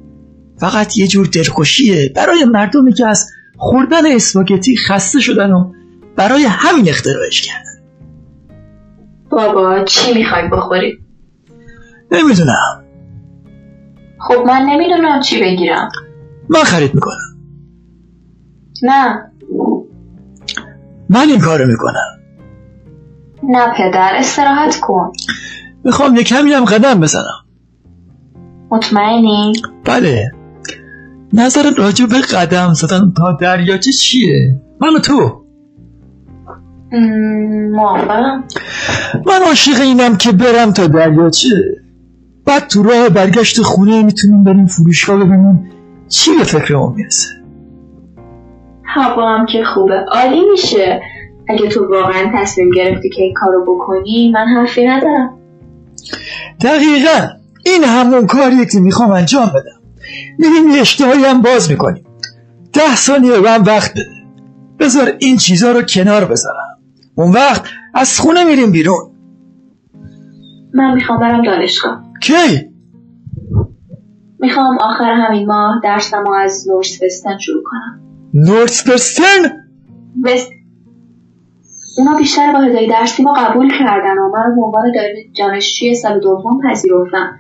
[0.60, 2.12] فقط یه جور دلخوشیه.
[2.16, 5.72] برای مردمی که از خوردن اسپاگتی خسته شدن و
[6.16, 7.82] برای همین اختراعش کردن.
[9.32, 11.00] بابا چی می‌خوای بخوری؟
[12.12, 12.86] نمی‌دونم.
[14.20, 15.90] خب من نمی‌دونم چی بگیرم.
[16.50, 17.38] من خرید می‌کنم.
[18.84, 19.32] نه.
[21.10, 22.20] من این کارو می‌کنم.
[23.44, 25.12] نه پدر استراحت کن.
[25.84, 27.46] می‌خوام یه کمی هم قدم بزنم.
[28.72, 29.54] مطمئنی؟
[29.86, 30.32] بله.
[31.34, 35.46] نظر راجع به قدم زدن تا دریاچه چیه؟ من و تو.
[37.72, 38.44] موافقم.
[39.26, 41.50] من عاشق اینم که برم تا دریاچه.
[42.46, 45.72] بعد تو راه برگشت خونه می‌تونیم بریم فروشگاه ببینیم
[46.10, 47.35] چی به فکرمون می‌رسه.
[48.86, 50.06] هوا هم که خوبه.
[50.12, 51.02] عالی میشه.
[51.50, 55.38] اگه تو واقعا تصمیم گرفتی که این کارو بکنی من حرفی ندارم.
[56.62, 57.28] دقیقا.
[57.66, 59.82] این همون کاریه که می‌خوام انجام بدم.
[60.40, 62.06] میریم یه اشتهایی هم باز می‌کنیم.
[62.74, 64.16] ده ثانیه به وقت بده.
[64.80, 66.78] بذار این چیزا رو کنار بذارم.
[67.16, 67.64] اون وقت
[67.94, 69.12] از خونه میریم بیرون.
[70.74, 72.04] من می‌خوام برم دانشگاه.
[72.22, 72.70] کی؟
[74.40, 78.02] می‌خوام آخر همین ماه درسم از نورس وستن شروع کنم.
[78.38, 79.66] نورس پرستن؟
[80.24, 80.52] وست
[81.98, 84.92] اونا بیشتر با هدای درسی ما قبول کردن و من به عنوان
[85.40, 87.38] دانشجوی سال دوم پذیرفتم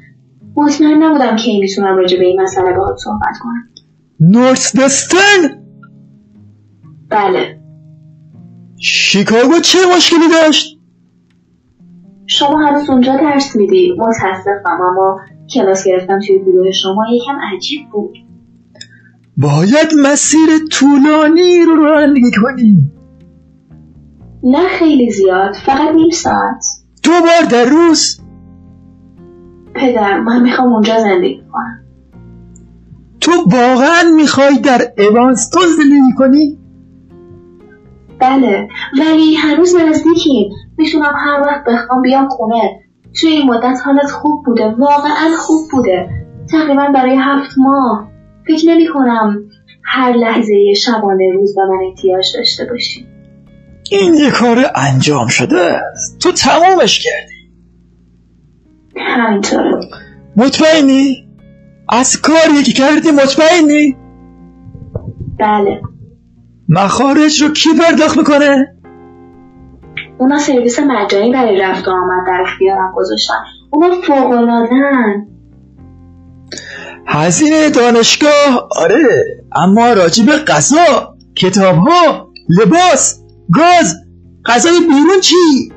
[0.56, 3.70] مطمئن نبودم کی می‌تونم راجع به این مسئله باهات صحبت کنم
[4.20, 5.64] نورس وستن؟
[7.10, 7.60] بله
[8.78, 10.80] شیکاگو چه مشکلی داشت؟
[12.28, 15.20] شما هنوز اونجا درس میدی متاسفم اما
[15.54, 18.25] کلاس گرفتم توی گروه شما یکم عجیب بود
[19.38, 22.92] باید مسیر طولانی رو رانندگی کنی.
[24.44, 26.66] نه خیلی زیاد فقط نیم ساعت.
[27.04, 28.22] دو بار در روز.
[29.74, 31.86] پدر من می‌خوام اونجا زندگی کنم.
[33.22, 36.60] تو واقعا می‌خوای در اوانستون زندگی کنی؟
[38.20, 38.68] بله
[39.00, 40.52] ولی هنوز نزدیکیم.
[40.78, 42.80] می‌تونم هر وقت بخوام بیام خونه.
[43.22, 46.10] توی این مدت حالت خوب بوده واقعا خوب بوده.
[46.52, 48.15] تقریبا برای هفت ماه.
[48.48, 49.44] فکر نمی کنم
[49.84, 53.08] هر لحظه شبانه روز به من احتیاج داشته باشی.
[53.92, 56.20] این یه کار انجام شده است.
[56.20, 57.52] تو تمامش کردی.
[58.98, 59.80] همینطوره.
[60.36, 61.28] مطمئنی؟
[61.90, 63.96] از کاری که کردی مطمئنی؟
[65.40, 65.82] بله.
[66.70, 68.76] مخارج رو کی پرداخت می‌کنه؟
[70.18, 73.34] اونا سرویس مجانی برای رفت و آمد در اختیارم گذاشتن.
[73.70, 75.35] اونا فوقلادن
[77.06, 79.26] هزینه دانشگاه آره
[79.56, 83.22] اما راجب غذا کتاب ها لباس
[83.54, 83.96] گاز
[84.46, 85.72] غذای بیرون چی؟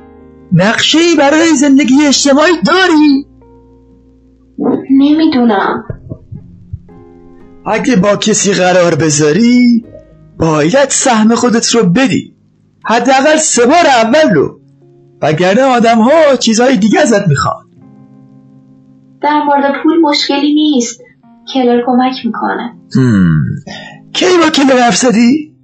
[0.51, 3.25] نقشه برای زندگی اجتماعی داری؟
[4.89, 5.83] نمی‌دونم.
[7.65, 9.85] اگه با کسی قرار بذاری
[10.39, 12.35] باید سهم خودت رو بدی.
[12.85, 14.59] حداقل سه بار اول رو.
[15.21, 17.65] وگرنه آدم ها چیزهای دیگه ازت می‌خوان.
[19.21, 21.01] در مورد پول مشکلی نیست.
[21.53, 22.75] کلر کمک می‌کنه.
[24.13, 25.55] کی با کلر حرف زدی؟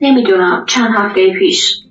[0.00, 0.64] نمی‌دونم.
[0.68, 1.82] چند هفته پیش.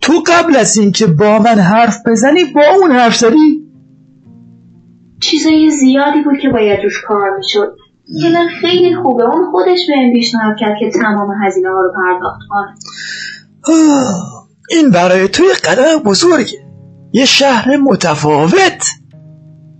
[0.00, 3.62] تو قبل از اینکه با من حرف بزنی با اون حرف زدی؟
[5.20, 7.76] چیزای زیادی بود که باید روش کار می‌شد.
[8.22, 9.24] کلر خیلی خوبه.
[9.24, 12.74] اون خودش به این پیشنهاد کرد که تمام هزینه ها رو پرداخت کنه.
[14.70, 16.58] این برای توی قدم بزرگه.
[17.12, 18.84] یه شهر متفاوت.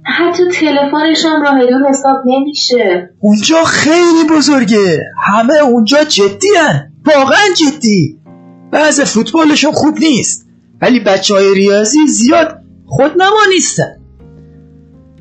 [0.04, 3.10] حتی تلفنش هم راه دور حساب نمیشه.
[3.20, 5.00] اونجا خیلی بزرگه.
[5.18, 6.92] همه اونجا جدی هن.
[7.06, 8.18] واقعا جدی.
[8.72, 10.46] بعض فوتبالشون خوب نیست.
[10.82, 13.96] ولی بچه های ریاضی زیاد خودنما نیستن.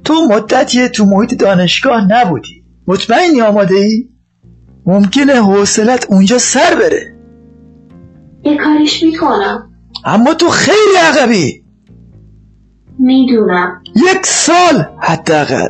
[0.03, 2.63] تو مدتیه تو محیط دانشگاه نبودی.
[2.87, 4.09] مطمئنی آماده ای؟
[4.85, 7.15] ممکنه حوصلت اونجا سر بره.
[8.43, 9.69] یه کاریش می‌کنم.
[10.05, 11.60] اما تو خیلی عقبی.
[13.01, 13.83] می‌دونم.
[13.95, 15.67] یک سال حداقل.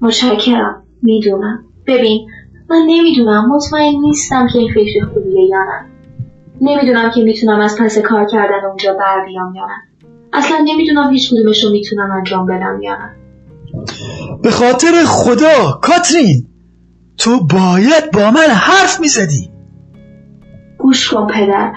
[0.00, 0.84] متشکرم.
[1.02, 1.64] می‌دونم.
[1.86, 2.28] ببین
[2.70, 5.86] من نمی‌دونم مطمئن نیستم که این فکر خوبیه یا نه.
[6.60, 10.08] نمی‌دونم که می‌تونم از پس کار کردن اونجا بر بیام یا نه.
[10.32, 13.10] اصلا نمی‌دونم هیچ کدومش رو می‌تونم انجام بدم یا نه.
[14.42, 16.46] به خاطر خدا کاترین
[17.18, 19.50] تو باید با من حرف می‌زدی.
[20.78, 21.72] گوش کن پدر.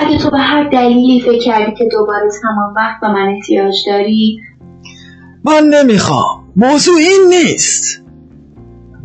[0.00, 4.40] اگه تو به هر دلیلی فکر کردی که دوباره تمام وقت به من احتیاج داری؟
[5.44, 6.44] من نمی‌خوام.
[6.56, 8.02] موضوع این نیست.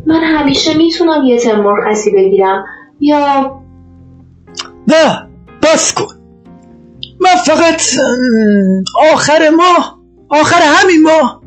[0.06, 2.64] من همیشه می‌تونم یه ترم مرخصی بگیرم.
[3.00, 3.60] یا
[4.88, 5.28] نه
[5.62, 6.14] بس کن.
[7.20, 7.82] من فقط
[9.12, 9.98] آخر ماه
[10.28, 11.42] آخر همین ماه.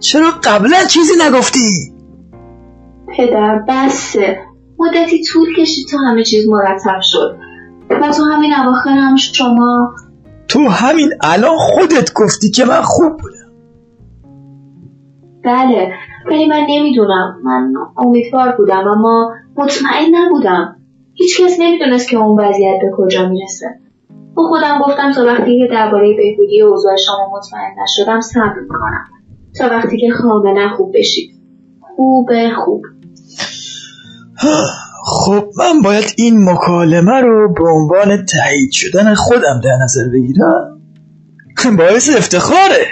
[0.00, 1.92] چرا قبلا چیزی نگفتی؟
[3.16, 4.38] پدر بسه
[4.78, 7.49] مدتی طول کشید تا همه چیز مرتب شد.
[7.90, 9.94] و تو همین اواخر هم شما
[10.48, 13.52] تو همین الان خودت گفتی که من خوب بودم.
[15.44, 15.92] بله
[16.26, 17.40] ولی من نمی‌دونم.
[17.44, 20.76] من امیدوار بودم اما مطمئن نبودم.
[21.14, 23.66] هیچکس نمی‌دونست که اون وضعیت به کجا می‌رسه.
[24.34, 29.04] با خودم گفتم تا وقتی که درباره بهبودی اوضاع شما مطمئن نشدم صبر می‌کنم.
[29.58, 31.30] تا وقتی که کاملا خوب بشید.
[31.96, 32.82] خوبه خوب.
[35.04, 40.80] خب من باید این مکالمه رو به عنوان تایید شدن خودم در نظر بگیرم.
[41.78, 42.86] باعث افتخاره.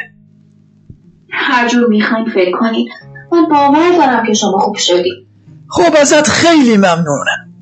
[1.31, 2.89] هر جور می‌خواین فکر کنید.
[3.33, 5.27] من باور دارم که شما خوب شدید
[5.69, 7.55] خب ازت خیلی ممنونم.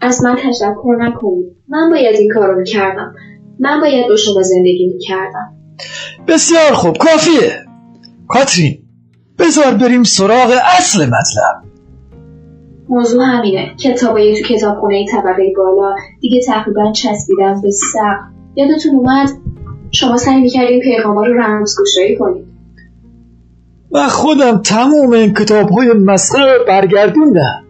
[0.00, 1.56] از من تشکر نکنید.
[1.68, 3.14] من باید این کارو می‌کردم.
[3.60, 5.56] من باید با شما زندگی می‌کردم.
[6.28, 7.64] بسیار خوب کافیه.
[8.28, 8.78] کاترین
[9.38, 11.73] بذار بریم سراغ اصل مطلب.
[12.88, 13.74] موضوع همینه.
[13.76, 15.94] کتابای تو کتابخونه طبقه بالا.
[16.20, 18.20] دیگه تقریبا چسبیدن به سقف.
[18.56, 19.28] یادتون اومد؟
[19.90, 22.46] شما سعی می‌کردین پیغاما رو رمزگشایی کنید.
[23.92, 27.64] و خودم تموم این کتاب های مسخره برگردوندم.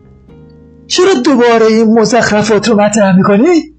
[0.86, 3.74] چرا دوباره این مزخرفات رو مطرح می‌کنی؟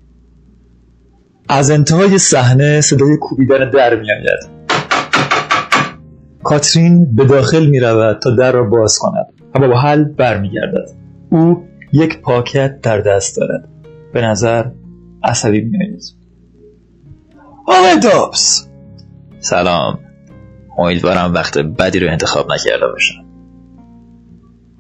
[1.50, 4.56] از انتهای صحنه صدای کوبیدن در میآید.
[6.44, 9.26] کاترین به داخل می رود تا در را باز کند.
[9.56, 11.05] اما با حل برمیگردد.
[11.32, 13.70] او یک پاکت در دست دارد.
[14.14, 14.66] به نظر
[15.24, 16.02] عصبی می آید
[17.68, 18.68] آقای دابس.
[19.40, 20.00] سلام.
[20.78, 23.26] امیدوارم وقت بدی رو انتخاب نکرده باشم.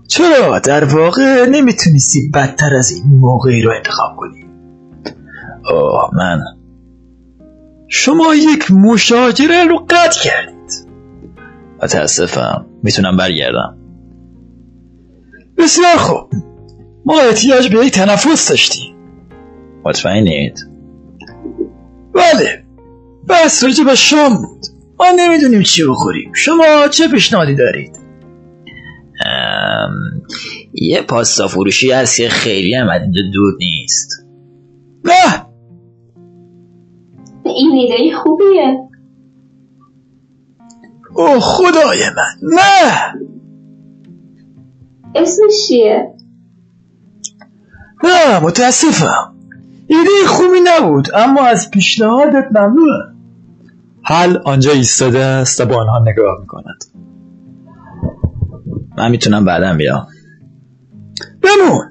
[0.08, 4.46] چرا؟ در واقع نمی‌تونستی بدتر از این موقعی رو انتخاب کنی.
[5.72, 6.40] اوه من.
[7.88, 10.88] شما یک مشاجره رو قطع کردید.
[11.84, 12.66] متاسفم.
[12.84, 13.78] می‌تونم برگردم.
[15.58, 16.30] بسیار خوب.
[17.06, 18.96] ما احتیاج به یک تنفس داشتیم.
[19.86, 20.60] مطمئنید؟
[22.14, 22.66] بله.
[23.30, 24.66] بس راجع به شام بود.
[25.00, 26.32] ما نمی‌دونیم چی بخوریم.
[26.34, 28.00] شما چه پیشنهادی دارید؟
[29.26, 29.92] ام،
[30.74, 34.26] یه پاستا فروشی هست که خیلی هم از اینجا دور نیست.
[35.06, 35.46] نه.
[37.46, 38.78] این ایده خوبیه.
[41.16, 42.56] او خدای من.
[42.56, 43.14] نه.
[45.16, 46.14] اسمش چیه؟
[48.04, 49.36] نه متاسفم.
[49.88, 53.16] ایده خوبی نبود اما از پیشنهادت ممنونم.
[54.04, 56.84] حل آنجا ایستاده است و به آنها نگاه می‌کند.
[58.98, 60.08] من می‌تونم بعدم بیام.
[61.42, 61.86] بمون.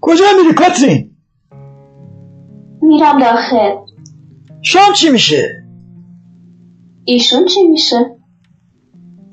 [0.00, 1.16] کجا میری کاترین؟
[2.82, 3.76] میرم داخل.
[4.62, 5.64] شام چی میشه؟
[7.04, 7.96] ایشون چی میشه؟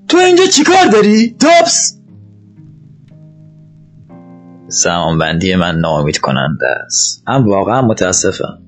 [0.08, 2.02] تو اینجا چیکار داری؟ تاپس
[4.84, 7.24] زمانبندی من ناامید کننده است.
[7.28, 8.64] هم واقعا متاسفم.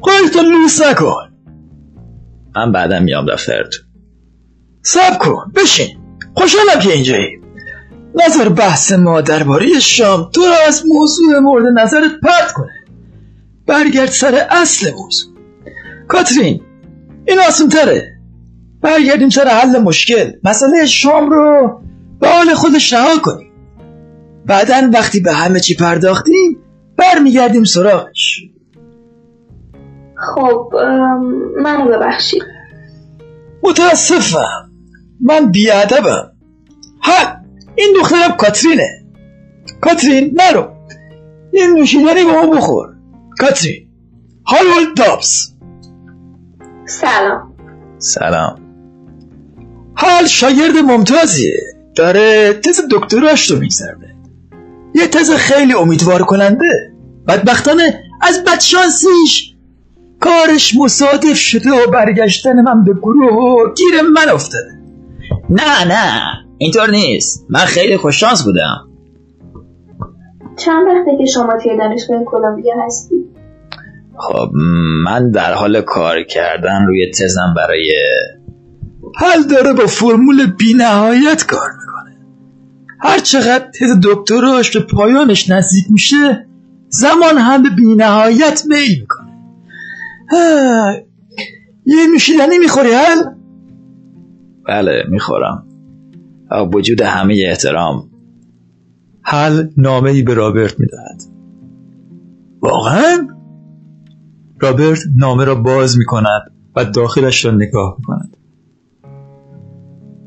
[0.00, 1.30] خودتو لوس نکن.
[2.56, 3.84] من بعدم میام دفترتون.
[4.82, 5.98] سب کن بشین.
[6.34, 7.40] خوشحالم که اینجایی.
[8.14, 12.72] نظر بحث ما درباره شام تو را از موضوع مورد نظرت پرت کنه.
[13.66, 15.34] برگرد سر اصل موضوع.
[16.08, 16.62] کاترین
[17.26, 18.20] این آسان تره.
[18.82, 20.32] برگردیم سر حل مشکل.
[20.44, 21.80] مسئله شام رو
[22.20, 23.49] به حال خودش رها کنیم.
[24.46, 26.58] بعدا وقتی به همه چی پرداختیم
[26.96, 28.42] برمیگردیم سراغش.
[30.16, 30.70] خب
[31.62, 32.42] منو ببخشید.
[33.62, 34.70] متاسفم.
[35.20, 36.32] من بیادبم.
[37.02, 37.36] ها
[37.74, 39.04] این دخترم کاترینه.
[39.80, 40.68] کاترین نرو.
[41.52, 42.88] این نوشیدنی با ما بخور.
[43.38, 43.88] کاترین.
[44.46, 45.52] هالوالد دابس
[46.86, 47.54] سلام.
[47.98, 48.60] سلام.
[49.94, 51.60] حال شاگرد ممتازیه.
[51.94, 54.14] داره تز دکتراش رو میگذرده
[55.00, 56.92] یه تز خیلی امیدوار کننده.
[57.28, 59.54] بدبختانه از بدشانسیش
[60.20, 64.70] کارش مصادف شده و برگشتن من به گروه و گیر من افتاده.
[65.50, 66.22] نه نه
[66.58, 67.46] اینطور نیست.
[67.48, 68.88] من خیلی خوششانس بودم.
[70.56, 73.14] چند وقته که شما توی دانشگاه کلمبیا هستی؟
[74.18, 74.50] خب
[75.04, 77.92] من در حال کار کردن روی تزم برای
[79.16, 81.70] حل داره با فرمول بینهایت کار
[83.02, 86.46] هر چقدر تز دکتراش به پایانش نزدیک میشه
[86.88, 89.30] زمان هم به بینهایت میل می‌کنه.
[90.30, 90.92] ها،
[91.86, 93.22] یه نوشیدنی می‌خوری حل؟
[94.66, 95.66] بله می‌خورم.
[96.50, 98.10] با وجود همه احترام.
[99.22, 101.22] حل نامه ای به رابرت می‌دهد.
[102.60, 103.28] واقعا؟
[104.60, 106.42] رابرت نامه را باز می کند
[106.76, 108.36] و داخلش را نگاه می کند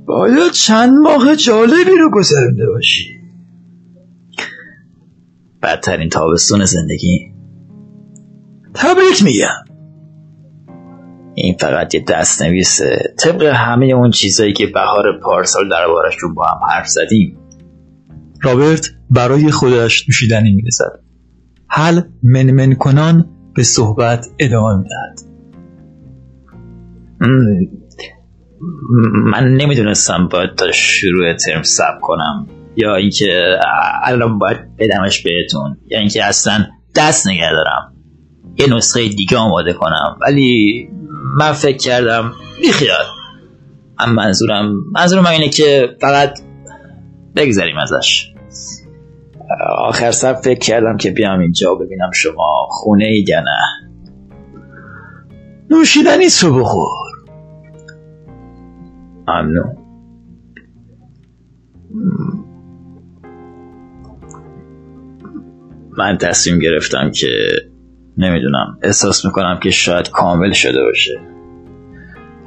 [0.06, 3.20] باید چند ماه جالبی رو گذرنده باشی.
[5.64, 7.34] بدترین تابستون زندگی؟
[8.74, 9.64] تبریک میگم.
[11.36, 16.88] این فقط یه دستنویسه طبق همه اون چیزایی که بهار پارسال دربارشون با هم حرف
[16.88, 17.38] زدیم.
[18.42, 20.64] رابرت برای خودش نوشیدنی می
[21.68, 25.20] حل منمن کنان به صحبت ادامه می دهد
[27.22, 27.83] م-
[29.14, 32.48] من نمی‌دونستم باید تا شروع ترم سب کنم.
[32.76, 33.58] یا اینکه
[34.04, 35.78] الان باید بدمش بهتون.
[35.88, 36.66] یا اینکه اصلا
[36.96, 37.94] دست نگه دارم.
[38.60, 40.18] یه نسخه دیگه آماده کنم.
[40.22, 40.90] ولی
[41.38, 42.32] من فکر کردم
[42.62, 43.06] بیخیال.
[44.00, 46.40] من منظورم منظورم اینه که فقط
[47.36, 48.30] بگذریم ازش.
[49.78, 53.90] آخر سر فکر کردم که بیام اینجا ببینم شما خونه اید یا نه.
[55.70, 57.03] نوشیدنی تو بخور.
[59.28, 59.78] ممنون
[65.98, 67.28] من تصمیم گرفتم که
[68.18, 71.20] نمی‌دونم احساس می‌کنم که شاید کامل شده باشه.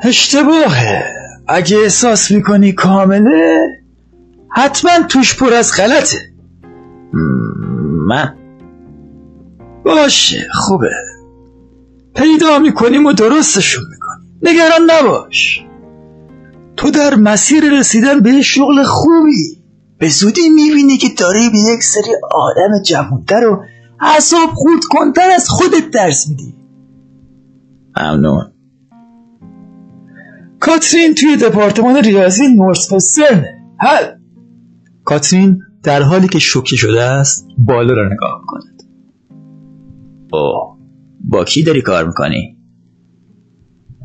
[0.03, 1.05] اشتباهه.
[1.49, 3.61] اگه احساس می‌کنی کامله
[4.51, 6.19] حتما توش پر از غلطه.
[8.09, 8.35] من؟
[9.85, 10.91] باشه خوبه.
[12.15, 14.39] پیدا می‌کنیم و درستشون می‌کنیم.
[14.43, 15.67] نگران نباش.
[16.77, 19.63] تو در مسیر رسیدن به شغل خوبی.
[19.99, 23.65] به زودی می‌بینی که داری به یک سری آدم جوانتر و
[24.17, 26.55] حساب خود کنتر از خودت درس میدی.
[28.01, 28.53] ممنون.
[30.61, 34.05] کاترین توی دپارتمان ریاضی نورس فسترنه حل.
[35.05, 38.83] کاترین در حالی که شوکه شده است بالا را نگاه کند
[40.33, 40.77] اوه
[41.21, 42.57] با کی داری کار می‌کنی؟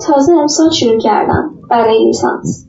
[0.08, 1.61] تازه امسال شروع کردم.
[1.72, 2.68] برای لیسانس.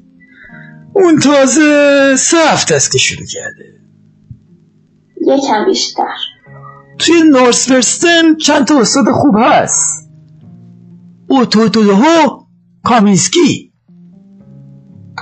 [0.92, 3.64] اون تازه سه هفته است که شروع کرده.
[5.26, 6.14] یکم بیشتر.
[6.98, 10.10] توی نورسفرستن چند تا استاد خوب هست.
[11.28, 12.46] اوتوتوها
[12.84, 13.72] کامیسکی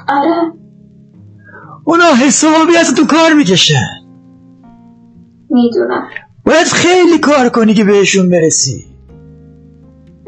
[0.09, 0.53] آره.
[1.85, 3.87] اونا حسابی از تو کار می‌کشن.
[5.51, 6.09] می‌دونم.
[6.47, 8.87] باید خیلی کار کنی که بهشون برسی.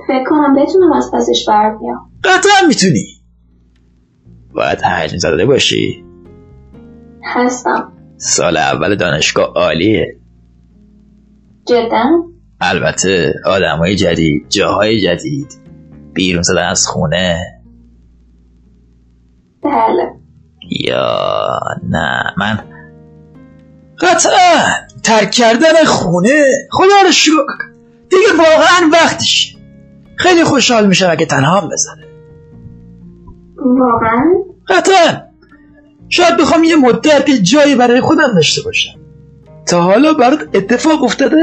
[0.08, 3.21] فکر کنم بتونم از پسش بر بیام قطعا می‌تونی.
[4.54, 6.04] باید حجم زده باشی؟
[7.34, 7.92] هستم.
[8.16, 10.16] سال اول دانشگاه عالیه.
[11.68, 12.04] جدا؟
[12.60, 15.52] البته آدمای جدید جاهای جدید.
[16.12, 17.38] بیرون زدن از خونه.
[19.62, 20.10] بله.
[20.70, 21.58] یا
[21.88, 22.58] نه من
[24.00, 24.64] قطعا
[25.02, 26.44] ترک کردن خونه.
[26.70, 27.72] خدا رو شکر.
[28.10, 29.56] دیگه واقعا وقتش.
[30.16, 32.11] خیلی خوشحال میشم اگه تنها بزنه
[33.64, 34.24] واقعا؟
[34.68, 35.22] قطعا.
[36.08, 38.98] شاید بخوام یه مدت جایی برای خودم داشته باشم.
[39.66, 41.36] تا حالا برات اتفاق افتاده؟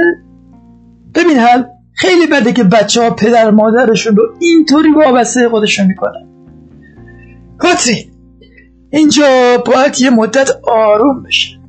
[1.15, 1.63] ببین حل
[1.93, 6.29] خیلی بده که بچه ها پدر مادرشون رو اینطوری وابسته خودشون می‌کنن.
[7.57, 8.11] کاترین
[8.91, 9.25] اینجا
[9.65, 11.59] باید یه مدت آروم بشه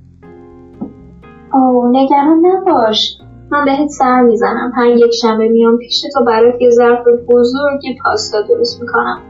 [1.53, 3.17] او نگران نباش.
[3.51, 4.73] من بهت سر می‌زنم.
[4.77, 6.99] هر یک شنبه میام پیش تو برات یه ظرف
[7.29, 9.21] بزرگی پاستا درست می‌کنم.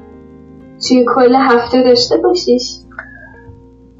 [0.88, 2.62] توی کل هفته داشته باشیش؟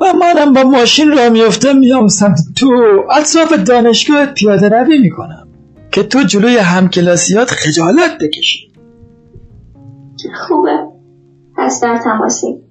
[0.01, 2.73] و منم با ماشین را میفتم میام سمت تو.
[3.11, 5.49] اطراف دانشگاه پیاده روی می‌کنم
[5.93, 8.73] که تو جلوی همکلاسیات خجالت بکشی.
[10.49, 10.79] خوبه.
[11.57, 12.63] پس در تماسیم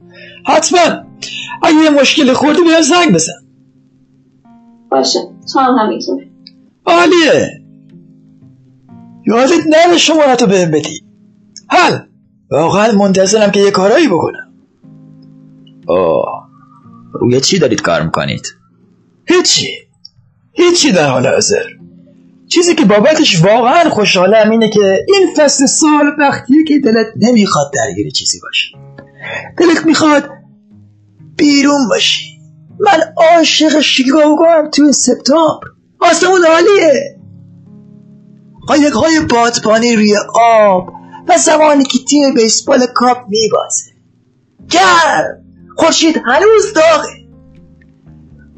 [0.48, 1.04] حتما.
[1.64, 3.34] اگه یه مشکل خوردی بهم زنگ بزن.
[4.92, 5.20] باشه.
[5.54, 6.24] تو هم همینطور.
[6.86, 7.62] عالیه.
[9.28, 11.04] یادت نره شمارتو بهم بدی.
[11.70, 12.00] حل.
[12.52, 14.54] واقعا منتظرم که یه کارایی بکنم.
[15.88, 16.50] آه.
[17.14, 18.48] روی چی دارید کار می‌کنید؟
[19.28, 19.68] هیچی.
[20.54, 21.64] هیچی در حال حاضر.
[22.48, 28.12] چیزی که بابتش واقعا خوشحالم اینه که این فصل سال وقتیه که دلت نمی‌خواد درگیر
[28.12, 28.76] چیزی باشی.
[29.58, 30.30] دلت می‌خواد
[31.38, 32.40] بیرون باشی.
[32.80, 35.68] من عاشق شیکاگو هم توی سپتامبر.
[36.00, 37.20] آسمون عالیه.
[38.68, 40.99] قایقهای بادبانی روی آب.
[41.30, 43.92] و زمانی که تیم بیسبال کاپ میبازه.
[44.70, 45.44] گرم
[45.76, 47.28] خورشید هنوز داغه.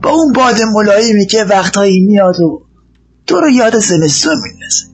[0.01, 2.65] با اون باد ملایمی که وقتهایی میاد و
[3.27, 4.85] تو رو یاد زمستون میندازه.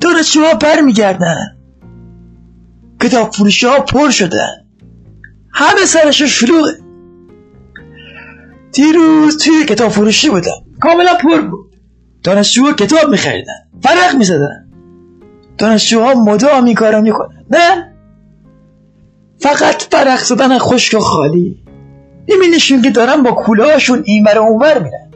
[0.00, 1.56] دانشجوها بر میگردن
[3.00, 4.66] کتاب فروشی ها پر شدن
[5.52, 6.78] همه سرشو شلوغه.
[8.72, 10.64] دیروز توی کتاب فروشی بودم.
[10.80, 11.76] کاملا پر بود.
[12.22, 13.70] دانشجوها کتاب میخریدن.
[13.82, 14.61] فرق می‌زدن.
[15.58, 17.00] دانشجوها مدام این کارو
[17.50, 17.92] نه.
[19.38, 21.62] فقط فرق زدن خشک و خالی.
[22.26, 25.10] این نشون که دارن با کوله هاشون این بر اونور میرن.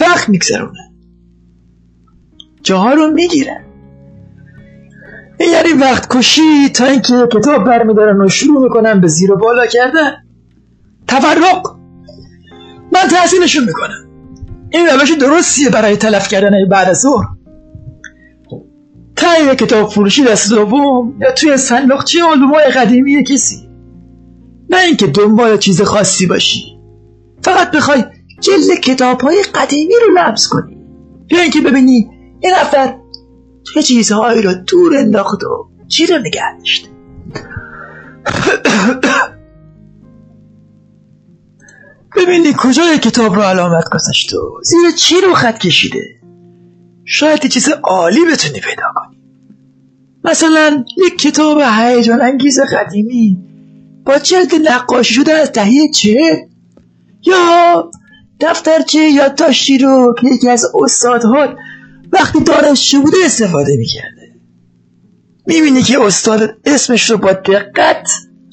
[0.00, 0.92] وقت میگذرونن
[2.62, 3.64] جاها رو می‌گیرن.
[5.40, 10.12] یعنی وقت کشی تا اینکه کتاب برمیدارن و شروع می‌کنن به زیر و بالا کردن.
[11.08, 11.76] تفرق.
[12.92, 14.08] من تحسینشون می‌کنم.
[14.70, 17.26] این روش درستیه برای تلف کردن بعد از ظهر.
[19.20, 23.68] تایی کتاب فروشی دست دوم یا توی صندوقچه آلبومای قدیمی کسی؟
[24.70, 26.78] نه اینکه دنبال چیز خاصی باشی.
[27.42, 28.04] فقط بخوای
[28.40, 30.76] جلد کتاب های قدیمی رو لمس کنی.
[31.30, 32.10] یا اینکه ببینی
[32.40, 32.94] این نفر
[33.74, 36.88] چه چیزهایی رو دور انداخت و چی رو نگه داشته
[42.16, 46.20] ببینی کجای کتاب رو علامت گذاشت و زیر چی رو خط کشیده.
[47.04, 49.09] شاید یه چیز عالی بتونی پیدا کنی.
[50.24, 53.38] مثلا یک کتاب هیجان انگیز قدیمی.
[54.06, 56.48] با جلد نقاشی شده از دهه چه
[57.26, 57.90] یا
[58.40, 61.54] دفترچه یادداشتی رو که یکی از استادها
[62.12, 64.34] وقتی دانشجو بوده استفاده می‌کرده.
[65.46, 68.10] می‌بینی که استاد اسمش رو با دقت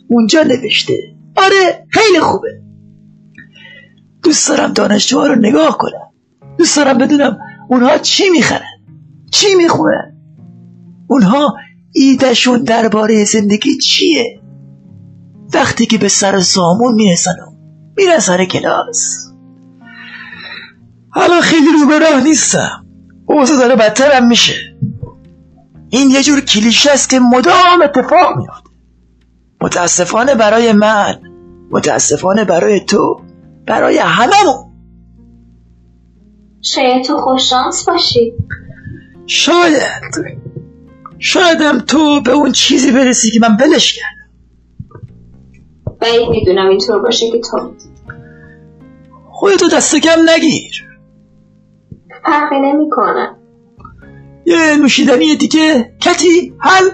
[0.07, 0.97] اونجا نوشته.
[1.35, 2.61] آره خیلی خوبه.
[4.23, 6.11] دوست دارم دانشجوها رو نگاه کنم.
[6.57, 7.37] دوست دارم بدونم
[7.69, 8.77] اونها چی می‌خرن
[9.31, 10.16] چی می‌خونن.
[11.07, 11.55] اونها
[11.93, 14.41] ایدهشون درباره زندگی چیه؟
[15.53, 17.51] وقتی که به سر سامون می‌رسن و
[17.97, 19.27] میرن سر کلاس.
[21.09, 22.85] حالا خیلی رو به راه نیستم.
[23.25, 24.53] اوضاع داره بدترم میشه.
[25.89, 28.69] این یه جور کلیشه است که مدام اتفاق میافته.
[29.61, 31.15] متاسفانه برای من
[31.71, 33.21] متاسفانه برای تو
[33.67, 34.67] برای هممون.
[36.61, 38.33] شاید تو خوششانس باشی.
[39.25, 40.46] شاید.
[41.19, 44.17] شایدم تو به اون چیزی برسی که من بلش کردم.
[45.99, 47.73] بعید می‌دونم اینطور باشه که تو.
[49.29, 50.87] خودتو دست کم نگیر.
[52.25, 53.35] فرقی نمی‌کنه
[54.45, 56.89] یه نوشیدنی دیگه؟ کتی؟ حل؟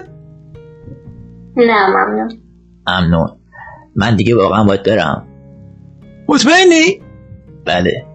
[1.56, 2.38] نه ممنون.
[2.86, 3.28] ممنون.
[3.96, 5.26] من دیگه واقعا باید برم.
[6.28, 7.02] مطمئنی؟
[7.64, 8.06] بله.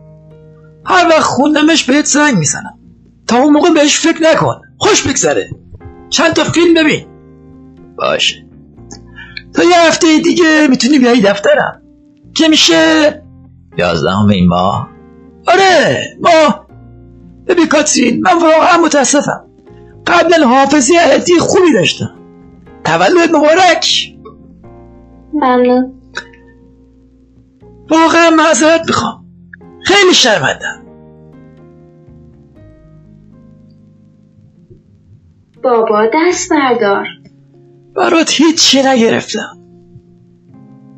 [0.86, 2.80] هر وقت خوندمش بهت زنگ می‌زنم.
[3.28, 4.62] تا اون موقع بهش فکر نکن.
[4.78, 5.50] خوش بگذره.
[6.10, 7.06] چند تا فیلم ببین.
[7.98, 8.46] باشه.
[9.54, 11.82] تا یه هفته دیگه می‌تونی بیایی دفترم.
[12.36, 13.24] که میشه
[13.78, 14.90] یازدهم این ماه.
[15.48, 16.66] آره ما
[17.48, 19.46] ببین کاترین من واقعا متاسفم.
[20.08, 22.16] قبلا حافظی علتی خوبی داشتم.
[22.84, 24.16] تولد مبارک.
[25.34, 25.94] ممنون.
[27.90, 29.26] واقعا معذرت می‌خوام.
[29.84, 30.89] خیلی شرمندم
[35.64, 37.06] بابا دست بردار.
[37.96, 39.58] برات هیچی نگرفتم.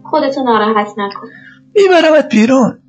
[0.04, 1.28] خودتو ناراحت نکن.
[1.76, 2.80] میبرمت بیرون.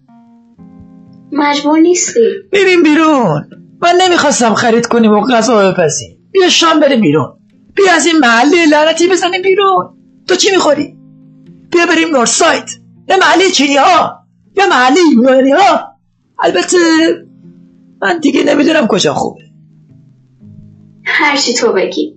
[1.32, 2.20] مجبور نیستی.
[2.52, 3.50] ببین بیرون.
[3.82, 6.18] من نمی‌خواستم خرید کنیم و غذا بپزیم.
[6.32, 7.38] بیا شام بریم بیرون.
[7.76, 9.96] بیا از این محله لعنتی بزنیم بیرون.
[10.28, 10.98] تو چی می‌خوری؟
[11.72, 12.70] بیا بریم نور سایت
[13.08, 14.18] یا محله چینی ها.
[14.56, 15.80] یا محله یونانی ها.
[16.38, 16.78] البته
[18.02, 19.51] من دیگه نمی‌دونم کجا خوبه.
[21.04, 22.16] هرچی تو بگی.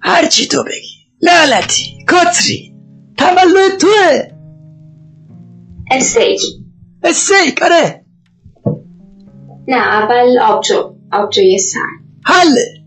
[0.00, 0.98] هرچی تو بگی.
[1.22, 2.74] لعنتی کاتری
[3.16, 4.22] تولد توه.
[5.90, 6.40] استیک.
[7.02, 8.04] استیک آره.
[9.68, 11.58] نه اول آبجو آبجوی
[12.24, 12.78] حله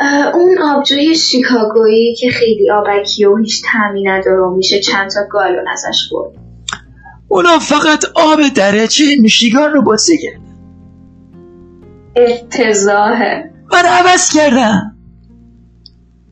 [0.00, 5.20] اه، اون آبجوی شیکاگویی که خیلی آبکی و هیچ تعمی نداره و میشه چند تا
[5.30, 6.32] گالون ازش برد.
[7.28, 10.47] اونا فقط آب درجه میشیگان رو بطری کرد.
[12.18, 13.50] افتضاحه.
[13.72, 14.94] من عوض کردم.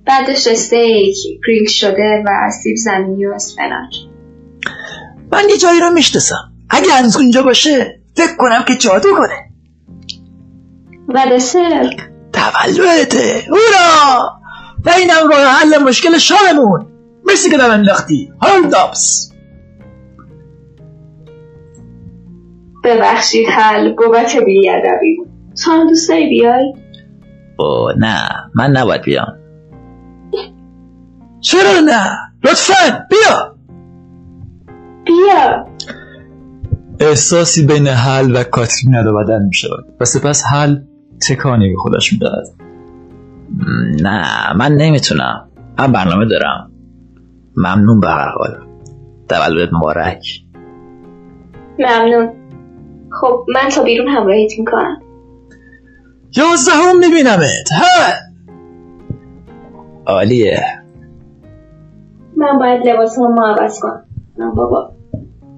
[0.06, 3.96] بعدش استیک گریل شده و سیب زمینی و اسفناج.
[5.32, 6.52] من یه جایی رو می‌شناسم.
[6.70, 9.50] اگه هنوز اونجا باشه فکر کنم که جادو کنه.
[11.08, 11.90] و دسر
[12.32, 14.30] تولدته هورا!
[14.84, 16.86] و اینم راه حل مشکل شاممون.
[17.24, 18.32] مرسی که من انداختی.
[18.42, 19.32] هولداپس
[22.84, 25.35] ببخشید حل بابت بیادبی بود.
[25.64, 26.74] تو هم دوست داری بیای؟
[27.58, 29.36] او نه من نباید بیام.
[31.40, 32.06] چرا نه؟
[32.44, 33.56] لطفا بیا!
[35.04, 35.66] بیا.
[37.00, 40.76] احساسی بین حل و کاترین رد و بدل می شود و سپس حل
[41.28, 42.46] تکانی به خودش می دهد
[44.02, 45.48] نه من نمی‌تونم.
[45.78, 46.70] من برنامه دارم.
[47.56, 48.56] ممنون به هر حال.
[49.28, 50.24] تولدت مبارک.
[51.78, 52.30] ممنون.
[53.20, 55.00] خب من تا بیرون همراهیت می‌کنم.
[56.36, 58.12] یازدهم می بینمت حل
[60.06, 60.62] عالیه.
[62.36, 64.04] من باید لباس هم عوض کنم.
[64.38, 64.92] نه بابا.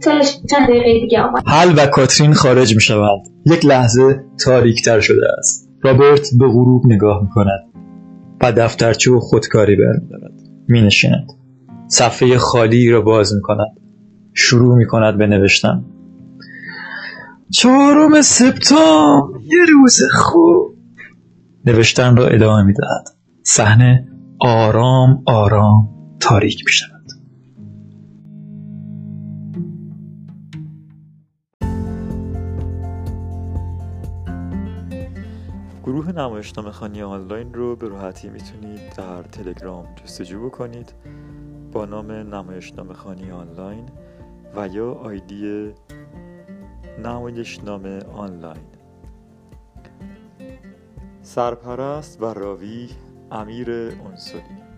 [0.04, 1.42] چند دقیقه دیگه آمد.
[1.46, 5.70] هل و کاترین خارج می شوند یک لحظه تاریکتر شده است.
[5.82, 7.60] رابرت به غروب نگاه می کند
[8.42, 10.32] و دفترچه و خودکاری برمیدارد.
[10.68, 11.32] می نشیند
[11.86, 13.80] صفحه خالی را باز می کند
[14.34, 15.84] شروع می کند به نوشتن.
[17.52, 19.40] چهارم سپتامبر.
[19.40, 20.76] یه روز خوب.
[21.66, 23.08] نوشتن را ادامه می دهد
[23.42, 24.08] صحنه
[24.40, 25.88] آرام آرام
[26.20, 26.98] تاریک می شود
[35.84, 40.92] گروه نمایشنامه خانی آنلاین رو به راحتی می‌تونید در تلگرام جستجو بکنید.
[41.72, 43.84] با نام نمایشنامه خانی آنلاین
[44.56, 45.72] و یا آیدی
[47.04, 48.66] نمایشنامه آنلاین
[51.22, 52.88] سرپرست و راوی
[53.30, 54.68] امیر انصاری.